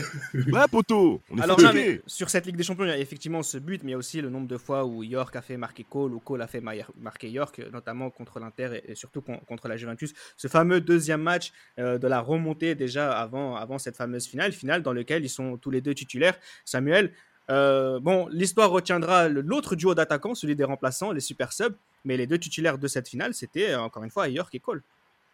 Ouais, 0.52 0.68
poteau. 0.70 1.20
On 1.30 1.38
est 1.38 1.42
Alors 1.42 1.56
mais 1.74 2.00
sur 2.06 2.30
cette 2.30 2.46
Ligue 2.46 2.56
des 2.56 2.62
Champions, 2.62 2.84
il 2.84 2.90
y 2.90 2.92
a 2.92 2.98
effectivement 2.98 3.42
ce 3.42 3.58
but, 3.58 3.82
mais 3.82 3.90
il 3.90 3.92
y 3.92 3.94
a 3.94 3.98
aussi 3.98 4.20
le 4.20 4.30
nombre 4.30 4.46
de 4.46 4.56
fois 4.56 4.84
où 4.84 5.02
York 5.02 5.34
a 5.34 5.42
fait 5.42 5.56
marquer 5.56 5.84
Cole 5.88 6.14
ou 6.14 6.20
Cole 6.20 6.42
a 6.42 6.46
fait 6.46 6.60
ma- 6.60 6.72
marquer 7.00 7.28
York, 7.28 7.60
notamment 7.72 8.10
contre 8.10 8.38
l'Inter 8.38 8.82
et, 8.86 8.94
surtout 8.94 9.20
con- 9.20 9.40
contre 9.48 9.66
la 9.66 9.76
Juventus. 9.76 10.14
Ce 10.36 10.46
fameux 10.46 10.80
deuxième 10.80 11.22
match 11.22 11.52
euh, 11.80 11.98
de 11.98 12.06
la 12.06 12.20
remontée 12.20 12.74
déjà 12.76 13.18
avant, 13.18 13.56
avant 13.56 13.78
cette 13.78 13.96
fameuse 13.96 14.26
finale, 14.28 14.52
finale 14.52 14.82
dans 14.82 14.92
laquelle 14.92 15.24
ils 15.24 15.28
sont 15.30 15.56
tous 15.56 15.70
les 15.70 15.80
deux 15.80 15.94
titulaires. 15.94 16.38
Samuel, 16.64 17.12
euh, 17.50 17.98
bon, 17.98 18.28
l'histoire 18.30 18.70
retiendra 18.70 19.28
l'autre 19.28 19.74
duo 19.74 19.94
d'attaquants, 19.94 20.34
celui 20.36 20.54
des 20.54 20.64
remplaçants, 20.64 21.10
les 21.12 21.20
super 21.20 21.52
subs, 21.52 21.74
mais 22.04 22.16
les 22.16 22.26
deux 22.28 22.38
titulaires 22.38 22.78
de 22.78 22.86
cette 22.86 23.08
finale, 23.08 23.34
c'était 23.34 23.70
euh, 23.70 23.80
encore 23.80 24.04
une 24.04 24.10
fois 24.10 24.28
York 24.28 24.54
et 24.54 24.60
Cole. 24.60 24.82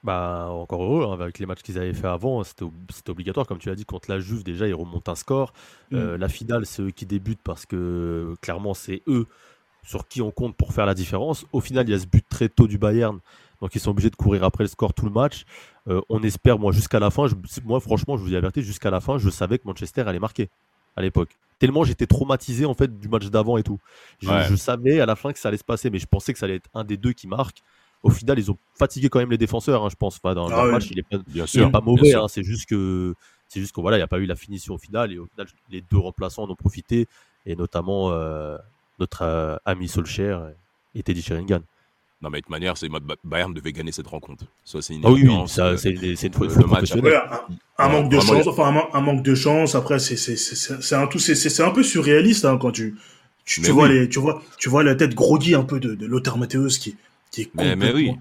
Bah, 0.05 0.49
encore 0.51 0.83
heureux, 0.85 1.07
hein, 1.07 1.13
avec 1.19 1.39
les 1.39 1.47
matchs 1.47 1.63
qu'ils 1.63 1.79
avaient 1.79 1.95
fait 1.95 2.07
avant, 2.07 2.45
c'était 2.45 2.65
ob- 2.65 2.73
c'était 2.93 3.09
obligatoire, 3.11 3.47
comme 3.47 3.59
tu 3.59 3.71
l'as 3.71 3.75
dit, 3.75 3.87
contre 3.87 4.11
la 4.11 4.21
Juve, 4.21 4.45
déjà, 4.45 4.69
ils 4.69 4.75
remontent 4.75 5.11
un 5.11 5.15
score. 5.15 5.55
Euh, 5.95 6.19
La 6.19 6.29
finale, 6.29 6.67
c'est 6.67 6.83
eux 6.83 6.91
qui 6.91 7.07
débutent 7.07 7.41
parce 7.43 7.65
que 7.65 8.35
clairement, 8.43 8.75
c'est 8.75 9.03
eux 9.09 9.27
sur 9.83 10.07
qui 10.07 10.21
on 10.21 10.31
compte 10.31 10.57
pour 10.57 10.73
faire 10.75 10.85
la 10.87 10.95
différence. 10.95 11.47
Au 11.53 11.61
final, 11.61 11.89
il 11.89 11.93
y 11.93 11.95
a 11.95 11.99
ce 11.99 12.07
but 12.07 12.25
très 12.29 12.51
tôt 12.51 12.67
du 12.67 12.77
Bayern, 12.79 13.19
donc 13.63 13.75
ils 13.75 13.81
sont 13.81 13.93
obligés 13.93 14.11
de 14.11 14.17
courir 14.17 14.45
après 14.45 14.65
le 14.65 14.69
score 14.69 14.93
tout 14.93 15.07
le 15.07 15.11
match. 15.11 15.45
Euh, 15.89 16.01
on 16.11 16.23
espère, 16.23 16.59
moi, 16.59 16.71
jusqu'à 16.73 17.01
la 17.01 17.11
fin, 17.11 17.27
je- 17.27 17.35
moi, 17.65 17.81
franchement, 17.81 18.17
je 18.19 18.23
vous 18.25 18.29
la 18.31 18.41
vérité, 18.41 18.61
jusqu'à 18.63 18.91
la 18.91 19.01
fin, 19.01 19.17
je 19.19 19.31
savais 19.31 19.59
que 19.59 19.67
Manchester 19.67 20.03
allait 20.03 20.19
marquer 20.19 20.51
à 20.97 21.03
l'époque. 21.03 21.31
Tellement 21.61 21.85
j'étais 21.85 22.07
traumatisé 22.07 22.67
en 22.67 22.75
fait 22.75 22.99
du 22.99 23.09
match 23.09 23.27
d'avant 23.27 23.57
et 23.57 23.63
tout. 23.63 23.79
Je, 24.21 24.29
Ouais. 24.29 24.45
je 24.45 24.55
savais 24.57 25.01
à 25.01 25.07
la 25.07 25.17
fin 25.17 25.33
que 25.33 25.39
ça 25.39 25.49
allait 25.49 25.57
se 25.57 25.65
passer, 25.65 25.89
mais 25.89 25.99
je 25.99 26.07
pensais 26.07 26.33
que 26.35 26.39
ça 26.39 26.45
allait 26.47 26.57
être 26.57 26.69
un 26.75 26.85
des 26.85 26.97
deux 26.99 27.13
qui 27.13 27.27
marque. 27.27 27.63
Au 28.05 28.11
final, 28.11 28.39
ils 28.39 28.51
ont 28.51 28.59
fatigué 28.79 29.09
quand 29.09 29.19
même 29.19 29.31
les 29.31 29.39
défenseurs, 29.39 29.85
hein, 29.85 29.89
je 29.91 29.97
pense. 29.97 30.21
Enfin, 30.23 30.35
dans, 30.35 30.49
Ah 30.51 30.67
le 30.67 30.73
match, 30.73 30.87
il 30.91 30.99
est 30.99 31.03
pas, 31.03 31.19
Bien 31.27 31.47
il 31.55 31.63
est 31.63 31.63
sûr. 31.63 31.73
pas 31.73 31.81
mauvais, 31.81 32.15
hein, 32.15 32.29
c'est 32.29 32.45
juste 32.45 32.69
que 32.69 33.15
c'est 33.49 33.61
juste 33.61 33.75
que 33.75 33.81
voilà, 33.81 33.97
il 33.97 34.01
n'y 34.01 34.05
a 34.05 34.09
pas 34.09 34.19
eu 34.19 34.27
la 34.27 34.37
finition 34.37 34.75
au 34.75 34.79
final 34.79 35.13
et 35.13 35.19
au 35.19 35.27
final 35.27 35.47
les 35.71 35.81
deux 35.81 35.99
remplaçants 35.99 36.45
en 36.45 36.51
ont 36.51 36.55
profité 36.57 37.07
et 37.47 37.57
notamment 37.57 38.11
euh, 38.13 38.57
notre 38.99 39.23
euh, 39.23 39.57
ami 39.65 39.89
Solskjaer 39.89 40.55
et 40.95 41.03
Teddy 41.03 41.23
Sheringham. 41.23 41.63
Non, 42.23 42.31
mais 42.31 42.39
de 42.39 42.43
toute 42.45 42.51
manière, 42.51 42.77
c'est 42.77 42.89
Bayern 43.25 43.53
devait 43.53 43.73
gagner 43.73 43.93
cette 43.93 44.07
rencontre. 44.07 44.45
Ça, 44.65 44.81
c'est 44.81 44.95
une 44.95 45.03
Ah 45.05 45.11
oui, 45.13 45.29
ça, 45.47 45.67
Euh, 45.67 45.77
c'est 45.77 45.95
c'est 46.17 46.29
une. 46.29 46.37
Ouais, 47.03 47.15
un, 47.15 47.41
un 47.79 47.87
Ouais, 47.89 47.93
manque 47.93 48.11
de 48.11 48.19
chance, 48.21 48.47
enfin 48.47 48.65
un, 48.69 48.73
man- 48.73 48.87
un 48.95 49.01
manque 49.01 49.23
de 49.23 49.35
chance. 49.35 49.75
Après, 49.75 49.99
c'est 49.99 50.17
c'est 50.17 50.37
c'est 50.37 50.55
c'est- 50.57 50.81
c'est 50.81 50.95
un 50.95 51.07
tout, 51.07 51.19
c'est 51.19 51.35
c'est 51.35 51.51
c'est 51.51 51.63
un 51.63 51.71
peu 51.71 51.83
surréaliste 51.83 52.45
hein, 52.47 52.57
quand 52.59 52.71
tu 52.73 52.97
tu, 53.45 53.61
vois 53.73 53.89
oui. 53.89 53.95
les 54.01 54.09
tu 54.09 54.21
vois 54.21 54.43
tu 54.59 54.71
vois 54.71 54.83
la 54.83 54.95
tête 54.95 55.15
groggy 55.15 55.55
un 55.55 55.65
peu 55.65 55.81
de, 55.81 55.95
de 55.95 56.07
Lothar 56.07 56.39
Matthäus 56.39 56.79
qui 56.79 56.97
qui 57.35 57.43
est 57.43 57.51
Mais- 57.55 57.77
mais 57.77 57.93
oui. 57.93 58.13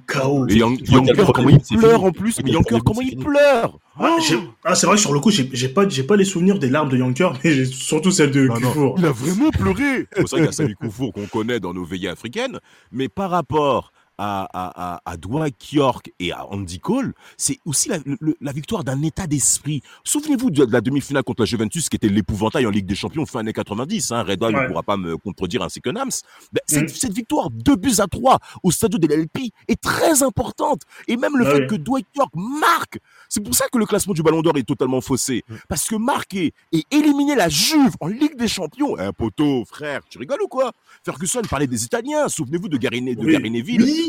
Fini. 0.50 0.82
Yanker, 0.90 1.32
comment 1.34 1.50
il 1.50 1.78
pleure 1.78 2.04
en 2.04 2.12
plus. 2.12 2.40
Mais. 2.44 2.52
Yanker, 2.52 2.80
comment 2.84 3.02
il 3.02 3.16
pleure 3.18 3.78
Ah, 4.00 4.16
j'ai- 4.28 4.40
ah, 4.66 4.74
c'est 4.76 4.88
vrai 4.88 4.96
que 4.96 5.02
sur 5.02 5.14
le 5.14 5.20
coup, 5.20 5.30
j'ai 5.30 5.70
pas 5.70 5.88
j'ai 5.88 6.04
pas 6.04 6.16
les 6.16 6.26
souvenirs 6.26 6.58
des 6.60 6.70
larmes 6.70 6.90
de 6.90 6.98
Yanker, 6.98 7.34
mais 7.44 7.52
j'ai 7.52 7.66
surtout 7.66 8.12
celles 8.12 8.32
de 8.32 8.48
Kufour. 8.48 8.96
Il 8.98 9.06
a 9.06 9.12
vraiment 9.12 9.52
pleuré. 9.52 10.08
C'est 10.16 10.22
vrai 10.22 10.38
qu'il 10.38 10.46
y 10.46 10.48
a 10.48 10.52
Sami 10.52 10.74
Koufour 10.74 11.14
qu'on 11.14 11.28
connaît 11.28 11.60
dans 11.60 11.74
nos 11.74 11.86
veillées 11.86 12.10
africaines, 12.10 12.60
mais 12.92 13.08
par 13.08 13.30
rapport 13.30 13.93
à, 14.18 14.48
à, 14.54 14.94
à, 14.96 15.02
à 15.06 15.18
Dwight 15.18 15.72
York 15.74 16.12
et 16.20 16.32
à 16.32 16.46
Andy 16.48 16.80
Cole, 16.80 17.14
c'est 17.38 17.58
aussi 17.66 17.90
la, 17.90 17.98
le- 18.06 18.36
la 18.40 18.52
victoire 18.52 18.84
d'un 18.84 19.02
état 19.02 19.28
d'esprit. 19.28 19.82
Souvenez-vous 20.04 20.52
de, 20.52 20.66
de 20.66 20.72
la 20.72 20.82
demi-finale 20.82 21.24
contre 21.24 21.42
la 21.42 21.46
Juventus, 21.46 21.90
qui 21.90 21.96
était 21.96 22.10
l'épouvantail 22.10 22.66
en 22.66 22.70
Ligue 22.70 22.86
des 22.86 22.96
Champions 22.96 23.26
fin 23.26 23.40
années 23.40 23.54
90. 23.54 24.12
Hein. 24.12 24.24
Reda 24.24 24.50
ne 24.52 24.58
Ouais. 24.58 24.68
pourra 24.68 24.84
pas 24.84 24.98
me 24.98 25.18
contredire 25.18 25.64
ainsi 25.64 25.82
que 25.82 25.90
Nams. 25.90 26.12
Ben, 26.52 26.62
cette, 26.68 26.84
Mm. 26.84 26.88
cette 26.96 27.14
victoire, 27.14 27.50
deux 27.50 27.76
buts 27.76 27.96
à 28.00 28.08
trois 28.08 28.40
au 28.62 28.72
stade 28.72 28.92
de 28.96 29.08
l'LP, 29.08 29.52
est 29.68 29.82
très 29.82 30.22
importante. 30.24 30.82
Et 31.08 31.18
même 31.18 31.36
le 31.38 31.46
fait 31.46 31.68
que 31.68 31.76
Dwight 31.76 32.08
York 32.16 32.32
marque, 32.36 33.00
c'est 33.30 33.42
pour 33.44 33.56
ça 33.56 33.66
que 33.72 33.78
le 33.78 33.86
classement 33.86 34.14
du 34.14 34.22
Ballon 34.22 34.42
d'Or 34.42 34.58
est 34.58 34.64
totalement 34.68 35.02
faussé. 35.02 35.44
Mm. 35.50 35.56
Parce 35.68 35.88
que 35.88 35.96
marquer 35.96 36.54
et 36.72 36.84
éliminer 36.92 37.36
la 37.36 37.50
Juve 37.50 37.96
en 38.00 38.08
Ligue 38.08 38.36
des 38.38 38.48
Champions, 38.48 38.98
un 39.00 39.12
poteau, 39.12 39.64
frère, 39.66 40.02
tu 40.10 40.18
rigoles 40.20 40.42
ou 40.44 40.48
quoi? 40.48 40.72
Ferguson 41.04 41.42
parlait 41.50 41.68
des 41.68 41.84
Italiens, 41.84 42.28
souvenez-vous 42.30 42.70
de 42.70 42.78
Garine, 42.78 43.14
de 43.16 43.20
Oui. 43.26 43.34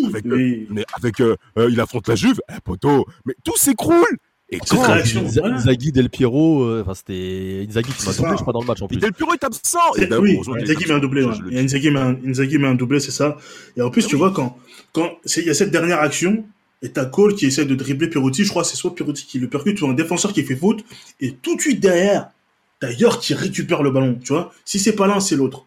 Avec, 0.07 0.24
oui. 0.26 0.66
mais 0.70 0.85
avec 0.96 1.20
euh, 1.20 1.37
euh, 1.59 1.68
il 1.70 1.80
affronte 1.80 2.09
la 2.09 2.14
Juve, 2.14 2.40
un 2.48 2.61
poteau, 2.61 3.07
mais 3.24 3.35
tout 3.44 3.57
s'écroule. 3.57 4.04
Et 4.50 4.59
quand 4.59 4.76
très 4.83 4.92
réaction. 4.94 5.22
Inza- 5.24 5.40
voilà. 5.40 5.54
Inzaghi, 5.57 5.90
Del 5.90 6.11
Piero, 6.11 6.62
euh, 6.64 6.83
enfin 6.83 6.94
c'était 6.94 7.66
Inzaghi 7.68 7.92
qui 7.92 8.07
m'a 8.07 8.12
doublé, 8.12 8.30
je 8.37 8.42
crois, 8.42 8.52
dans 8.52 8.61
le 8.61 8.66
match 8.66 8.83
en 8.83 8.87
plus. 8.88 8.98
Del 8.98 9.12
Piero 9.12 9.33
est 9.33 9.42
absent. 9.42 9.78
Et 9.96 10.00
C'est- 10.00 10.07
d'ailleurs, 10.07 10.22
oui, 10.22 10.33
est 10.59 10.62
Inzaghi 10.62 10.85
met 10.87 10.92
un 10.92 10.98
doublé. 10.98 11.24
ouais. 11.24 11.35
Et. 11.50 11.59
Inzaghi 11.61 11.90
met 11.90 11.98
un, 12.00 12.16
Inzaghi 12.26 12.59
met 12.59 12.68
un 12.68 12.74
doublé, 12.74 13.00
c'est 13.00 13.11
ça. 13.11 13.37
Et 13.76 13.83
en 13.83 13.90
plus, 13.90 14.04
Ah 14.04 14.09
tu 14.09 14.16
vois, 14.16 14.30
quand, 14.33 14.57
quand 14.92 15.12
il 15.37 15.44
y 15.44 15.50
a 15.50 15.54
cette 15.54 15.70
dernière 15.70 16.00
action, 16.00 16.44
et 16.83 16.90
t'as 16.90 17.07
Cole 17.07 17.35
qui 17.35 17.46
essaie 17.46 17.64
de 17.64 17.74
dribbler 17.74 18.09
Perotti, 18.09 18.44
je 18.44 18.50
crois 18.50 18.62
que 18.62 18.68
c'est 18.68 18.76
soit 18.76 18.94
Perotti 18.94 19.24
qui 19.26 19.38
le 19.38 19.48
percute, 19.48 19.78
soit 19.78 19.88
un 19.88 19.94
défenseur 19.94 20.33
qui 20.35 20.42
fait 20.44 20.57
faute, 20.57 20.85
et 21.20 21.33
tout 21.33 21.57
de 21.57 21.61
suite 21.62 21.80
derrière, 21.80 22.28
t'as 22.80 22.92
York 22.92 23.22
qui 23.22 23.33
récupère 23.33 23.83
le 23.83 23.90
ballon, 23.90 24.18
tu 24.22 24.35
vois. 24.35 24.52
Si 24.66 24.78
c'est 24.78 24.94
pas 24.94 25.07
l'un, 25.07 25.20
c'est 25.20 25.37
l'autre. 25.37 25.64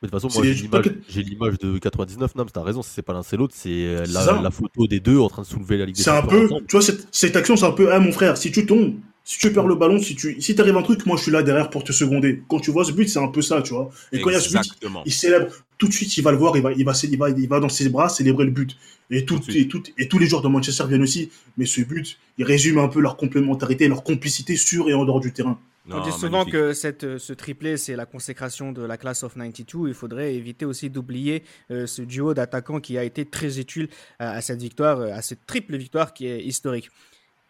Mais 0.00 0.06
de 0.06 0.12
toute 0.12 0.20
façon, 0.20 0.32
moi 0.32 0.46
j'ai 0.46 0.54
l'image- 0.54 0.94
j'ai 1.08 1.22
l'image 1.22 1.58
de 1.58 1.78
99, 1.78 2.34
non, 2.36 2.44
mais 2.44 2.50
t'as 2.52 2.62
raison, 2.62 2.82
si 2.82 2.90
c'est 2.94 3.02
pas 3.02 3.12
l'un 3.12 3.22
c'est 3.24 3.36
l'autre, 3.36 3.54
c'est 3.56 3.68
euh, 3.70 4.04
C'est 4.04 4.12
la, 4.42 4.50
photo 4.50 4.86
des 4.86 5.00
deux 5.00 5.18
en 5.18 5.28
train 5.28 5.42
de 5.42 5.46
soulever 5.46 5.76
la 5.76 5.86
Ligue 5.86 5.96
des 5.96 6.02
C'est 6.02 6.10
un 6.10 6.22
peu, 6.22 6.44
ensemble. 6.44 6.66
tu 6.68 6.76
vois, 6.76 6.82
cette, 6.82 7.08
cette 7.10 7.34
action, 7.34 7.56
c'est 7.56 7.64
un 7.66 7.72
peu, 7.72 7.92
ah 7.92 7.98
mon 7.98 8.12
frère, 8.12 8.36
si 8.36 8.52
tu 8.52 8.64
tombes, 8.64 8.94
si 9.24 9.38
tu 9.40 9.52
perds 9.52 9.66
le 9.66 9.74
ballon, 9.74 9.98
si 10.00 10.14
tu, 10.14 10.40
si 10.40 10.54
t'arrive 10.54 10.76
un 10.76 10.82
truc, 10.82 11.04
moi 11.04 11.16
je 11.16 11.22
suis 11.24 11.32
là 11.32 11.42
derrière 11.42 11.68
pour 11.68 11.82
te 11.84 11.92
seconder. 11.92 12.42
Quand 12.48 12.60
tu 12.60 12.70
vois 12.70 12.84
ce 12.84 12.92
but, 12.92 13.08
c'est 13.08 13.18
un 13.18 13.28
peu 13.28 13.42
ça, 13.42 13.60
tu 13.60 13.74
vois. 13.74 13.90
Et 14.12 14.20
quand 14.20 14.30
il 14.30 14.34
y 14.34 14.36
a 14.36 14.40
ce 14.40 14.50
but, 14.50 14.62
il 15.04 15.12
célèbre 15.12 15.48
tout 15.76 15.88
de 15.88 15.92
suite, 15.92 16.16
il 16.16 16.22
va 16.22 16.30
le 16.30 16.38
voir, 16.38 16.56
il 16.56 16.62
va, 16.62 16.72
il 16.72 16.84
va, 16.84 16.92
il 17.02 17.18
va, 17.18 17.30
il 17.30 17.48
va 17.48 17.60
dans 17.60 17.68
ses 17.68 17.88
bras 17.88 18.08
célébrer 18.08 18.44
le 18.44 18.52
but. 18.52 18.76
Et, 19.10 19.24
tout, 19.24 19.38
Tout 19.38 19.50
et, 19.56 19.68
tout, 19.68 19.82
et 19.98 20.06
tous 20.06 20.18
les 20.18 20.26
joueurs 20.26 20.42
de 20.42 20.48
Manchester 20.48 20.84
viennent 20.88 21.02
aussi. 21.02 21.30
Mais 21.56 21.66
ce 21.66 21.80
but, 21.80 22.18
il 22.38 22.44
résume 22.44 22.78
un 22.78 22.88
peu 22.88 23.00
leur 23.00 23.16
complémentarité, 23.16 23.88
leur 23.88 24.02
complicité 24.04 24.56
sur 24.56 24.88
et 24.88 24.94
en 24.94 25.04
dehors 25.04 25.20
du 25.20 25.32
terrain. 25.32 25.58
On 25.90 26.00
dit 26.02 26.12
souvent 26.12 26.38
magnifique. 26.38 26.52
que 26.52 26.72
cette, 26.72 27.04
euh, 27.04 27.18
ce 27.18 27.32
triplé, 27.32 27.76
c'est 27.76 27.96
la 27.96 28.06
consécration 28.06 28.72
de 28.72 28.82
la 28.82 28.96
classe 28.96 29.22
of 29.22 29.34
92. 29.34 29.88
Il 29.88 29.94
faudrait 29.94 30.34
éviter 30.34 30.64
aussi 30.64 30.90
d'oublier 30.90 31.44
euh, 31.70 31.86
ce 31.86 32.02
duo 32.02 32.34
d'attaquants 32.34 32.80
qui 32.80 32.98
a 32.98 33.04
été 33.04 33.24
très 33.24 33.58
utile 33.58 33.88
à, 34.18 34.32
à 34.32 34.40
cette 34.40 34.60
victoire, 34.60 35.00
euh, 35.00 35.12
à 35.12 35.22
cette 35.22 35.46
triple 35.46 35.76
victoire 35.76 36.12
qui 36.12 36.26
est 36.26 36.44
historique. 36.44 36.90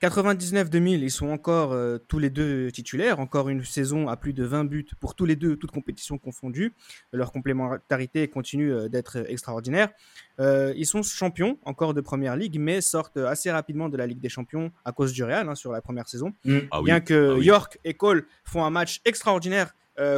99-2000, 0.00 1.00
ils 1.00 1.10
sont 1.10 1.28
encore 1.28 1.72
euh, 1.72 1.98
tous 1.98 2.20
les 2.20 2.30
deux 2.30 2.70
titulaires, 2.70 3.18
encore 3.18 3.48
une 3.48 3.64
saison 3.64 4.08
à 4.08 4.16
plus 4.16 4.32
de 4.32 4.44
20 4.44 4.64
buts 4.64 4.86
pour 5.00 5.16
tous 5.16 5.24
les 5.24 5.34
deux, 5.34 5.56
toutes 5.56 5.72
compétitions 5.72 6.18
confondues. 6.18 6.72
Leur 7.12 7.32
complémentarité 7.32 8.28
continue 8.28 8.72
euh, 8.72 8.88
d'être 8.88 9.16
extraordinaire. 9.28 9.88
Euh, 10.38 10.72
ils 10.76 10.86
sont 10.86 11.02
champions 11.02 11.58
encore 11.64 11.94
de 11.94 12.00
Première 12.00 12.36
Ligue, 12.36 12.60
mais 12.60 12.80
sortent 12.80 13.16
assez 13.16 13.50
rapidement 13.50 13.88
de 13.88 13.96
la 13.96 14.06
Ligue 14.06 14.20
des 14.20 14.28
Champions 14.28 14.70
à 14.84 14.92
cause 14.92 15.12
du 15.12 15.24
Real 15.24 15.48
hein, 15.48 15.56
sur 15.56 15.72
la 15.72 15.80
première 15.80 16.08
saison. 16.08 16.32
Ah 16.70 16.80
oui. 16.80 16.84
Bien 16.84 17.00
que 17.00 17.32
Ah 17.32 17.34
oui. 17.34 17.44
York 17.46 17.78
et 17.84 17.94
Cole 17.94 18.24
font 18.44 18.64
un 18.64 18.70
match 18.70 19.00
extraordinaire 19.04 19.74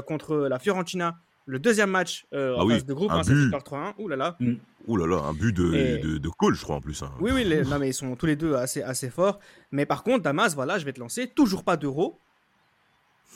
contre 0.07 0.37
la 0.37 0.59
Fiorentina, 0.59 1.19
le 1.47 1.59
deuxième 1.59 1.91
match 1.91 2.27
euh, 2.33 2.55
Ah 2.57 2.63
en 2.63 2.67
oui, 2.67 2.75
phase 2.75 2.87
de 2.87 2.95
groupe, 2.95 3.11
un 3.11 3.19
hein, 3.19 3.23
but. 3.27 3.35
victoire 3.51 3.63
3-1. 3.63 3.95
Ouh 3.99 4.09
là 4.09 4.17
là. 4.17 4.39
Ouh 4.87 4.97
là 4.97 5.07
là, 5.07 5.17
un 5.25 5.33
but 5.35 5.53
de, 5.55 5.75
Et- 5.75 5.99
de, 5.99 6.19
de 6.19 6.29
Cole, 6.29 6.55
je 6.55 6.63
crois, 6.63 6.77
en 6.77 6.81
plus. 6.81 7.03
hein. 7.03 7.11
Oui, 7.21 7.31
oui, 7.35 7.45
les- 7.45 7.63
non, 7.63 7.79
mais 7.79 7.89
ils 7.91 7.95
sont 7.95 8.15
tous 8.17 8.27
les 8.27 8.37
deux 8.37 8.55
assez, 8.55 8.83
assez 8.83 9.11
forts. 9.11 9.39
Mais 9.73 9.85
par 9.87 10.03
contre, 10.03 10.23
Damas, 10.23 10.55
voilà, 10.55 10.79
je 10.79 10.85
vais 10.85 10.93
te 10.93 11.01
lancer. 11.01 11.27
Toujours 11.29 11.65
pas 11.65 11.77
d'euro 11.77 12.19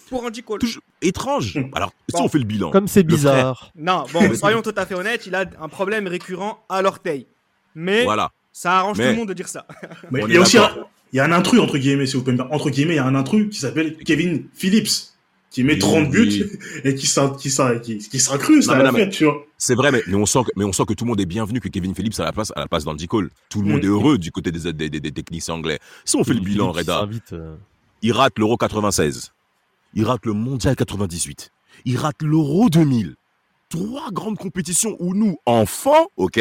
pour 0.09 0.25
Andy 0.25 0.43
Cole. 0.43 0.59
Toujours 0.61 0.83
étrange. 1.03 1.59
Alors, 1.75 1.93
si 2.09 2.17
Bon. 2.17 2.25
on 2.25 2.29
fait 2.29 2.39
le 2.39 2.45
bilan. 2.45 2.71
Comme 2.71 2.89
c'est 2.89 3.03
bizarre. 3.03 3.71
Non, 3.77 4.05
bon, 4.13 4.35
soyons 4.35 4.63
tout 4.63 4.75
à 4.77 4.87
fait 4.87 4.95
honnêtes, 4.95 5.27
il 5.27 5.35
a 5.35 5.45
un 5.61 5.69
problème 5.69 6.07
récurrent 6.07 6.65
à 6.69 6.83
l'orteil. 6.83 7.27
Mais 7.75 8.05
Voilà. 8.05 8.31
ça 8.53 8.79
arrange 8.79 8.99
Mais- 8.99 9.05
tout 9.07 9.11
le 9.13 9.17
monde 9.17 9.29
de 9.29 9.35
dire 9.35 9.49
ça. 9.49 9.67
Mais 10.11 10.23
il 10.27 10.35
y 10.35 10.37
a 10.37 10.41
aussi 10.41 10.59
un, 10.59 10.63
d'accord. 10.63 10.91
il 11.13 11.17
y 11.17 11.21
a 11.21 11.25
un 11.25 11.33
intrus, 11.33 11.61
entre 11.61 11.79
guillemets, 11.79 12.07
si 12.07 12.17
vous 12.17 12.23
pouvez 12.23 12.33
me 12.33 12.37
permettre. 12.39 12.55
Entre 12.57 12.71
guillemets, 12.71 12.95
il 12.95 12.97
y 12.97 13.01
a 13.01 13.05
un 13.07 13.15
intrus 13.15 13.49
qui 13.51 13.59
s'appelle 13.61 13.97
Kevin 13.99 14.47
Phillips, 14.55 15.14
qui 15.55 15.63
met 15.63 15.75
Oui, 15.75 15.79
30 15.79 16.11
buts 16.11 16.45
et 16.85 16.95
qui 16.97 17.07
s'in- 17.07 17.31
qui 17.37 17.49
s'in- 17.49 17.79
qui- 17.79 17.99
qui 17.99 18.19
s'incruste 18.19 18.69
à 18.69 18.83
la 18.83 18.93
fête, 18.93 19.11
tu 19.11 19.25
vois. 19.25 19.47
C'est 19.57 19.77
vrai, 19.77 19.93
mais, 19.93 20.03
mais, 20.09 20.17
on 20.17 20.27
sent 20.27 20.41
que, 20.47 20.51
mais 20.57 20.65
on 20.65 20.73
sent 20.73 20.83
que 20.89 20.95
tout 20.95 21.05
le 21.05 21.11
monde 21.11 21.21
est 21.21 21.27
bienvenu, 21.27 21.61
que 21.61 21.69
Kevin 21.69 21.95
Phillips 21.95 22.19
à 22.19 22.25
la 22.25 22.33
place, 22.33 22.53
à 22.57 22.61
la 22.61 22.67
place 22.67 22.85
d'Andy 22.85 23.07
Cole. 23.07 23.31
Tout 23.49 23.63
le 23.63 23.69
monde 23.69 23.81
Mm. 23.81 23.85
est 23.85 23.89
heureux 23.89 24.19
du 24.19 24.33
côté 24.33 24.51
des, 24.51 24.73
des, 24.73 24.91
des, 24.91 24.99
des 25.01 25.13
techniciens 25.13 25.55
anglais. 25.55 25.79
Si 26.05 26.17
on 26.17 26.25
fait 26.25 26.35
le 26.35 26.41
bilan, 26.41 26.73
Reda, 26.73 27.09
euh, 27.33 27.55
il 28.03 28.13
rate 28.13 28.37
l'Euro 28.39 28.57
96. 28.57 29.33
Il 29.95 30.05
rate 30.05 30.27
le 30.27 30.33
Mondial 30.33 30.75
98. 30.75 31.51
Il 31.85 31.97
rate 31.99 32.21
l'Euro 32.23 32.69
2000. 32.69 33.15
Trois 33.69 34.11
grandes 34.11 34.37
compétitions 34.39 34.97
où 34.99 35.15
nous, 35.15 35.37
enfants, 35.47 36.09
ok, 36.17 36.41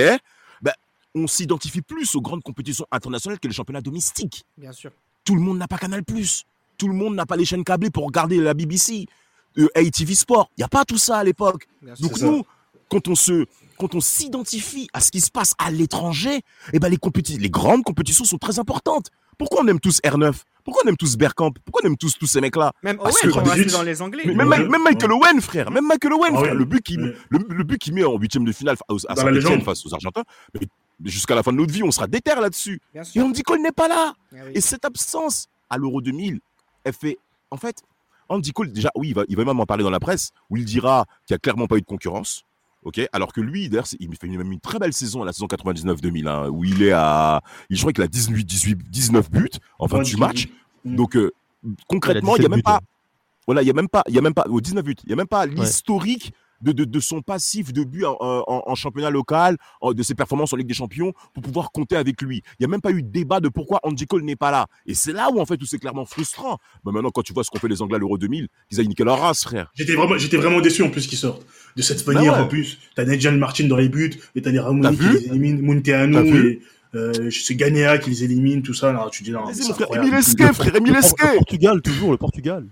ben, 0.63 0.73
on 1.15 1.27
s'identifie 1.27 1.81
plus 1.81 2.15
aux 2.15 2.21
grandes 2.21 2.41
compétitions 2.43 2.85
internationales 2.91 3.39
que 3.39 3.47
les 3.47 3.53
championnats 3.53 3.81
domestiques. 3.81 4.43
Bien 4.57 4.71
sûr. 4.71 4.89
Tout 5.23 5.35
le 5.35 5.41
monde 5.41 5.59
n'a 5.59 5.67
pas 5.67 5.77
Canal+. 5.77 6.01
Tout 6.77 6.87
le 6.87 6.93
monde 6.93 7.15
n'a 7.15 7.25
pas 7.25 7.35
les 7.35 7.45
chaînes 7.45 7.63
câblées 7.63 7.89
pour 7.89 8.05
regarder 8.05 8.37
la 8.37 8.53
BBC, 8.53 9.05
euh, 9.57 9.67
ATV 9.75 10.15
Sport. 10.15 10.49
Il 10.57 10.61
n'y 10.61 10.65
a 10.65 10.67
pas 10.69 10.85
tout 10.85 10.97
ça 10.97 11.17
à 11.17 11.23
l'époque. 11.23 11.67
Donc 11.99 12.17
ça. 12.17 12.25
nous, 12.25 12.43
quand 12.89 13.07
on 13.07 13.15
se, 13.15 13.45
quand 13.77 13.95
on 13.95 13.99
s'identifie 14.01 14.87
à 14.93 14.99
ce 15.01 15.11
qui 15.11 15.21
se 15.21 15.31
passe 15.31 15.53
à 15.57 15.71
l'étranger, 15.71 16.41
eh 16.73 16.79
ben 16.79 16.89
les 16.89 17.49
grandes 17.49 17.83
compétitions 17.83 18.25
sont 18.25 18.37
très 18.37 18.59
importantes. 18.59 19.07
Pourquoi 19.37 19.61
on 19.63 19.67
aime 19.67 19.79
tous 19.79 19.99
R9 20.05 20.33
Pourquoi 20.63 20.83
on 20.85 20.89
aime 20.89 20.95
tous 20.97 21.17
Bergkamp? 21.17 21.51
Pourquoi 21.65 21.81
on 21.83 21.87
aime 21.87 21.97
tous 21.97 22.17
tous 22.17 22.27
ces 22.27 22.39
mecs-là? 22.39 22.71
Même 22.83 22.97
Parce 22.97 23.15
Owen, 23.23 23.33
que- 23.33 23.39
on 23.39 23.43
reste 23.43 23.55
18. 23.63 23.71
dans 23.73 23.81
les 23.83 24.01
Anglais. 24.01 24.23
Mais 24.27 24.35
même, 24.35 24.47
Ouais. 24.49 24.67
même 24.69 24.83
Michael 24.83 25.11
Owen, 25.11 25.41
frère, 25.41 25.71
même 25.71 25.87
Michael 25.87 26.13
Owen, 26.13 26.33
frère, 26.35 26.51
ouais. 26.51 26.53
le 26.53 26.65
but 26.65 26.81
qu'il 26.83 27.01
Ouais. 27.01 27.15
le, 27.29 27.39
le 27.49 27.63
but 27.63 27.77
qu'il 27.79 27.93
met 27.95 28.03
en 28.03 28.15
huitième 28.17 28.45
de 28.45 28.51
finale 28.51 28.77
à, 28.87 29.11
à 29.21 29.31
légende. 29.31 29.63
face 29.63 29.83
aux 29.85 29.93
Argentins, 29.93 30.21
jusqu'à 31.03 31.35
la 31.35 31.43
fin 31.43 31.51
de 31.51 31.57
notre 31.57 31.73
vie, 31.73 31.83
on 31.83 31.91
sera 31.91 32.07
déter 32.07 32.33
là-dessus. 32.35 32.79
Et 33.15 33.21
on 33.21 33.31
dit 33.31 33.43
qu'on 33.43 33.57
n'est 33.57 33.71
pas 33.71 33.87
là. 33.87 34.13
Ah 34.31 34.35
oui. 34.45 34.51
Et 34.55 34.61
cette 34.61 34.85
absence 34.85 35.47
à 35.69 35.77
l'Euro 35.77 36.01
2000, 36.01 36.39
elle 36.83 36.93
fait. 36.93 37.17
En 37.51 37.57
fait, 37.57 37.83
Andy 38.29 38.51
Cole, 38.51 38.71
déjà, 38.71 38.89
oui, 38.95 39.09
il 39.09 39.13
va, 39.13 39.23
il 39.27 39.35
va 39.35 39.45
même 39.45 39.59
en 39.59 39.65
parler 39.65 39.83
dans 39.83 39.89
la 39.89 39.99
presse, 39.99 40.31
où 40.49 40.57
il 40.57 40.65
dira 40.65 41.05
qu'il 41.25 41.33
n'y 41.33 41.35
a 41.35 41.39
clairement 41.39 41.67
pas 41.67 41.77
eu 41.77 41.81
de 41.81 41.85
concurrence. 41.85 42.43
ok 42.83 43.01
Alors 43.13 43.31
que 43.33 43.41
lui, 43.41 43.69
d'ailleurs, 43.69 43.87
il 43.99 44.15
fait 44.15 44.27
même 44.27 44.51
une 44.51 44.59
très 44.59 44.79
belle 44.79 44.93
saison 44.93 45.21
à 45.21 45.25
la 45.25 45.33
saison 45.33 45.47
99-2000, 45.47 46.27
hein, 46.27 46.49
où 46.49 46.63
il 46.63 46.83
est 46.83 46.91
à. 46.93 47.41
Je 47.69 47.79
crois 47.79 47.93
qu'il 47.93 48.03
a 48.03 48.07
18, 48.07 48.43
18, 48.45 48.89
19 48.89 49.29
buts 49.29 49.49
en 49.79 49.85
28 49.87 50.17
matchs. 50.19 50.47
Mm. 50.85 50.95
Donc, 50.95 51.15
euh, 51.15 51.31
concrètement, 51.87 52.35
il 52.37 52.39
n'y 52.41 52.45
a 52.45 52.49
17 52.49 52.49
même 52.49 52.57
buts, 52.59 52.63
pas. 52.63 52.77
hein. 52.77 52.79
Voilà, 53.45 53.61
il 53.61 53.67
y 53.67 53.71
a 53.71 53.73
même 53.73 53.89
pas, 53.89 54.03
il 54.07 54.15
y 54.15 54.17
a 54.17 54.21
même 54.21 54.33
pas, 54.33 54.45
au 54.49 54.61
19 54.61 54.83
buts, 54.83 54.95
il 55.03 55.09
y 55.09 55.13
a 55.13 55.15
même 55.17 55.27
pas 55.27 55.45
l'historique 55.45 56.33
de, 56.63 56.71
de, 56.71 56.85
de 56.85 56.99
son 56.99 57.21
passif 57.21 57.71
de 57.73 57.83
but 57.83 58.05
en, 58.05 58.17
en- 58.19 58.63
en 58.65 58.75
championnat 58.75 59.09
local, 59.11 59.57
de 59.83 60.01
ses 60.03 60.15
performances 60.15 60.51
en 60.53 60.55
Ligue 60.57 60.67
des 60.67 60.73
Champions, 60.73 61.13
pour 61.33 61.43
pouvoir 61.43 61.71
compter 61.71 61.95
avec 61.95 62.21
lui. 62.21 62.41
Il 62.53 62.55
n'y 62.61 62.65
a 62.65 62.69
même 62.69 62.81
pas 62.81 62.91
eu 62.91 63.03
de 63.03 63.09
débat 63.09 63.39
de 63.39 63.49
pourquoi 63.49 63.79
Andy 63.83 64.07
Cole 64.07 64.23
n'est 64.23 64.35
pas 64.35 64.49
là. 64.51 64.65
Et 64.85 64.93
c'est 64.95 65.13
là 65.13 65.29
où, 65.31 65.39
en 65.39 65.45
fait, 65.45 65.61
où 65.61 65.65
c'est 65.65 65.77
clairement 65.79 66.05
frustrant. 66.05 66.57
Bah, 66.83 66.91
maintenant, 66.91 67.11
quand 67.11 67.21
tu 67.21 67.33
vois 67.33 67.43
ce 67.43 67.49
qu'ont 67.51 67.59
fait 67.59 67.67
les 67.67 67.81
Anglais 67.81 67.97
à 67.97 67.99
l'Euro 67.99 68.17
2000, 68.17 68.47
ils 68.71 68.79
ont 68.81 68.83
niqué 68.83 69.03
leur 69.03 69.19
race, 69.19 69.43
frère? 69.43 69.71
J'étais 69.75 69.93
vraiment, 69.93 70.17
j'étais 70.17 70.37
vraiment 70.37 70.61
déçu 70.61 70.81
en 70.83 70.89
plus 70.89 71.05
qu'ils 71.07 71.17
sortent. 71.17 71.45
De 71.75 71.81
cette 71.81 72.05
manière 72.07 72.33
Bah 72.33 72.39
ouais. 72.39 72.45
en 72.45 72.47
plus. 72.47 72.77
T'as 72.95 73.03
Nigel 73.05 73.37
Martin 73.37 73.67
dans 73.67 73.77
les 73.77 73.89
buts, 73.89 74.11
et 74.35 74.41
t'as 74.41 74.51
les 74.51 74.57
T'as 74.57 74.63
Ramoni 74.63 74.97
qui 74.97 75.03
les 75.03 75.25
éliminent, 75.27 75.81
T'as 75.83 76.05
Munteanu 76.07 76.47
et 76.47 76.61
euh, 76.95 77.31
c'est 77.31 77.55
Gagnea 77.55 77.97
qui 77.97 78.11
les 78.11 78.23
élimine, 78.23 78.61
tout 78.61 78.75
ça. 78.75 78.93
Là, 78.93 79.07
tu 79.11 79.23
dis 79.23 79.31
non, 79.31 79.45
c'est 79.51 79.67
mon 79.67 79.73
frère. 79.73 79.87
Emile 79.95 80.13
Esquet, 80.13 80.53
frère, 80.53 80.75
Emile 80.75 80.95
Esquet. 80.95 81.25
le 81.31 81.37
Portugal, 81.37 81.81
toujours 81.81 82.11
le 82.11 82.17
Portugal. 82.17 82.67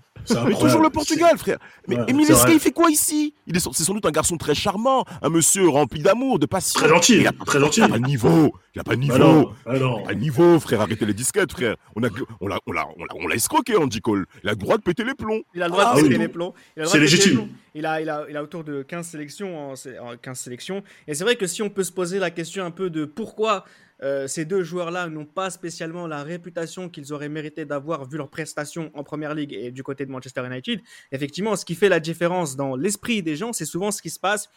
Mais 0.45 0.53
toujours 0.55 0.81
le 0.81 0.89
Portugal, 0.89 1.37
frère. 1.37 1.57
Mais 1.87 1.97
Ouais, 1.97 2.05
Emile 2.07 2.31
Esquet, 2.31 2.53
il 2.53 2.59
fait 2.59 2.71
quoi 2.71 2.89
ici? 2.89 3.33
Il 3.47 3.55
est, 3.55 3.59
c'est 3.59 3.83
sans 3.83 3.93
doute 3.93 4.05
un 4.05 4.11
garçon 4.11 4.37
très 4.37 4.55
charmant, 4.55 5.03
un 5.21 5.29
monsieur 5.29 5.67
rempli 5.69 6.01
d'amour, 6.01 6.39
de 6.39 6.45
passion. 6.45 6.79
Très 6.79 6.89
gentil, 6.89 7.17
Il 7.17 7.27
a, 7.27 7.31
très 7.45 7.59
gentil. 7.59 7.79
il 7.79 7.83
a 7.83 7.89
pas 7.89 7.99
de 7.99 8.05
niveau. 8.05 8.53
Il 8.73 8.79
a 8.79 8.83
pas 8.83 8.95
de 8.95 9.01
niveau. 9.01 9.15
Alors, 9.15 9.55
alors. 9.65 10.03
Pas 10.03 10.13
de 10.13 10.19
niveau, 10.19 10.59
frère. 10.59 10.81
Arrêtez 10.81 11.05
les 11.05 11.13
disquettes, 11.13 11.51
frère. 11.51 11.75
On 11.95 12.03
a, 12.03 12.07
on 12.39 12.47
l'a, 12.47 12.59
on 12.67 12.71
l'a, 12.71 12.87
on 12.97 13.03
l'a, 13.03 13.15
on 13.15 13.27
l'a 13.27 13.35
escroqué, 13.35 13.75
Andy 13.75 13.99
Cole. 14.01 14.25
Il 14.43 14.49
a 14.49 14.53
le 14.53 14.57
droit 14.57 14.77
de 14.77 14.83
péter 14.83 15.03
les 15.03 15.13
plombs. 15.13 15.41
Il 15.53 15.61
a 15.61 15.65
le 15.65 15.71
droit 15.71 15.85
Ah 15.87 15.95
de 15.97 16.01
oui. 16.01 16.07
péter 16.07 16.19
les 16.19 16.27
plombs. 16.29 16.53
Il 16.77 16.83
a 16.83 16.85
C'est 16.85 16.99
légitime. 16.99 17.33
plombs. 17.35 17.49
Il 17.75 17.85
a, 17.85 18.01
il, 18.01 18.09
a, 18.09 18.25
il 18.29 18.37
a 18.37 18.43
autour 18.43 18.63
de 18.63 18.83
15 18.83 19.07
sélections. 19.07 19.71
En, 19.71 19.75
sé- 19.75 19.97
en 19.99 20.15
15 20.15 20.39
sélections. 20.39 20.83
Et 21.07 21.13
c'est 21.15 21.23
vrai 21.23 21.35
que 21.35 21.47
si 21.47 21.61
on 21.61 21.69
peut 21.69 21.83
se 21.83 21.91
poser 21.91 22.19
la 22.19 22.31
question 22.31 22.63
un 22.65 22.71
peu 22.71 22.89
de 22.89 23.03
pourquoi 23.05 23.65
euh, 24.03 24.27
ces 24.27 24.45
deux 24.45 24.63
joueurs-là 24.63 25.07
n'ont 25.07 25.25
pas 25.25 25.49
spécialement 25.49 26.07
la 26.07 26.23
réputation 26.23 26.89
qu'ils 26.89 27.13
auraient 27.13 27.29
mérité 27.29 27.65
d'avoir 27.65 28.05
vu 28.05 28.17
leurs 28.17 28.29
prestations 28.29 28.89
en 28.95 29.03
Première 29.03 29.35
Ligue 29.35 29.53
et 29.53 29.71
du 29.71 29.83
côté 29.83 30.05
de 30.05 30.11
Manchester 30.11 30.45
United, 30.45 30.81
effectivement, 31.11 31.55
ce 31.55 31.65
qui 31.65 31.75
fait 31.75 31.89
la 31.89 31.99
différence 31.99 32.55
dans 32.55 32.75
l'esprit 32.75 33.21
des 33.21 33.35
gens, 33.35 33.53
c'est 33.53 33.65
souvent 33.65 33.91
ce 33.91 34.01
qui 34.01 34.09
se 34.09 34.19
passe 34.19 34.49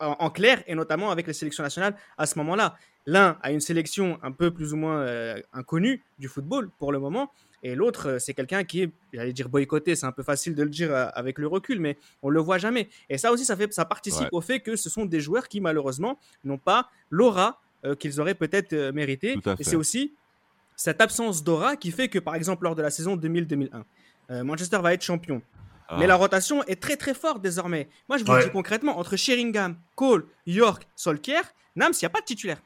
en, 0.00 0.16
en 0.18 0.30
clair 0.30 0.62
et 0.66 0.74
notamment 0.74 1.10
avec 1.10 1.26
les 1.26 1.32
sélections 1.32 1.62
nationales 1.64 1.96
à 2.18 2.26
ce 2.26 2.38
moment-là. 2.38 2.76
L'un 3.06 3.36
a 3.42 3.50
une 3.50 3.60
sélection 3.60 4.18
un 4.22 4.32
peu 4.32 4.50
plus 4.50 4.72
ou 4.72 4.76
moins 4.76 5.00
euh, 5.00 5.40
inconnue 5.52 6.02
du 6.18 6.26
football 6.28 6.70
pour 6.78 6.90
le 6.92 6.98
moment, 6.98 7.30
et 7.62 7.74
l'autre, 7.74 8.08
euh, 8.10 8.18
c'est 8.18 8.32
quelqu'un 8.34 8.62
qui 8.64 8.82
est, 8.82 8.90
j'allais 9.12 9.32
dire 9.32 9.48
boycotté, 9.48 9.94
c'est 9.96 10.06
un 10.06 10.12
peu 10.12 10.22
facile 10.22 10.54
de 10.54 10.62
le 10.62 10.68
dire 10.70 10.90
avec 11.14 11.38
le 11.38 11.46
recul, 11.46 11.80
mais 11.80 11.96
on 12.22 12.28
le 12.30 12.40
voit 12.40 12.58
jamais. 12.58 12.88
Et 13.10 13.18
ça 13.18 13.32
aussi, 13.32 13.44
ça, 13.44 13.56
fait, 13.56 13.72
ça 13.72 13.84
participe 13.84 14.22
Ouais. 14.24 14.28
au 14.32 14.40
fait 14.40 14.60
que 14.60 14.76
ce 14.76 14.88
sont 14.88 15.04
des 15.06 15.20
joueurs 15.20 15.48
qui, 15.48 15.60
malheureusement, 15.60 16.18
n'ont 16.44 16.58
pas 16.58 16.88
l'aura 17.10 17.60
euh, 17.84 17.94
qu'ils 17.94 18.20
auraient 18.20 18.34
peut-être 18.34 18.72
euh, 18.72 18.92
mérité. 18.92 19.36
Et 19.58 19.64
c'est 19.64 19.76
aussi 19.76 20.12
cette 20.76 21.00
absence 21.00 21.44
d'aura 21.44 21.76
qui 21.76 21.90
fait 21.90 22.08
que, 22.08 22.18
par 22.18 22.34
exemple, 22.34 22.64
lors 22.64 22.74
de 22.74 22.82
la 22.82 22.90
saison 22.90 23.16
2000-2001, 23.16 23.68
euh, 24.30 24.42
Manchester 24.44 24.78
va 24.82 24.92
être 24.94 25.02
champion. 25.02 25.42
Ah. 25.88 25.96
Mais 25.98 26.06
la 26.06 26.16
rotation 26.16 26.64
est 26.64 26.80
très 26.80 26.96
très 26.96 27.12
forte 27.14 27.42
désormais. 27.42 27.88
Moi, 28.08 28.16
je 28.18 28.24
vous 28.24 28.32
Ouais. 28.32 28.38
le 28.40 28.44
dis 28.46 28.50
concrètement, 28.50 28.98
entre 28.98 29.16
Sheringham, 29.16 29.76
Cole, 29.96 30.24
York, 30.46 30.86
Solskjaer, 30.96 31.42
Nams, 31.76 31.92
il 31.94 32.04
n'y 32.04 32.06
a 32.06 32.10
pas 32.10 32.20
de 32.20 32.24
titulaire. 32.24 32.60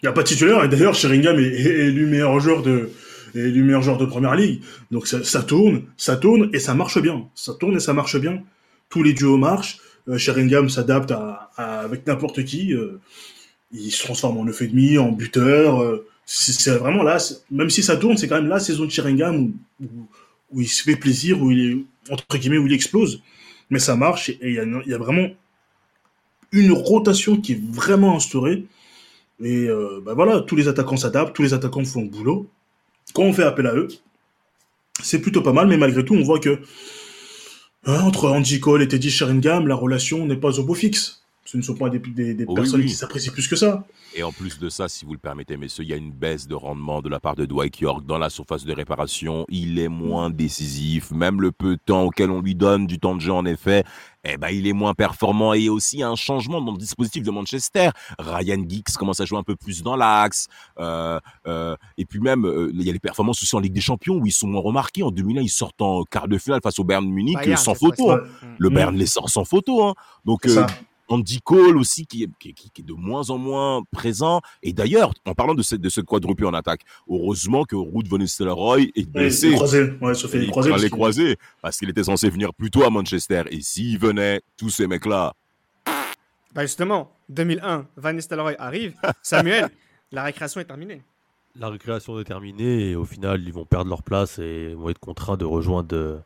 Il 0.00 0.06
n'y 0.06 0.08
a 0.08 0.12
pas 0.12 0.22
de 0.22 0.28
titulaire, 0.28 0.62
et 0.64 0.68
d'ailleurs, 0.68 0.94
Sheringham 0.94 1.38
est, 1.38 1.42
est 1.42 1.86
élu 1.88 2.06
meilleur 2.06 2.38
joueur 2.40 2.62
de, 2.62 2.90
est 3.34 3.38
élu 3.40 3.62
meilleur 3.64 3.82
joueur 3.82 3.98
de 3.98 4.06
première 4.06 4.34
ligue. 4.34 4.62
Donc 4.90 5.06
ça, 5.06 5.22
ça 5.24 5.42
tourne, 5.42 5.84
ça 5.96 6.16
tourne, 6.16 6.50
et 6.52 6.58
ça 6.60 6.74
marche 6.74 7.00
bien. 7.00 7.28
Ça 7.34 7.54
tourne 7.54 7.76
et 7.76 7.80
ça 7.80 7.92
marche 7.92 8.16
bien. 8.18 8.42
Tous 8.88 9.02
les 9.02 9.12
duos 9.12 9.36
marchent. 9.38 9.78
Euh, 10.08 10.18
Sheringham 10.18 10.68
s'adapte 10.68 11.10
à, 11.12 11.50
à- 11.56 11.80
avec 11.80 12.06
n'importe 12.06 12.44
qui. 12.44 12.74
euh, 12.74 13.00
il 13.72 13.90
se 13.90 14.02
transforme 14.02 14.38
en 14.38 14.44
9,5, 14.46 14.98
en 14.98 15.12
buteur. 15.12 15.82
euh, 15.82 16.06
c'est 16.24 16.76
vraiment 16.78 17.02
là, 17.02 17.18
même 17.50 17.70
si 17.70 17.82
ça 17.82 17.96
tourne, 17.96 18.16
c'est 18.16 18.28
quand 18.28 18.36
même 18.36 18.48
la 18.48 18.60
saison 18.60 18.84
de 18.84 18.90
Sheringham 18.90 19.52
où, 20.52 20.60
il 20.60 20.68
se 20.68 20.82
fait 20.82 20.96
plaisir, 20.96 21.42
où 21.42 21.50
il 21.50 21.60
est, 21.60 22.12
entre 22.12 22.38
guillemets, 22.38 22.58
où 22.58 22.66
il 22.66 22.72
explose. 22.72 23.22
Mais 23.70 23.78
ça 23.78 23.96
marche, 23.96 24.28
et 24.30 24.38
il 24.42 24.54
y 24.54 24.60
a, 24.60 24.64
il 24.64 24.90
y 24.90 24.94
a 24.94 24.98
vraiment 24.98 25.28
une 26.52 26.72
rotation 26.72 27.40
qui 27.40 27.52
est 27.52 27.62
vraiment 27.62 28.16
instaurée. 28.16 28.64
Et 29.42 29.66
euh, 29.68 30.00
bah 30.04 30.14
voilà, 30.14 30.40
tous 30.40 30.54
les 30.54 30.68
attaquants 30.68 30.96
s'adaptent, 30.96 31.34
tous 31.34 31.42
les 31.42 31.54
attaquants 31.54 31.84
font 31.84 32.02
le 32.02 32.08
boulot. 32.08 32.48
Quand 33.14 33.22
on 33.22 33.32
fait 33.32 33.42
appel 33.42 33.66
à 33.66 33.74
eux, 33.74 33.88
c'est 35.02 35.20
plutôt 35.20 35.42
pas 35.42 35.52
mal, 35.52 35.66
mais 35.66 35.76
malgré 35.76 36.04
tout, 36.04 36.14
on 36.14 36.22
voit 36.22 36.38
que 36.38 36.60
hein, 37.86 38.00
entre 38.02 38.28
Andy 38.28 38.60
Cole 38.60 38.82
et 38.82 38.88
Teddy 38.88 39.10
Sheringham, 39.10 39.66
la 39.66 39.74
relation 39.74 40.26
n'est 40.26 40.36
pas 40.36 40.60
au 40.60 40.62
beau 40.62 40.74
fixe. 40.74 41.21
Ce 41.52 41.58
ne 41.58 41.62
sont 41.62 41.74
pas 41.74 41.90
des, 41.90 41.98
des, 41.98 42.32
des 42.32 42.44
Oui, 42.48 42.54
personnes 42.54 42.80
oui. 42.80 42.86
qui 42.86 42.94
s'apprécient 42.94 43.30
plus 43.30 43.46
que 43.46 43.56
ça. 43.56 43.84
Et 44.14 44.22
en 44.22 44.32
plus 44.32 44.58
de 44.58 44.70
ça, 44.70 44.88
si 44.88 45.04
vous 45.04 45.12
le 45.12 45.18
permettez, 45.18 45.58
messieurs, 45.58 45.84
il 45.84 45.90
y 45.90 45.92
a 45.92 45.96
une 45.96 46.10
baisse 46.10 46.46
de 46.48 46.54
rendement 46.54 47.02
de 47.02 47.10
la 47.10 47.20
part 47.20 47.36
de 47.36 47.44
Dwight 47.44 47.78
York 47.78 48.06
dans 48.06 48.16
la 48.16 48.30
surface 48.30 48.64
de 48.64 48.72
réparation. 48.72 49.44
Il 49.50 49.78
est 49.78 49.88
moins 49.88 50.30
décisif. 50.30 51.10
Même 51.10 51.42
le 51.42 51.52
peu 51.52 51.76
de 51.76 51.80
temps 51.84 52.04
auquel 52.04 52.30
on 52.30 52.40
lui 52.40 52.54
donne 52.54 52.86
du 52.86 52.98
temps 52.98 53.14
de 53.14 53.20
jeu, 53.20 53.32
en 53.32 53.44
effet, 53.44 53.84
eh 54.24 54.38
ben, 54.38 54.48
il 54.48 54.66
est 54.66 54.72
moins 54.72 54.94
performant. 54.94 55.52
Et 55.52 55.58
il 55.58 55.64
y 55.64 55.68
a 55.68 55.72
aussi 55.74 56.02
un 56.02 56.14
changement 56.14 56.62
dans 56.62 56.72
le 56.72 56.78
dispositif 56.78 57.22
de 57.22 57.30
Manchester. 57.30 57.90
Ryan 58.18 58.64
Giggs 58.66 58.92
commence 58.98 59.20
à 59.20 59.26
jouer 59.26 59.38
un 59.38 59.42
peu 59.42 59.56
plus 59.56 59.82
dans 59.82 59.96
l'axe. 59.96 60.48
Euh, 60.78 61.20
euh, 61.46 61.76
et 61.98 62.06
puis 62.06 62.20
même, 62.20 62.46
euh, 62.46 62.70
il 62.72 62.82
y 62.82 62.88
a 62.88 62.92
les 62.94 62.98
performances 62.98 63.42
aussi 63.42 63.54
en 63.56 63.60
Ligue 63.60 63.74
des 63.74 63.80
Champions 63.82 64.16
où 64.16 64.26
ils 64.26 64.32
sont 64.32 64.46
moins 64.46 64.62
remarqués. 64.62 65.02
En 65.02 65.10
2001, 65.10 65.42
ils 65.42 65.48
sortent 65.50 65.82
en 65.82 66.04
quart 66.04 66.28
de 66.28 66.38
finale 66.38 66.60
face 66.62 66.78
au 66.78 66.84
Bayern 66.84 67.06
Munich 67.06 67.36
Bayern, 67.36 67.56
sans 67.58 67.74
photo. 67.74 68.10
hein. 68.10 68.20
Le 68.58 68.70
Mm. 68.70 68.74
Bayern 68.74 68.96
les 68.96 69.06
sort 69.06 69.28
sans 69.28 69.44
photo. 69.44 69.84
Hein. 69.84 69.94
Donc, 70.24 70.40
C'est 70.44 70.50
euh, 70.50 70.54
ça. 70.54 70.66
Andy 71.08 71.40
Cole 71.42 71.76
aussi 71.76 72.06
qui 72.06 72.22
est, 72.24 72.28
qui, 72.38 72.50
est- 72.50 72.52
qui 72.52 72.70
est 72.80 72.84
de 72.84 72.92
moins 72.94 73.28
en 73.30 73.38
moins 73.38 73.82
présent. 73.90 74.40
Et 74.62 74.72
d'ailleurs, 74.72 75.12
en 75.26 75.34
parlant 75.34 75.54
de 75.54 75.62
cette, 75.62 75.80
de 75.80 75.88
cette 75.88 76.06
quadrupée 76.06 76.44
en 76.46 76.54
attaque, 76.54 76.82
heureusement 77.10 77.64
que 77.64 77.76
Ruud 77.76 78.06
van 78.08 78.18
Nistelrooy 78.18 78.92
est 78.94 79.00
Ouais, 79.00 79.04
blessé. 79.22 79.50
les 79.50 79.54
croisés, 79.56 79.92
ouais, 80.00 80.14
ça 80.14 80.28
fait 80.28 80.38
Il 80.38 80.44
les 80.44 80.50
croisés. 80.50 80.70
parce 80.70 80.82
les 80.82 80.88
que- 80.90 80.94
croisés 80.94 81.36
parce 81.60 81.76
qu'il 81.78 81.90
était 81.90 82.04
censé 82.04 82.30
venir 82.30 82.54
plus 82.54 82.70
tôt 82.70 82.82
à 82.84 82.90
Manchester. 82.90 83.42
Et 83.50 83.60
s'il 83.60 83.98
venait, 83.98 84.40
tous 84.56 84.70
ces 84.70 84.86
mecs-là, 84.86 85.34
Bah 86.54 86.62
justement, 86.62 87.10
2001, 87.30 87.86
Van 87.96 88.12
Nistelrooy 88.12 88.54
arrive. 88.58 88.94
Samuel, 89.22 89.70
la 90.12 90.22
récréation 90.24 90.60
est 90.60 90.66
terminée. 90.66 91.02
La 91.56 91.68
récréation 91.68 92.18
est 92.20 92.24
terminée 92.24 92.90
et 92.90 92.96
au 92.96 93.04
final, 93.04 93.42
ils 93.42 93.52
vont 93.52 93.64
perdre 93.66 93.88
leur 93.90 94.02
place 94.02 94.38
et 94.38 94.74
vont 94.74 94.88
être 94.90 94.98
contraints 94.98 95.36
de 95.36 95.44
rejoindre 95.44 95.94
euh, 95.96 96.18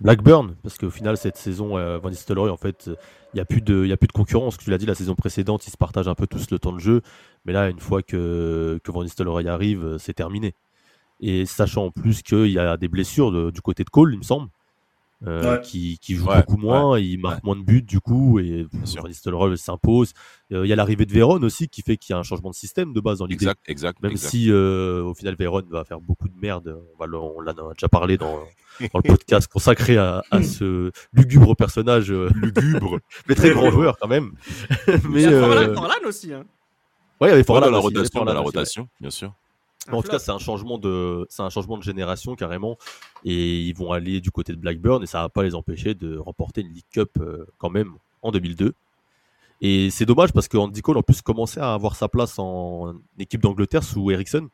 Blackburn. 0.00 0.56
Parce 0.62 0.78
qu'au 0.78 0.90
final, 0.90 1.16
cette 1.16 1.36
saison, 1.36 1.76
euh, 1.76 1.98
Van 1.98 2.10
Nistelrooy, 2.10 2.50
en 2.50 2.56
fait, 2.56 2.88
euh, 2.88 2.96
il 3.32 3.36
n'y 3.36 3.40
a, 3.40 3.44
plus 3.44 3.60
de- 3.62 3.84
y 3.86 3.92
a 3.92 3.96
plus 3.96 4.06
de 4.08 4.12
concurrence. 4.12 4.56
Tu 4.58 4.70
l'as 4.70 4.78
dit, 4.78 4.86
la 4.86 4.94
saison 4.94 5.14
précédente, 5.14 5.66
ils 5.66 5.70
se 5.70 5.76
partagent 5.76 6.08
un 6.08 6.14
peu 6.14 6.26
tous 6.26 6.50
le 6.50 6.58
temps 6.58 6.72
de 6.72 6.80
jeu. 6.80 7.02
Mais 7.44 7.52
là, 7.52 7.68
une 7.68 7.78
fois 7.80 8.02
que, 8.02 8.80
que 8.82 8.90
Van 8.92 9.02
Nistelrooy 9.04 9.46
arrive, 9.48 9.84
euh, 9.84 9.98
c'est 9.98 10.14
terminé. 10.14 10.54
Et 11.20 11.46
sachant 11.46 11.86
en 11.86 11.90
plus 11.90 12.22
qu'il 12.22 12.46
y 12.48 12.58
a 12.58 12.76
des 12.76 12.88
blessures 12.88 13.30
de- 13.32 13.50
du 13.50 13.60
côté 13.60 13.84
de 13.84 13.90
Cole, 13.90 14.14
il 14.14 14.18
me 14.18 14.24
semble. 14.24 14.48
Euh, 15.26 15.56
Ouais. 15.56 15.60
qui, 15.60 15.98
qui 15.98 16.14
joue 16.14 16.26
Ouais, 16.26 16.38
beaucoup 16.38 16.56
moins, 16.56 16.98
il 16.98 17.18
marque 17.18 17.44
moins 17.44 17.56
de 17.56 17.62
buts 17.62 17.82
du 17.82 18.00
coup, 18.00 18.38
et 18.38 18.66
Nistelrooy 19.06 19.56
s'impose. 19.58 20.12
Euh, 20.52 20.64
Il 20.64 20.68
y 20.68 20.72
a 20.72 20.76
l'arrivée 20.76 21.04
de 21.06 21.12
Véron 21.12 21.42
aussi 21.42 21.68
qui 21.68 21.82
fait 21.82 21.96
qu'il 21.96 22.14
y 22.14 22.16
a 22.16 22.18
un 22.18 22.22
changement 22.22 22.50
de 22.50 22.54
système 22.54 22.92
de 22.92 23.00
base 23.00 23.18
dans 23.18 23.26
l'idée. 23.26 23.44
exact, 23.44 23.60
exact, 23.66 24.02
Même 24.02 24.12
exact. 24.12 24.30
si 24.30 24.50
euh, 24.50 25.02
au 25.04 25.14
final 25.14 25.34
Véron 25.36 25.62
va 25.70 25.84
faire 25.84 26.00
beaucoup 26.00 26.28
de 26.28 26.34
merde, 26.40 26.74
on, 26.98 27.04
va 27.04 27.18
on 27.18 27.40
l'a 27.40 27.52
déjà 27.74 27.88
parlé 27.88 28.16
dans, 28.16 28.38
dans 28.80 29.00
le 29.04 29.08
podcast 29.08 29.46
consacré 29.52 29.96
à, 29.98 30.22
à 30.30 30.42
ce 30.42 30.90
lugubre 31.12 31.54
personnage, 31.54 32.10
lugubre. 32.10 32.98
mais 33.28 33.34
très 33.34 33.50
grand 33.50 33.70
joueur 33.70 33.98
quand 33.98 34.08
même. 34.08 34.32
mais 35.08 35.20
Il 35.20 35.20
y 35.22 35.26
a 35.26 35.30
euh, 35.32 35.74
Forlan, 35.74 35.94
aussi. 36.06 36.32
Hein. 36.32 36.44
ouais, 37.20 37.28
il 37.28 37.30
y 37.30 37.34
avait 37.34 37.44
Forlan 37.44 37.66
dans 37.66 37.72
la 37.72 37.78
rotation, 37.78 38.24
la 38.24 38.30
aussi, 38.32 38.38
ouais. 38.38 38.44
rotation, 38.44 38.88
bien 39.00 39.10
sûr. 39.10 39.32
Mais 39.88 39.94
en 39.94 40.02
tout 40.02 40.10
cas, 40.10 40.18
c'est 40.18 40.30
un 40.30 40.38
changement 40.38 40.78
de, 40.78 41.26
c'est 41.30 41.42
un 41.42 41.48
changement 41.48 41.78
de 41.78 41.82
génération 41.82 42.36
carrément, 42.36 42.76
et 43.24 43.60
ils 43.60 43.74
vont 43.74 43.92
aller 43.92 44.20
du 44.20 44.30
côté 44.30 44.52
de 44.52 44.58
Blackburn 44.58 45.02
et 45.02 45.06
ça 45.06 45.22
va 45.22 45.28
pas 45.28 45.42
les 45.42 45.54
empêcher 45.54 45.94
de 45.94 46.18
remporter 46.18 46.60
une 46.60 46.72
League 46.72 46.84
Cup 46.92 47.10
euh, 47.18 47.46
quand 47.58 47.70
même 47.70 47.94
en 48.22 48.30
2002. 48.30 48.74
Et 49.62 49.90
c'est 49.90 50.06
dommage 50.06 50.32
parce 50.32 50.48
que 50.48 50.56
Andy 50.56 50.80
Cole 50.80 50.98
en 50.98 51.02
plus 51.02 51.20
commençait 51.22 51.60
à 51.60 51.74
avoir 51.74 51.94
sa 51.96 52.08
place 52.08 52.38
en 52.38 52.94
équipe 53.18 53.42
d'Angleterre 53.42 53.84
sous 53.84 54.10
Ericsson. 54.10 54.48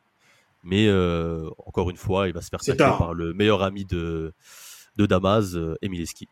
Mais 0.65 0.89
euh, 0.89 1.49
encore 1.65 1.91
une 1.91 1.97
fois, 1.97 2.27
il 2.27 2.35
va 2.35 2.41
se 2.41 2.49
faire 2.49 2.77
tard. 2.77 2.99
par 2.99 3.15
le 3.15 3.33
meilleur 3.33 3.63
ami 3.63 3.85
de, 3.85 4.33
de 4.97 5.07
Damas, 5.07 5.55
euh, 5.55 5.77
Emileski. 5.83 6.29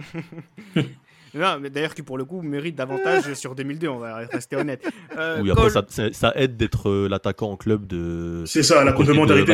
Non, 1.36 1.58
mais 1.60 1.70
d'ailleurs, 1.70 1.94
qui 1.94 2.02
pour 2.02 2.18
le 2.18 2.24
coup 2.24 2.40
mérite 2.42 2.74
davantage 2.76 3.34
sur 3.34 3.54
2002, 3.54 3.88
on 3.88 3.98
va 3.98 4.16
rester 4.32 4.56
honnête. 4.56 4.86
Euh, 5.18 5.40
Oui, 5.42 5.50
après, 5.50 5.70
Cole- 5.70 6.12
ça, 6.12 6.32
aide 6.36 6.56
d'être 6.56 6.88
euh, 6.88 7.08
l'attaquant 7.08 7.50
en 7.50 7.56
club 7.56 7.86
de. 7.86 8.44
C'est 8.46 8.62
ça, 8.62 8.82
la 8.84 8.92
complémentarité. 8.92 9.52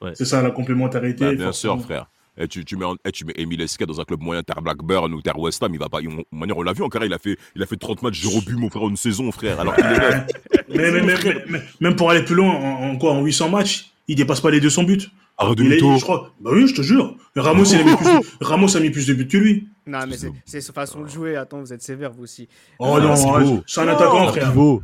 Ouais. 0.00 0.12
C'est 0.14 0.24
ça, 0.24 0.42
la 0.42 0.50
complémentarité. 0.50 1.24
Bah, 1.24 1.34
bien 1.34 1.52
sûr, 1.52 1.80
frère. 1.80 2.06
Et 2.38 2.48
tu, 2.48 2.64
tu 2.64 2.76
mets, 2.76 2.86
en- 2.86 2.96
et 3.04 3.12
tu 3.12 3.26
mets 3.26 3.34
Emile 3.36 3.60
Esquet 3.60 3.84
dans 3.84 4.00
un 4.00 4.04
club 4.04 4.22
moyen, 4.22 4.42
terre 4.42 4.62
Blackburn 4.62 5.12
ou 5.12 5.20
terre 5.20 5.38
West 5.38 5.62
Ham, 5.62 5.74
il 5.74 5.78
va 5.78 5.90
pas. 5.90 6.00
de 6.00 6.08
manière, 6.32 6.56
on 6.56 6.62
l'a 6.62 6.72
vu 6.72 6.82
en 6.82 6.88
carrière, 6.88 7.10
il 7.10 7.14
a 7.14 7.18
fait, 7.18 7.36
il 7.54 7.62
a 7.62 7.66
fait 7.66 7.76
30 7.76 8.02
matchs, 8.02 8.22
zéro 8.22 8.40
but, 8.40 8.56
mon 8.56 8.70
frère, 8.70 8.88
une 8.88 8.96
saison, 8.96 9.30
frère. 9.32 9.60
Alors 9.60 9.76
qu'il 9.76 9.84
est 9.84 9.98
là. 9.98 10.26
Mais, 10.74 10.90
mais- 10.90 11.02
mais- 11.02 11.14
mais- 11.24 11.44
mais- 11.50 11.62
même 11.80 11.96
pour 11.96 12.10
aller 12.10 12.22
plus 12.22 12.34
loin, 12.34 12.48
en, 12.50 12.88
en 12.92 12.96
quoi, 12.96 13.12
en 13.12 13.22
800 13.22 13.50
matchs, 13.50 13.92
il 14.08 14.16
dépasse 14.16 14.40
pas 14.40 14.50
les 14.50 14.60
200 14.60 14.84
buts. 14.84 15.02
Arrête 15.36 15.58
de 15.58 15.64
je 15.64 16.00
crois. 16.02 16.32
Bah 16.40 16.50
oui, 16.54 16.66
je 16.66 16.74
te 16.74 16.80
jure. 16.80 17.14
Ramos, 17.36 17.64
il 17.64 17.80
a 17.80 17.84
mis 17.84 17.94
plus 17.96 18.06
de, 18.06 18.20
Ramos 18.44 18.74
a 18.76 18.80
mis 18.80 18.88
plus 18.90 19.06
de 19.06 19.12
buts 19.12 19.28
que 19.28 19.36
lui. 19.36 19.68
Non, 19.86 20.00
mais 20.08 20.16
c'est 20.44 20.60
sa 20.60 20.72
façon 20.72 21.02
de 21.02 21.08
jouer. 21.08 21.36
Attends, 21.36 21.60
vous 21.60 21.72
êtes 21.72 21.82
sévère, 21.82 22.12
vous 22.12 22.22
aussi. 22.22 22.48
Oh 22.78 22.94
Ah, 22.96 23.00
non, 23.00 23.62
c'est 23.66 23.80
un 23.80 23.88
attaquant, 23.88 24.28
frère. 24.28 24.48
pivot. 24.50 24.82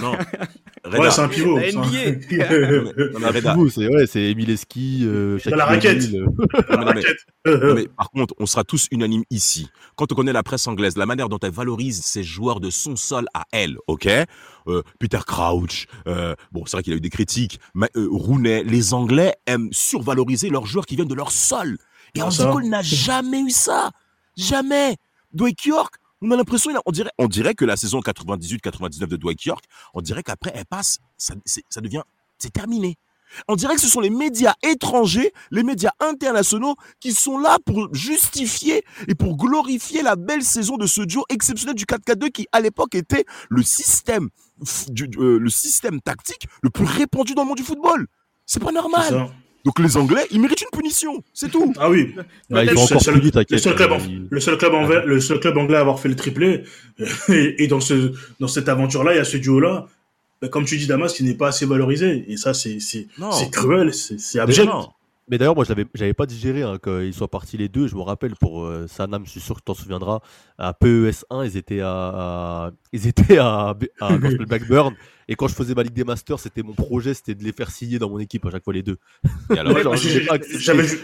Non. 0.00 0.12
Ouais, 0.96 1.10
c'est 1.10 1.20
un 1.22 1.28
pivot. 1.28 1.58
La 1.58 1.68
c'est 1.70 1.76
un- 1.76 3.68
c'est 3.70 3.88
ouais, 3.88 4.06
c'est 4.06 4.22
Emileski, 4.30 5.02
euh, 5.04 5.38
la 5.38 5.38
Shaquille 5.40 5.60
raquette. 5.62 6.14
Euh. 6.14 6.26
Non, 6.76 6.78
mais- 6.78 6.84
non, 6.84 6.92
mais- 6.94 7.02
Euh, 7.50 7.68
Non, 7.68 7.74
mais 7.74 7.88
par 7.88 8.10
contre, 8.10 8.34
on 8.38 8.46
sera 8.46 8.62
tous 8.62 8.86
unanimes 8.92 9.24
ici. 9.30 9.68
Quand 9.96 10.12
on 10.12 10.14
connaît 10.14 10.32
la 10.32 10.44
presse 10.44 10.66
anglaise, 10.68 10.96
la 10.96 11.06
manière 11.06 11.28
dont 11.28 11.38
elle 11.42 11.50
valorise 11.50 12.00
ses 12.02 12.22
joueurs 12.22 12.60
de 12.60 12.70
son 12.70 12.94
sol 12.94 13.26
à 13.34 13.44
elle, 13.50 13.76
ok? 13.88 14.06
Euh, 14.68 14.82
Peter 15.00 15.18
Crouch, 15.26 15.86
euh, 16.06 16.34
bon, 16.52 16.64
c'est 16.66 16.76
vrai 16.76 16.82
qu'il 16.84 16.92
a 16.92 16.96
eu 16.96 17.00
des 17.00 17.10
critiques, 17.10 17.58
mais 17.74 17.88
euh, 17.96 18.06
Rooney, 18.10 18.62
les 18.62 18.94
Anglais 18.94 19.34
aiment 19.46 19.68
survaloriser 19.72 20.48
leurs 20.50 20.66
joueurs 20.66 20.86
qui 20.86 20.94
viennent 20.94 21.08
de 21.08 21.14
leur 21.14 21.32
sol. 21.32 21.76
Et 22.14 22.20
Ah. 22.20 22.28
Cole 22.52 22.66
n'a 22.68 22.82
jamais 22.82 23.40
eu 23.40 23.50
ça. 23.50 23.90
Jamais. 24.36 24.96
Dwight 25.32 25.64
York, 25.64 25.96
on 26.22 26.30
a 26.30 26.36
l'impression, 26.36 26.70
on 26.86 26.92
dirait, 26.92 27.10
on 27.18 27.28
dirait 27.28 27.54
que 27.54 27.64
la 27.64 27.76
saison 27.76 28.00
98-99 28.00 29.06
de 29.06 29.16
Dwight 29.16 29.44
York, 29.44 29.64
on 29.94 30.00
dirait 30.00 30.22
qu'après, 30.22 30.52
elle 30.54 30.64
passe, 30.64 30.98
ça, 31.16 31.34
ça 31.68 31.80
devient, 31.80 32.02
c'est 32.38 32.52
terminé. 32.52 32.96
On 33.48 33.56
dirait 33.56 33.74
que 33.74 33.80
ce 33.80 33.88
sont 33.88 34.00
les 34.00 34.10
médias 34.10 34.54
étrangers, 34.62 35.32
les 35.50 35.62
médias 35.62 35.90
internationaux 36.00 36.76
qui 37.00 37.12
sont 37.12 37.38
là 37.38 37.58
pour 37.64 37.92
justifier 37.94 38.84
et 39.08 39.14
pour 39.14 39.36
glorifier 39.36 40.02
la 40.02 40.16
belle 40.16 40.42
saison 40.42 40.76
de 40.76 40.86
ce 40.86 41.02
duo 41.02 41.24
exceptionnel 41.28 41.74
du 41.74 41.84
4-4-2 41.84 42.30
qui, 42.30 42.46
à 42.52 42.60
l'époque, 42.60 42.94
était 42.94 43.24
le 43.50 43.62
système, 43.62 44.28
euh, 45.18 45.38
le 45.38 45.50
système 45.50 46.00
tactique 46.00 46.46
le 46.62 46.70
plus 46.70 46.84
répandu 46.84 47.34
dans 47.34 47.42
le 47.42 47.48
monde 47.48 47.58
du 47.58 47.64
football. 47.64 48.06
C'est 48.46 48.62
pas 48.62 48.72
normal. 48.72 49.28
Donc 49.66 49.78
les 49.80 49.96
Anglais, 49.98 50.22
ils 50.30 50.40
méritent 50.40 50.62
une 50.62 50.78
punition. 50.78 51.22
C'est 51.34 51.50
tout. 51.50 51.74
Ah 51.78 51.90
oui. 51.90 52.14
Bah, 52.16 52.62
il 52.64 52.70
Peut-être- 52.70 52.80
faut 52.80 52.86
C'est- 52.86 52.94
encore 52.94 53.02
plus 53.02 53.12
le- 53.14 53.20
vite, 53.20 53.50
Le 53.50 53.58
seul 53.58 53.74
club, 53.74 53.92
en- 53.92 53.98
Il- 53.98 54.26
le 54.30 54.40
seul 54.40 54.56
club 54.56 54.72
anglais, 54.74 55.02
le 55.04 55.20
seul 55.20 55.40
club 55.40 55.58
anglais 55.58 55.76
à 55.76 55.80
avoir 55.80 56.00
fait 56.00 56.08
le 56.08 56.16
triplé. 56.16 56.62
Et, 57.28 57.64
et 57.64 57.66
dans 57.68 57.80
ce, 57.80 58.12
dans 58.40 58.48
cette 58.48 58.68
aventure-là, 58.68 59.12
il 59.12 59.16
y 59.16 59.20
a 59.20 59.24
ce 59.24 59.36
duo-là. 59.36 59.86
bah, 60.40 60.48
comme 60.48 60.64
tu 60.66 60.76
dis, 60.76 60.86
Damas, 60.86 61.12
qui 61.14 61.24
n'est 61.24 61.34
pas 61.34 61.48
assez 61.48 61.64
valorisé. 61.66 62.24
Et 62.28 62.36
ça, 62.36 62.52
c'est, 62.54 62.78
c'est, 62.78 63.06
Non. 63.18 63.32
c'est 63.32 63.50
cruel, 63.50 63.92
c'est, 63.94 64.38
abject. 64.38 64.70
Mais 65.28 65.38
d'ailleurs, 65.38 65.56
moi, 65.56 65.64
je 65.68 65.72
j'avais 65.94 66.14
pas 66.14 66.26
digéré 66.26 66.62
hein, 66.62 66.78
qu'ils 66.80 67.12
soient 67.12 67.26
partis 67.26 67.56
les 67.56 67.68
deux. 67.68 67.88
Je 67.88 67.96
me 67.96 68.02
rappelle 68.02 68.34
pour 68.40 68.64
euh, 68.64 68.86
Sanam, 68.86 69.24
je 69.26 69.30
suis 69.32 69.40
sûr 69.40 69.56
que 69.56 69.60
tu 69.60 69.64
t'en 69.64 69.74
souviendras. 69.74 70.20
À 70.58 70.72
PES1, 70.72 71.44
ils 71.46 71.56
étaient 71.56 71.80
à, 71.80 71.88
à- 71.90 72.70
ils 72.92 73.08
étaient 73.08 73.38
à, 73.38 73.74
Blackburn. 74.48 74.94
Et 75.28 75.34
quand 75.34 75.48
je 75.48 75.54
faisais 75.54 75.74
ma 75.74 75.82
Ligue 75.82 75.92
des 75.92 76.04
Masters, 76.04 76.38
c'était 76.38 76.62
mon 76.62 76.72
projet, 76.72 77.12
c'était 77.14 77.34
de 77.34 77.42
les 77.42 77.52
faire 77.52 77.70
signer 77.70 77.98
dans 77.98 78.08
mon 78.08 78.18
équipe 78.20 78.46
à 78.46 78.50
chaque 78.50 78.62
fois 78.64 78.72
les 78.72 78.82
deux. 78.84 78.96
Et 79.54 79.58
alors, 79.58 79.74
pas 79.74 79.96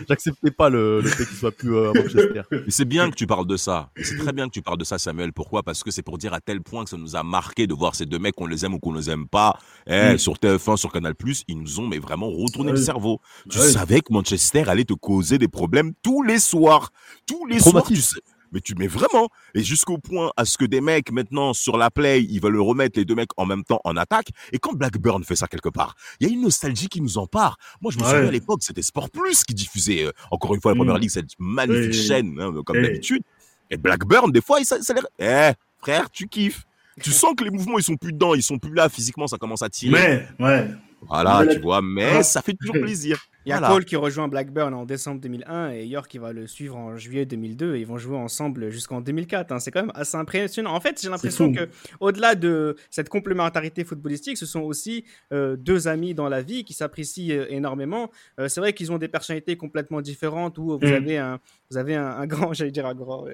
J'acceptais 0.08 0.50
pas 0.50 0.68
le, 0.68 1.00
le 1.00 1.08
fait 1.08 1.26
qu'ils 1.26 1.36
soient 1.36 1.52
plus 1.52 1.74
euh, 1.74 1.90
à 1.90 1.94
Manchester. 1.94 2.42
Mais 2.50 2.62
c'est 2.70 2.84
bien 2.84 3.10
que 3.10 3.16
tu 3.16 3.26
parles 3.26 3.46
de 3.46 3.56
ça. 3.56 3.90
C'est 3.96 4.16
très 4.18 4.32
bien 4.32 4.46
que 4.46 4.52
tu 4.52 4.62
parles 4.62 4.78
de 4.78 4.84
ça, 4.84 4.98
Samuel. 4.98 5.32
Pourquoi? 5.32 5.62
Parce 5.62 5.82
que 5.82 5.90
c'est 5.90 6.02
pour 6.02 6.18
dire 6.18 6.32
à 6.34 6.40
tel 6.40 6.60
point 6.60 6.84
que 6.84 6.90
ça 6.90 6.96
nous 6.96 7.16
a 7.16 7.22
marqué 7.22 7.66
de 7.66 7.74
voir 7.74 7.94
ces 7.94 8.06
deux 8.06 8.18
mecs, 8.18 8.34
qu'on 8.36 8.46
les 8.46 8.64
aime 8.64 8.74
ou 8.74 8.78
qu'on 8.78 8.92
les 8.92 9.10
aime 9.10 9.26
pas, 9.28 9.58
eh, 9.86 10.14
Mm. 10.14 10.18
sur 10.18 10.34
TF1, 10.38 10.76
sur 10.76 10.92
Canal+, 10.92 11.14
ils 11.48 11.58
nous 11.58 11.80
ont 11.80 11.86
mais 11.88 11.98
vraiment 11.98 12.28
retourné 12.30 12.70
Ouais. 12.72 12.78
le 12.78 12.82
cerveau. 12.82 13.20
Tu 13.50 13.58
Ouais. 13.58 13.68
savais 13.68 14.00
que 14.00 14.12
Manchester 14.12 14.64
allait 14.68 14.84
te 14.84 14.94
causer 14.94 15.38
des 15.38 15.48
problèmes 15.48 15.92
tous 16.02 16.22
les 16.22 16.38
soirs. 16.38 16.90
Tous 17.26 17.44
les 17.46 17.58
soirs, 17.60 17.84
tu 17.86 17.96
sais. 17.96 18.20
Mais 18.52 18.60
tu 18.60 18.74
mets 18.74 18.86
vraiment. 18.86 19.28
Et 19.54 19.62
jusqu'au 19.64 19.98
point 19.98 20.30
à 20.36 20.44
ce 20.44 20.58
que 20.58 20.64
des 20.64 20.80
mecs, 20.80 21.10
maintenant, 21.10 21.52
sur 21.54 21.76
la 21.78 21.90
play, 21.90 22.22
ils 22.22 22.40
veulent 22.40 22.60
remettre 22.60 22.98
les 22.98 23.04
deux 23.04 23.14
mecs 23.14 23.30
en 23.36 23.46
même 23.46 23.64
temps 23.64 23.80
en 23.84 23.96
attaque. 23.96 24.28
Et 24.52 24.58
quand 24.58 24.74
Blackburn 24.74 25.24
fait 25.24 25.36
ça 25.36 25.46
quelque 25.48 25.70
part, 25.70 25.94
il 26.20 26.28
y 26.28 26.30
a 26.30 26.32
une 26.34 26.42
nostalgie 26.42 26.88
qui 26.88 27.00
nous 27.00 27.18
empare. 27.18 27.56
Moi, 27.80 27.90
je 27.92 27.98
me 27.98 28.02
Ouais. 28.04 28.10
souviens 28.10 28.28
à 28.28 28.30
l'époque, 28.30 28.60
c'était 28.62 28.82
Sport 28.82 29.10
Plus 29.10 29.42
qui 29.44 29.54
diffusait, 29.54 30.04
euh, 30.04 30.12
encore 30.30 30.54
une 30.54 30.60
fois, 30.60 30.72
la 30.72 30.76
première 30.76 30.98
ligue, 30.98 31.10
cette 31.10 31.30
magnifique 31.38 31.92
Oui. 31.92 32.06
chaîne, 32.06 32.38
hein, 32.40 32.52
comme 32.64 32.80
d'habitude. 32.82 33.22
Et 33.70 33.76
Blackburn, 33.78 34.30
des 34.30 34.42
fois, 34.42 34.60
il- 34.60 34.66
ça, 34.66 34.80
ça. 34.82 34.94
Eh, 35.18 35.52
frère, 35.80 36.10
tu 36.10 36.28
kiffes. 36.28 36.64
Tu 37.02 37.10
sens 37.10 37.32
que 37.34 37.42
les 37.44 37.50
mouvements, 37.50 37.78
ils 37.78 37.82
sont 37.84 37.96
plus 37.96 38.12
dedans, 38.12 38.34
ils 38.34 38.42
sont 38.42 38.58
plus 38.58 38.74
là, 38.74 38.90
physiquement, 38.90 39.26
ça 39.26 39.38
commence 39.38 39.62
à 39.62 39.70
tirer. 39.70 40.26
Mais, 40.38 40.44
ouais. 40.44 40.68
Voilà, 41.08 41.42
Mais- 41.44 41.54
tu 41.54 41.60
vois, 41.62 41.80
mais 41.82 42.16
Ah. 42.18 42.22
ça 42.22 42.42
fait 42.42 42.52
toujours 42.54 42.74
plaisir. 42.76 43.18
Il 43.44 43.48
y 43.48 43.52
a 43.52 43.58
Voilà. 43.58 43.74
Cole 43.74 43.84
qui 43.84 43.96
rejoint 43.96 44.28
Blackburn 44.28 44.72
en 44.74 44.84
décembre 44.84 45.20
2001 45.20 45.72
et 45.72 45.84
York 45.86 46.08
qui 46.10 46.18
va 46.18 46.32
le 46.32 46.46
suivre 46.46 46.76
en 46.76 46.96
juillet 46.96 47.26
2002 47.26 47.74
et 47.76 47.80
ils 47.80 47.86
vont 47.86 47.98
jouer 47.98 48.16
ensemble 48.16 48.70
jusqu'en 48.70 49.00
2004. 49.00 49.52
hein. 49.52 49.58
C'est 49.58 49.70
quand 49.70 49.82
même 49.82 49.92
assez 49.94 50.16
impressionnant. 50.16 50.72
En 50.74 50.80
fait, 50.80 51.00
j'ai 51.02 51.08
l'impression 51.08 51.52
que 51.52 51.68
au-delà 52.00 52.34
de 52.34 52.76
cette 52.90 53.08
complémentarité 53.08 53.84
footballistique, 53.84 54.36
ce 54.38 54.46
sont 54.46 54.60
aussi 54.60 55.04
euh, 55.32 55.56
deux 55.56 55.88
amis 55.88 56.14
dans 56.14 56.28
la 56.28 56.40
vie 56.42 56.64
qui 56.64 56.72
s'apprécient 56.72 57.34
euh, 57.36 57.46
énormément. 57.48 58.10
Euh, 58.38 58.48
c'est 58.48 58.60
vrai 58.60 58.72
qu'ils 58.72 58.92
ont 58.92 58.98
des 58.98 59.08
personnalités 59.08 59.56
complètement 59.56 60.00
différentes 60.00 60.58
où 60.58 60.78
vous 60.78 60.86
Mm. 60.86 60.92
avez 60.92 61.18
un 61.18 61.40
vous 61.70 61.78
avez 61.78 61.94
un, 61.96 62.06
un 62.06 62.26
grand, 62.26 62.52
j'allais 62.52 62.70
dire 62.70 62.86
un 62.86 62.94
grand, 62.94 63.24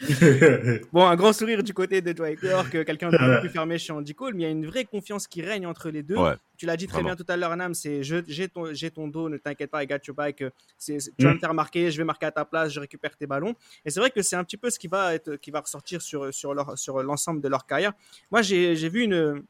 bon, 0.92 1.06
un 1.06 1.16
grand 1.16 1.32
sourire 1.32 1.62
du 1.62 1.72
côté 1.72 2.00
de 2.00 2.12
Dwight 2.12 2.42
York, 2.42 2.70
quelqu'un 2.86 3.10
de 3.10 3.40
plus 3.40 3.48
fermé 3.50 3.78
chez 3.78 3.92
Andy 3.92 4.14
Cole, 4.14 4.34
mais 4.34 4.42
il 4.42 4.46
y 4.46 4.48
a 4.48 4.50
une 4.50 4.66
vraie 4.66 4.84
confiance 4.84 5.26
qui 5.26 5.42
règne 5.42 5.66
entre 5.66 5.90
les 5.90 6.02
deux. 6.02 6.16
Ouais. 6.16 6.34
Tu 6.62 6.66
l'as 6.66 6.76
dit 6.76 6.86
très 6.86 6.98
Vraiment. 7.02 7.16
bien 7.16 7.24
tout 7.24 7.24
à 7.28 7.36
l'heure, 7.36 7.56
Nam, 7.56 7.74
c'est 7.74 8.04
j'ai 8.04 8.48
ton, 8.48 9.08
dos, 9.08 9.28
ne 9.28 9.36
t'inquiète 9.36 9.68
pas, 9.68 9.82
I 9.82 9.86
got 9.88 9.96
your 10.06 10.14
back. 10.14 10.44
c'est- 10.78 10.98
tu 11.18 11.24
vas 11.24 11.32
Mm. 11.32 11.34
me 11.34 11.38
faire 11.40 11.54
marquer, 11.54 11.90
je 11.90 11.98
vais 11.98 12.04
marquer 12.04 12.26
à 12.26 12.30
ta 12.30 12.44
place, 12.44 12.72
je 12.72 12.78
récupère 12.78 13.16
tes 13.16 13.26
ballons. 13.26 13.56
Et 13.84 13.90
c'est 13.90 13.98
vrai 13.98 14.10
que 14.10 14.22
c'est 14.22 14.36
un 14.36 14.44
petit 14.44 14.56
peu 14.56 14.70
ce 14.70 14.78
qui 14.78 14.86
va, 14.86 15.12
être, 15.12 15.34
qui 15.34 15.50
va 15.50 15.58
ressortir 15.58 16.00
sur, 16.00 16.32
sur, 16.32 16.54
leur, 16.54 16.78
sur 16.78 17.02
l'ensemble 17.02 17.40
de 17.40 17.48
leur 17.48 17.66
carrière. 17.66 17.94
Moi, 18.30 18.42
j'ai 18.42 18.88
vu 18.88 19.02
une. 19.02 19.42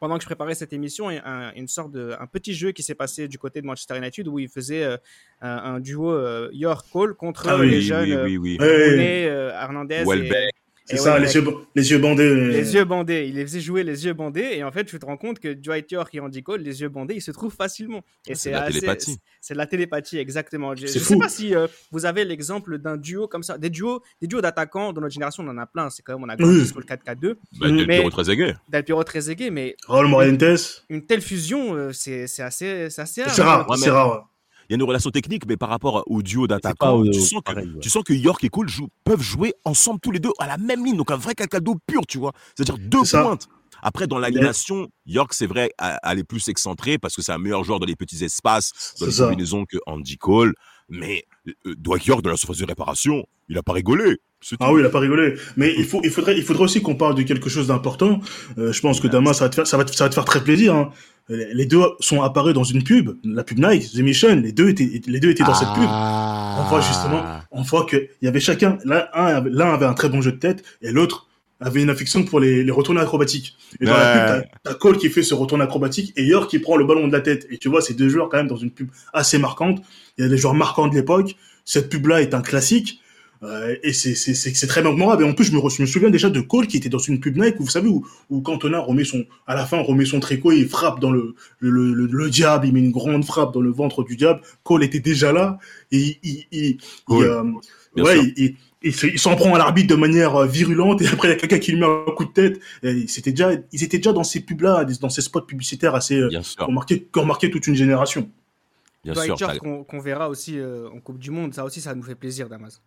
Pendant 0.00 0.16
que 0.18 0.22
je 0.22 0.26
préparais 0.26 0.54
cette 0.54 0.74
émission, 0.74 1.08
un, 1.08 1.54
une 1.54 1.66
sorte 1.68 1.92
de 1.92 2.14
un 2.20 2.26
petit 2.26 2.52
jeu 2.52 2.72
qui 2.72 2.82
s'est 2.82 2.94
passé 2.94 3.26
du 3.26 3.38
côté 3.38 3.62
de 3.62 3.66
Manchester 3.66 3.96
United 3.96 4.28
où 4.28 4.38
il 4.38 4.50
faisait 4.50 4.84
euh, 4.84 4.98
un, 5.40 5.56
un 5.76 5.80
duo 5.80 6.12
euh, 6.12 6.50
York 6.52 6.84
Cole 6.92 7.14
contre 7.14 7.48
Ah 7.48 7.56
oui, 7.56 7.70
les 7.70 7.80
jeunes 7.80 8.04
oui, 8.04 8.12
euh, 8.12 8.24
oui, 8.24 8.36
oui. 8.36 8.56
Rooney, 8.60 9.26
euh, 9.28 9.50
Hernandez 9.52 10.04
Welbeck. 10.04 10.52
C'est 10.84 10.96
et 10.96 10.98
ça, 10.98 11.18
les 11.18 11.34
yeux, 11.34 11.44
les 11.74 11.90
yeux 11.90 11.98
bandés. 11.98 12.34
Les 12.48 12.74
yeux 12.74 12.84
bandés, 12.84 13.26
il 13.28 13.36
les 13.36 13.42
faisait 13.46 13.60
jouer 13.60 13.82
les 13.84 14.04
yeux 14.04 14.12
bandés 14.12 14.50
et 14.54 14.64
en 14.64 14.70
fait 14.70 14.84
tu 14.84 14.98
te 14.98 15.06
rends 15.06 15.16
compte 15.16 15.38
que 15.38 15.52
Dwight 15.54 15.90
York 15.92 16.14
et 16.14 16.20
Andy 16.20 16.42
Cole, 16.42 16.60
les 16.60 16.80
yeux 16.82 16.88
bandés, 16.90 17.14
ils 17.14 17.22
se 17.22 17.30
trouvent 17.30 17.54
facilement. 17.54 18.02
Et 18.26 18.34
c'est 18.34 18.50
de 18.50 18.54
la 18.56 18.62
assez- 18.64 18.74
télépathie. 18.80 19.18
C'est 19.40 19.54
de 19.54 19.58
la 19.58 19.66
télépathie 19.66 20.18
exactement. 20.18 20.74
Je, 20.74 20.82
je 20.82 20.86
C'est 20.86 20.98
sais 20.98 21.16
pas 21.16 21.28
si 21.28 21.54
euh, 21.54 21.66
vous 21.90 22.04
avez 22.06 22.24
l'exemple 22.24 22.78
d'un 22.78 22.96
duo 22.96 23.28
comme 23.28 23.42
ça, 23.42 23.56
des 23.58 23.70
duos, 23.70 24.02
des 24.20 24.26
duos 24.26 24.40
d'attaquants 24.42 24.92
dans 24.92 25.00
notre 25.00 25.14
génération, 25.14 25.42
on 25.42 25.48
en 25.48 25.58
a 25.58 25.66
plein. 25.66 25.88
C'est 25.90 26.02
quand 26.02 26.14
même 26.14 26.24
on 26.24 26.28
a 26.28 26.36
grandi 26.36 26.66
sur 26.66 26.78
le 26.78 26.84
4-4-2, 26.84 27.36
Bah, 27.58 27.66
Del 27.68 27.86
Mais- 27.86 27.96
Piero 27.96 28.10
Trezeguet. 28.10 28.54
Del 28.68 28.84
Piero 28.84 29.04
Trezeguet, 29.04 29.50
mais 29.50 29.76
Raúl 29.86 30.08
Morientes. 30.08 30.84
une 30.90 31.06
telle 31.06 31.22
fusion, 31.22 31.74
euh, 31.74 31.92
c'est 31.92 32.26
c'est 32.26 32.42
assez, 32.42 32.90
c'est 32.90 33.02
assez 33.02 33.22
C'est 33.28 33.42
rare, 33.42 33.68
Ouais, 33.70 33.76
c'est 33.78 33.90
rare. 33.90 34.28
Il 34.68 34.72
y 34.72 34.74
a 34.74 34.76
une 34.76 34.82
relation 34.82 35.10
technique, 35.10 35.46
mais 35.46 35.56
par 35.56 35.68
rapport 35.68 36.02
au 36.06 36.22
duo 36.22 36.46
d'attaquants, 36.46 37.02
tu, 37.04 37.20
sens 37.20 37.40
que- 37.40 37.52
pareil, 37.52 37.66
ouais. 37.68 37.80
tu 37.80 37.90
sens 37.90 38.02
que 38.02 38.12
York 38.14 38.42
et 38.44 38.48
Cole 38.48 38.68
peuvent 39.04 39.20
jouer 39.22 39.52
ensemble 39.64 40.00
tous 40.00 40.10
les 40.10 40.20
deux 40.20 40.32
à 40.38 40.46
la 40.46 40.56
même 40.58 40.84
ligne, 40.84 40.96
donc 40.96 41.10
un 41.10 41.16
vrai 41.16 41.34
calcado 41.34 41.76
pur, 41.86 42.02
tu 42.06 42.18
vois. 42.18 42.32
C'est-à-dire 42.56 42.78
deux 42.78 43.04
ça. 43.04 43.22
pointes. 43.22 43.48
Après, 43.82 44.06
dans 44.06 44.18
l'animation, 44.18 44.88
York, 45.04 45.34
c'est 45.34 45.46
vrai, 45.46 45.70
elle 46.02 46.18
est 46.18 46.24
plus 46.24 46.48
excentrée 46.48 46.96
parce 46.96 47.14
que 47.14 47.20
c'est 47.22 47.32
un 47.32 47.38
meilleur 47.38 47.64
joueur 47.64 47.80
dans 47.80 47.86
les 47.86 47.96
petits 47.96 48.24
espaces, 48.24 48.94
dans 48.98 49.06
les 49.06 49.12
ça. 49.12 49.24
combinaisons 49.24 49.66
que 49.66 49.76
Andy 49.86 50.16
Cole. 50.16 50.54
Mais 50.88 51.24
euh, 51.48 51.74
Dwight 51.78 52.04
York, 52.06 52.22
dans 52.22 52.30
la 52.30 52.36
surface 52.36 52.58
de 52.58 52.66
réparation, 52.66 53.24
il 53.48 53.56
a 53.58 53.62
pas 53.62 53.72
rigolé. 53.72 54.18
Ah 54.60 54.72
oui, 54.72 54.80
il 54.82 54.86
a 54.86 54.90
pas 54.90 55.00
rigolé. 55.00 55.34
Mais 55.56 55.74
il, 55.78 55.84
faut, 55.86 56.00
il, 56.04 56.10
faudrait, 56.10 56.36
il 56.36 56.42
faudrait 56.44 56.64
aussi 56.64 56.82
qu'on 56.82 56.94
parle 56.96 57.14
de 57.14 57.22
quelque 57.22 57.48
chose 57.48 57.68
d'important. 57.68 58.20
Euh, 58.58 58.72
je 58.72 58.80
pense 58.82 59.00
que 59.00 59.08
Damas, 59.08 59.38
ça 59.38 59.44
va 59.46 59.48
te 59.48 59.54
faire, 59.54 59.66
ça 59.66 59.76
va 59.78 59.84
te, 59.84 59.94
ça 59.94 60.04
va 60.04 60.08
te 60.10 60.14
faire 60.14 60.24
très 60.26 60.42
plaisir. 60.44 60.74
hein. 60.74 60.90
Les 61.28 61.54
les 61.54 61.66
deux 61.66 61.80
sont 62.00 62.20
apparus 62.22 62.52
dans 62.54 62.64
une 62.64 62.82
pub, 62.84 63.10
la 63.24 63.44
pub 63.44 63.58
Nike, 63.58 63.90
The 63.92 63.98
Mission. 64.00 64.36
Les 64.36 64.52
deux 64.52 64.68
étaient, 64.68 65.00
les 65.06 65.20
deux 65.20 65.30
étaient 65.30 65.44
dans 65.44 65.54
cette 65.54 65.72
pub. 65.74 65.84
On 65.88 66.64
voit 66.68 66.80
justement, 66.82 67.22
on 67.50 67.62
voit 67.62 67.84
que 67.86 67.96
il 67.96 68.24
y 68.26 68.28
avait 68.28 68.40
chacun, 68.40 68.78
l'un 68.84 69.06
un 69.14 69.26
avait- 69.26 69.50
l'un 69.50 69.72
avait 69.72 69.86
un 69.86 69.94
très 69.94 70.08
bon 70.10 70.20
jeu 70.20 70.32
de 70.32 70.36
tête 70.38 70.62
et 70.82 70.90
l'autre 70.92 71.26
avait 71.60 71.82
une 71.82 71.88
affection 71.88 72.24
pour 72.24 72.40
les, 72.40 72.62
les 72.62 72.72
acrobatiques. 72.98 73.56
Et 73.80 73.86
dans 73.86 73.96
la 73.96 74.12
pub, 74.42 74.48
t'as- 74.64 74.74
Cole 74.74 74.98
qui 74.98 75.08
fait 75.08 75.22
ce 75.22 75.34
retour 75.34 75.58
acrobatique 75.62 76.12
et 76.16 76.24
York 76.24 76.50
qui 76.50 76.58
prend 76.58 76.76
le 76.76 76.84
ballon 76.84 77.06
de 77.08 77.12
la 77.12 77.20
tête. 77.22 77.46
Et 77.50 77.56
tu 77.58 77.68
vois 77.70 77.80
ces 77.80 77.94
deux 77.94 78.08
joueurs 78.10 78.28
quand 78.28 78.36
même 78.36 78.48
dans 78.48 78.56
une 78.56 78.70
pub 78.70 78.88
assez 79.14 79.38
marquante. 79.38 79.80
Il 80.18 80.24
y 80.24 80.26
a 80.26 80.28
des 80.30 80.36
joueurs 80.36 80.54
marquants 80.54 80.88
de 80.88 80.94
l'époque. 80.94 81.36
Cette 81.64 81.88
pub-là 81.88 82.20
est 82.20 82.34
un 82.34 82.42
classique. 82.42 83.00
Euh, 83.44 83.76
et 83.82 83.92
c'est 83.92 84.14
c'est 84.14 84.34
c'est 84.34 84.54
c'est 84.54 84.66
très 84.66 84.82
mémorable. 84.82 85.22
Et 85.22 85.26
en 85.28 85.34
plus, 85.34 85.44
je 85.44 85.52
me, 85.52 85.60
je 85.68 85.82
me 85.82 85.86
souviens 85.86 86.10
déjà 86.10 86.30
de 86.30 86.40
Cole 86.40 86.66
qui 86.66 86.78
était 86.78 86.88
dans 86.88 86.98
une 86.98 87.20
pub 87.20 87.36
Nike, 87.36 87.60
où, 87.60 87.64
vous 87.64 87.70
savez, 87.70 87.88
où, 87.88 88.06
où 88.30 88.40
Cantona 88.40 88.80
remet 88.80 89.04
son, 89.04 89.24
à 89.46 89.54
la 89.54 89.66
fin, 89.66 89.78
remet 89.80 90.06
son 90.06 90.18
tricot 90.20 90.50
et 90.52 90.56
il 90.58 90.68
frappe 90.68 90.98
dans 91.00 91.10
le, 91.10 91.34
le, 91.58 91.70
le, 91.70 91.92
le, 91.92 92.06
le 92.06 92.30
diable, 92.30 92.66
il 92.66 92.72
met 92.72 92.80
une 92.80 92.90
grande 92.90 93.24
frappe 93.24 93.52
dans 93.52 93.60
le 93.60 93.70
ventre 93.70 94.02
du 94.02 94.16
diable. 94.16 94.40
Cole 94.62 94.82
était 94.82 95.00
déjà 95.00 95.30
là 95.32 95.58
et 95.92 96.18
il, 96.22 96.78
euh, 97.10 97.42
ouais, 98.04 98.18
il, 98.24 98.32
il, 98.36 98.56
il 98.82 98.94
se- 98.94 99.06
il 99.06 99.18
s'en 99.18 99.34
prend 99.36 99.54
à 99.54 99.58
l'arbitre 99.58 99.88
de 99.94 99.98
manière 100.00 100.36
euh, 100.36 100.46
virulente 100.46 101.02
et 101.02 101.06
après 101.08 101.28
il 101.28 101.30
y 101.32 101.34
a 101.34 101.36
quelqu'un 101.36 101.58
qui 101.58 101.72
lui 101.72 101.80
met 101.80 101.86
un 101.86 102.12
coup 102.16 102.24
de 102.24 102.32
tête. 102.32 102.60
Et 102.82 103.06
C'était 103.08 103.30
déjà, 103.32 103.52
ils 103.72 103.82
étaient 103.84 103.98
déjà 103.98 104.12
dans 104.12 104.24
ces 104.24 104.40
pubs-là, 104.40 104.84
dans 105.00 105.10
ces 105.10 105.22
spots 105.22 105.42
publicitaires 105.42 105.94
assez, 105.94 106.16
euh, 106.18 106.28
Bien 106.28 106.42
qui 106.42 106.56
ont 107.16 107.26
marqué, 107.26 107.50
toute 107.50 107.66
une 107.66 107.74
génération. 107.74 108.30
bien 109.04 109.12
Dwight 109.14 109.36
sûr. 109.36 109.58
Qu'on 109.58 109.84
qu'on 109.84 110.00
verra 110.00 110.28
aussi 110.30 110.58
euh, 110.58 110.88
en 110.90 111.00
Coupe 111.00 111.18
du 111.18 111.30
Monde, 111.30 111.52
ça 111.54 111.64
aussi, 111.64 111.80
ça 111.80 111.94
nous 111.94 112.02
fait 112.02 112.14
plaisir, 112.14 112.48
Damas. 112.48 112.80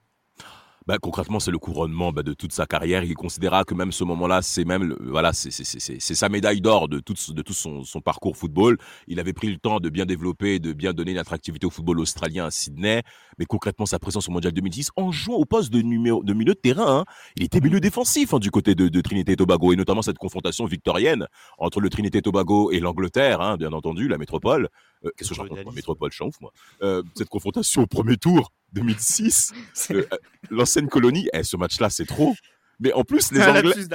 Bah, 0.88 0.98
concrètement, 1.02 1.42
c'est 1.42 1.52
le 1.52 1.60
couronnement 1.60 2.14
bah, 2.14 2.24
de 2.24 2.32
toute 2.32 2.54
sa 2.54 2.66
carrière. 2.66 3.04
Il 3.04 3.14
considéra 3.14 3.66
que 3.66 3.74
même 3.74 3.92
ce 3.92 4.06
moment-là, 4.06 4.42
c'est 4.42 4.64
même 4.64 4.86
le- 4.86 4.98
voilà, 5.02 5.34
c'est 5.34 5.52
c'est- 5.52 5.66
c'est- 5.66 5.80
c'est- 5.80 6.00
c'est 6.00 6.16
sa 6.16 6.30
médaille 6.30 6.62
d'or 6.62 6.88
de 6.88 7.00
tout, 7.02 7.14
de 7.34 7.42
tout 7.42 7.52
son, 7.52 7.84
son 7.84 8.00
parcours 8.00 8.38
football. 8.38 8.78
Il 9.08 9.20
avait 9.20 9.34
pris 9.34 9.50
le 9.52 9.58
temps 9.58 9.82
de 9.82 9.90
bien 9.90 10.06
développer, 10.06 10.60
de 10.60 10.72
bien 10.72 10.94
donner 10.94 11.12
une 11.12 11.18
attractivité 11.18 11.68
au 11.68 11.70
football 11.72 12.00
australien 12.00 12.46
à 12.46 12.52
Sydney. 12.52 13.04
Mais 13.38 13.44
concrètement, 13.46 13.86
sa 13.86 14.00
présence 14.00 14.30
au 14.30 14.32
Mondial 14.32 14.54
2006, 14.54 14.92
en 14.96 15.12
jouant 15.12 15.36
au 15.36 15.44
poste 15.46 15.74
de, 15.74 15.82
numéro, 15.82 16.24
de 16.24 16.34
milieu 16.34 16.54
de 16.54 16.60
terrain, 16.60 17.00
hein, 17.00 17.06
il 17.36 17.44
était 17.44 17.60
milieu 17.60 17.82
défensif 17.82 18.34
hein, 18.34 18.40
du 18.40 18.50
côté 18.50 18.74
de, 18.74 18.88
de 18.88 19.02
Trinité 19.02 19.34
et 19.34 19.36
Tobago, 19.36 19.74
et 19.74 19.76
notamment 19.76 20.02
cette 20.02 20.18
confrontation 20.18 20.64
victorienne 20.68 21.28
entre 21.58 21.82
le 21.82 21.90
Trinité 21.90 22.20
et 22.20 22.22
Tobago 22.22 22.72
et 22.72 22.80
l'Angleterre, 22.80 23.42
hein, 23.42 23.58
bien 23.58 23.74
entendu, 23.74 24.08
la 24.08 24.18
métropole. 24.18 24.70
Euh, 25.06 25.12
Qu'est-ce 25.18 25.30
que 25.30 25.36
je 25.36 25.42
raconte. 25.42 25.76
Métropole, 25.76 26.12
moi. 26.42 26.52
Euh, 26.82 27.04
cette 27.14 27.28
confrontation 27.30 27.84
au 27.84 27.88
premier 27.88 28.16
tour 28.16 28.52
2006, 28.74 29.54
euh, 29.92 30.04
l'ancienne 30.50 30.88
colonie, 30.88 31.28
eh, 31.34 31.44
ce 31.44 31.58
match-là, 31.58 31.90
c'est 31.90 32.06
trop. 32.06 32.36
Mais 32.80 32.94
en 32.94 33.04
plus, 33.04 33.32
les 33.32 33.42
Anglais. 33.42 33.64
lapsus. 33.64 33.88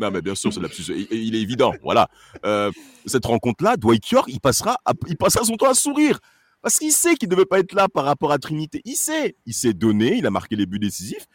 Non, 0.00 0.10
mais 0.10 0.20
bien 0.20 0.34
sûr, 0.34 0.52
c'est 0.52 0.60
l'absus. 0.60 0.82
Il, 0.88 1.06
il 1.12 1.34
est 1.36 1.40
évident. 1.40 1.72
Voilà. 1.82 2.08
Euh, 2.44 2.72
cette 3.06 3.24
rencontre-là, 3.24 3.76
Dwight 3.76 4.08
York, 4.10 4.28
il 4.28 4.40
passera, 4.40 4.78
à- 4.84 4.94
il 5.06 5.16
passera 5.16 5.44
son 5.44 5.56
temps 5.56 5.70
à 5.70 5.74
sourire. 5.74 6.18
Parce 6.60 6.78
qu'il 6.80 6.90
sait 6.90 7.14
qu'il 7.14 7.28
ne 7.28 7.34
devait 7.36 7.44
pas 7.46 7.60
être 7.60 7.72
là 7.74 7.86
par 7.88 8.04
rapport 8.04 8.32
à 8.32 8.38
Trinité. 8.38 8.82
Il 8.84 8.96
sait. 8.96 9.36
Il 9.46 9.54
s'est 9.54 9.74
donné, 9.74 10.16
il 10.16 10.26
a 10.26 10.30
marqué 10.30 10.56
les 10.56 10.66
buts 10.66 10.80
décisifs. 10.80 11.26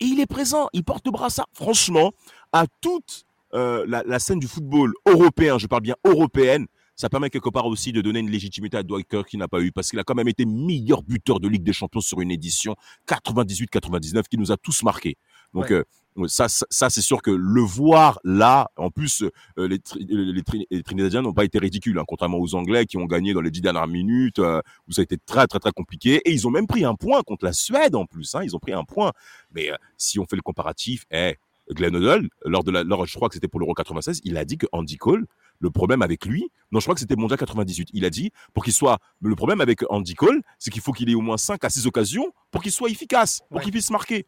Et 0.00 0.06
il 0.06 0.18
est 0.20 0.26
présent. 0.26 0.68
Il 0.72 0.82
porte 0.82 1.04
le 1.04 1.10
brassard. 1.12 1.46
Franchement, 1.52 2.12
à 2.52 2.64
toute 2.80 3.24
euh, 3.52 3.84
la, 3.86 4.02
la 4.06 4.18
scène 4.18 4.38
du 4.38 4.48
football 4.48 4.94
européen, 5.06 5.58
je 5.58 5.66
parle 5.66 5.82
bien 5.82 5.96
européenne, 6.06 6.66
ça 7.00 7.08
permet 7.08 7.30
quelque 7.30 7.48
part 7.48 7.66
aussi 7.66 7.92
de 7.92 8.00
donner 8.02 8.20
une 8.20 8.30
légitimité 8.30 8.76
à 8.76 8.82
York 8.86 9.26
qu'il 9.28 9.38
n'a 9.38 9.48
pas 9.48 9.60
eu. 9.60 9.72
Parce 9.72 9.88
qu'il 9.88 9.98
a 9.98 10.04
quand 10.04 10.14
même 10.14 10.28
été 10.28 10.44
meilleur 10.44 11.02
buteur 11.02 11.40
de 11.40 11.48
Ligue 11.48 11.62
des 11.62 11.72
Champions 11.72 12.00
sur 12.02 12.20
une 12.20 12.30
édition 12.30 12.76
98-99 13.24 14.24
qui 14.28 14.36
nous 14.38 14.52
a 14.52 14.56
tous 14.56 14.82
marqués. 14.82 15.16
Donc, 15.54 15.70
Ouais. 15.70 15.82
euh, 16.18 16.26
ça, 16.28 16.48
ça, 16.48 16.66
ça, 16.70 16.90
c'est 16.90 17.00
sûr 17.00 17.22
que 17.22 17.30
le 17.30 17.60
voir 17.62 18.20
là, 18.24 18.70
en 18.76 18.90
plus, 18.90 19.22
euh, 19.58 19.66
les, 19.68 19.78
tri- 19.78 20.04
les, 20.08 20.42
tri- 20.42 20.66
les 20.70 20.82
Trinidadiens 20.82 21.22
n'ont 21.22 21.32
pas 21.32 21.44
été 21.44 21.58
ridicules, 21.58 21.98
hein, 21.98 22.04
contrairement 22.06 22.38
aux 22.38 22.54
Anglais 22.54 22.84
qui 22.84 22.98
ont 22.98 23.06
gagné 23.06 23.32
dans 23.32 23.40
les 23.40 23.50
dix 23.50 23.60
dernières 23.60 23.86
minutes, 23.86 24.38
euh, 24.40 24.60
où 24.88 24.92
ça 24.92 25.00
a 25.00 25.04
été 25.04 25.16
très, 25.16 25.46
très, 25.46 25.58
très 25.58 25.72
compliqué. 25.72 26.16
Et 26.24 26.32
ils 26.32 26.46
ont 26.46 26.50
même 26.50 26.66
pris 26.66 26.84
un 26.84 26.94
point 26.94 27.22
contre 27.22 27.44
la 27.46 27.52
Suède 27.52 27.94
en 27.94 28.04
plus. 28.06 28.34
Hein, 28.34 28.42
ils 28.44 28.54
ont 28.54 28.58
pris 28.58 28.72
un 28.72 28.84
point. 28.84 29.12
Mais 29.54 29.70
euh, 29.70 29.76
si 29.96 30.18
on 30.18 30.26
fait 30.26 30.36
le 30.36 30.42
comparatif, 30.42 31.04
eh, 31.10 31.36
Glenn 31.70 31.94
Hoddle, 31.96 32.28
lors 32.44 32.64
de 32.64 32.72
la, 32.72 32.82
lors, 32.84 33.06
je 33.06 33.14
crois 33.14 33.28
que 33.28 33.34
c'était 33.34 33.48
pour 33.48 33.60
l'Euro 33.60 33.72
96, 33.74 34.20
il 34.24 34.36
a 34.36 34.44
dit 34.44 34.58
que 34.58 34.66
Andy 34.72 34.96
Cole, 34.96 35.26
le 35.60 35.70
problème 35.70 36.02
avec 36.02 36.24
lui, 36.24 36.50
non, 36.72 36.80
je 36.80 36.84
crois 36.84 36.94
que 36.94 37.00
c'était 37.00 37.16
Mondial 37.16 37.38
98. 37.38 37.90
Il 37.92 38.04
a 38.04 38.10
dit, 38.10 38.30
pour 38.54 38.64
qu'il 38.64 38.72
soit, 38.72 38.98
le 39.20 39.34
problème 39.36 39.60
avec 39.60 39.80
Andy 39.90 40.14
Cole, 40.14 40.40
c'est 40.58 40.70
qu'il 40.70 40.82
faut 40.82 40.92
qu'il 40.92 41.08
ait 41.10 41.14
au 41.14 41.20
moins 41.20 41.36
5 41.36 41.62
à 41.64 41.70
6 41.70 41.86
occasions 41.86 42.32
pour 42.50 42.62
qu'il 42.62 42.72
soit 42.72 42.90
efficace, 42.90 43.42
pour 43.48 43.58
Ouais. 43.58 43.62
qu'il 43.64 43.72
puisse 43.72 43.90
marquer. 43.90 44.26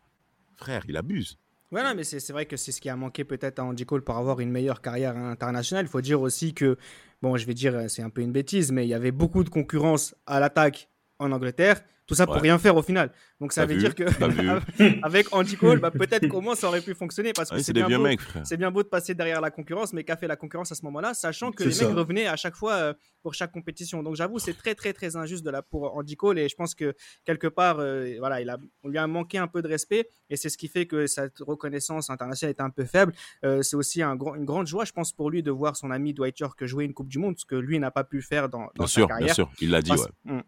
Frère, 0.56 0.84
il 0.88 0.96
abuse. 0.96 1.38
Ouais, 1.70 1.82
non, 1.82 1.94
mais 1.96 2.04
c'est 2.04 2.30
vrai 2.32 2.44
que 2.44 2.56
c'est 2.58 2.70
ce 2.70 2.80
qui 2.82 2.90
a 2.90 2.96
manqué 2.96 3.24
peut-être 3.24 3.58
à 3.58 3.64
Andy 3.64 3.86
Cole 3.86 4.02
pour 4.02 4.16
avoir 4.16 4.40
une 4.40 4.50
meilleure 4.50 4.82
carrière 4.82 5.16
internationale. 5.16 5.86
Il 5.86 5.88
faut 5.88 6.02
dire 6.02 6.20
aussi 6.20 6.52
que, 6.52 6.76
bon, 7.22 7.36
je 7.38 7.46
vais 7.46 7.54
dire, 7.54 7.84
c'est 7.88 8.02
un 8.02 8.10
peu 8.10 8.20
une 8.20 8.32
bêtise, 8.32 8.70
mais 8.72 8.84
il 8.84 8.88
y 8.90 8.94
avait 8.94 9.10
beaucoup 9.10 9.42
de 9.42 9.48
concurrence 9.48 10.14
à 10.26 10.38
l'attaque 10.38 10.90
en 11.22 11.32
Angleterre. 11.32 11.80
Tout 12.08 12.16
ça 12.16 12.26
pour 12.26 12.34
Ouais. 12.34 12.42
rien 12.42 12.58
faire 12.58 12.76
au 12.76 12.82
final. 12.82 13.12
Donc 13.40 13.52
ça 13.52 13.64
veut 13.64 13.74
vu 13.74 13.78
dire 13.78 13.94
que 13.94 14.02
avec 15.04 15.26
Andy 15.32 15.56
Cole, 15.56 15.78
bah, 15.78 15.92
peut-être 15.92 16.26
comment 16.26 16.54
ça 16.56 16.66
aurait 16.66 16.80
pu 16.80 16.94
fonctionner 16.94 17.32
parce 17.32 17.48
que 17.50 17.54
Ouais, 17.54 17.62
c'est 17.62 17.72
bien 17.72 17.86
vieux 17.86 17.96
beau. 17.96 18.02
mecs, 18.02 18.20
bien 18.58 18.70
beau 18.72 18.82
de 18.82 18.88
passer 18.88 19.14
derrière 19.14 19.40
la 19.40 19.50
concurrence, 19.52 19.92
mais 19.92 20.02
qu'a 20.02 20.16
fait 20.16 20.26
la 20.26 20.34
concurrence 20.34 20.72
à 20.72 20.74
ce 20.74 20.84
moment-là, 20.86 21.14
sachant 21.14 21.52
que 21.52 21.62
C'est 21.62 21.68
les 21.68 21.74
ça. 21.76 21.86
mecs 21.88 21.96
revenaient 21.96 22.26
à 22.26 22.34
chaque 22.34 22.56
fois 22.56 22.72
euh, 22.74 22.94
pour 23.22 23.34
chaque 23.34 23.52
compétition. 23.52 24.02
Donc 24.02 24.16
j'avoue, 24.16 24.40
c'est 24.40 24.52
très 24.54 24.74
très 24.74 24.92
très 24.92 25.14
injuste 25.14 25.44
de 25.44 25.50
la 25.50 25.62
pour 25.62 25.96
Andy 25.96 26.16
Cole 26.16 26.40
et 26.40 26.48
je 26.48 26.56
pense 26.56 26.74
que 26.74 26.92
quelque 27.24 27.46
part, 27.46 27.78
euh, 27.78 28.16
voilà, 28.18 28.40
il 28.40 28.50
a, 28.50 28.58
on 28.82 28.88
lui 28.88 28.98
a 28.98 29.06
manqué 29.06 29.38
un 29.38 29.46
peu 29.46 29.62
de 29.62 29.68
respect 29.68 30.08
et 30.28 30.36
c'est 30.36 30.48
ce 30.48 30.58
qui 30.58 30.66
fait 30.66 30.86
que 30.86 31.06
cette 31.06 31.38
reconnaissance 31.38 32.10
internationale 32.10 32.54
est 32.58 32.60
un 32.62 32.70
peu 32.70 32.84
faible. 32.84 33.12
Euh, 33.44 33.62
c'est 33.62 33.76
aussi 33.76 34.02
un 34.02 34.16
grand, 34.16 34.34
une 34.34 34.44
grande 34.44 34.66
joie, 34.66 34.84
je 34.84 34.92
pense, 34.92 35.12
pour 35.12 35.30
lui 35.30 35.44
de 35.44 35.52
voir 35.52 35.76
son 35.76 35.92
ami 35.92 36.14
Dwight 36.14 36.38
York 36.40 36.64
jouer 36.66 36.84
une 36.84 36.94
Coupe 36.94 37.08
du 37.08 37.18
Monde, 37.20 37.38
ce 37.38 37.44
que 37.44 37.54
lui 37.54 37.78
n'a 37.78 37.92
pas 37.92 38.02
pu 38.04 38.22
faire 38.22 38.48
dans, 38.48 38.62
dans 38.62 38.70
Bien 38.74 38.86
sa 38.88 38.92
sûr, 38.92 39.06
carrière. 39.08 39.26
bien 39.26 39.34
sûr. 39.34 39.50
Il 39.60 39.70
l'a 39.70 39.82
dit, 39.82 39.90
Parce- 39.90 40.08
ouais. 40.26 40.42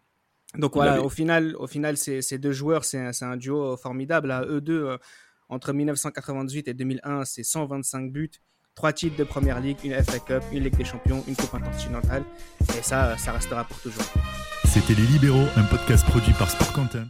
Donc 0.56 0.72
Il 0.74 0.76
voilà, 0.76 0.92
avait- 0.94 1.02
au 1.02 1.08
final, 1.08 1.54
au 1.58 1.66
final 1.66 1.96
ces, 1.96 2.22
ces 2.22 2.38
deux 2.38 2.52
joueurs, 2.52 2.84
c'est 2.84 2.98
un, 3.22 3.36
duo 3.36 3.76
formidable. 3.76 4.30
À 4.30 4.42
eux 4.44 4.60
deux, 4.60 4.84
euh, 4.84 4.96
entre 5.48 5.72
1998 5.72 6.68
et 6.68 6.74
2001, 6.74 7.24
c'est 7.24 7.42
125 7.42 8.12
buts, 8.12 8.30
trois 8.74 8.92
titres 8.92 9.16
de 9.16 9.24
Première 9.24 9.60
Ligue, 9.60 9.78
une 9.84 9.92
FA 10.02 10.18
Cup, 10.18 10.42
une 10.52 10.64
Ligue 10.64 10.76
des 10.76 10.84
Champions, 10.84 11.22
une 11.28 11.36
Coupe 11.36 11.54
intercontinentale. 11.54 12.24
Et 12.78 12.82
ça, 12.82 13.16
ça 13.18 13.32
restera 13.32 13.64
pour 13.64 13.78
toujours. 13.80 14.04
C'était 14.64 14.94
Les 14.94 15.06
Libéraux, 15.06 15.46
un 15.56 15.64
podcast 15.64 16.04
produit 16.06 16.32
par 16.32 16.50
Sport 16.50 16.72
Content. 16.72 17.04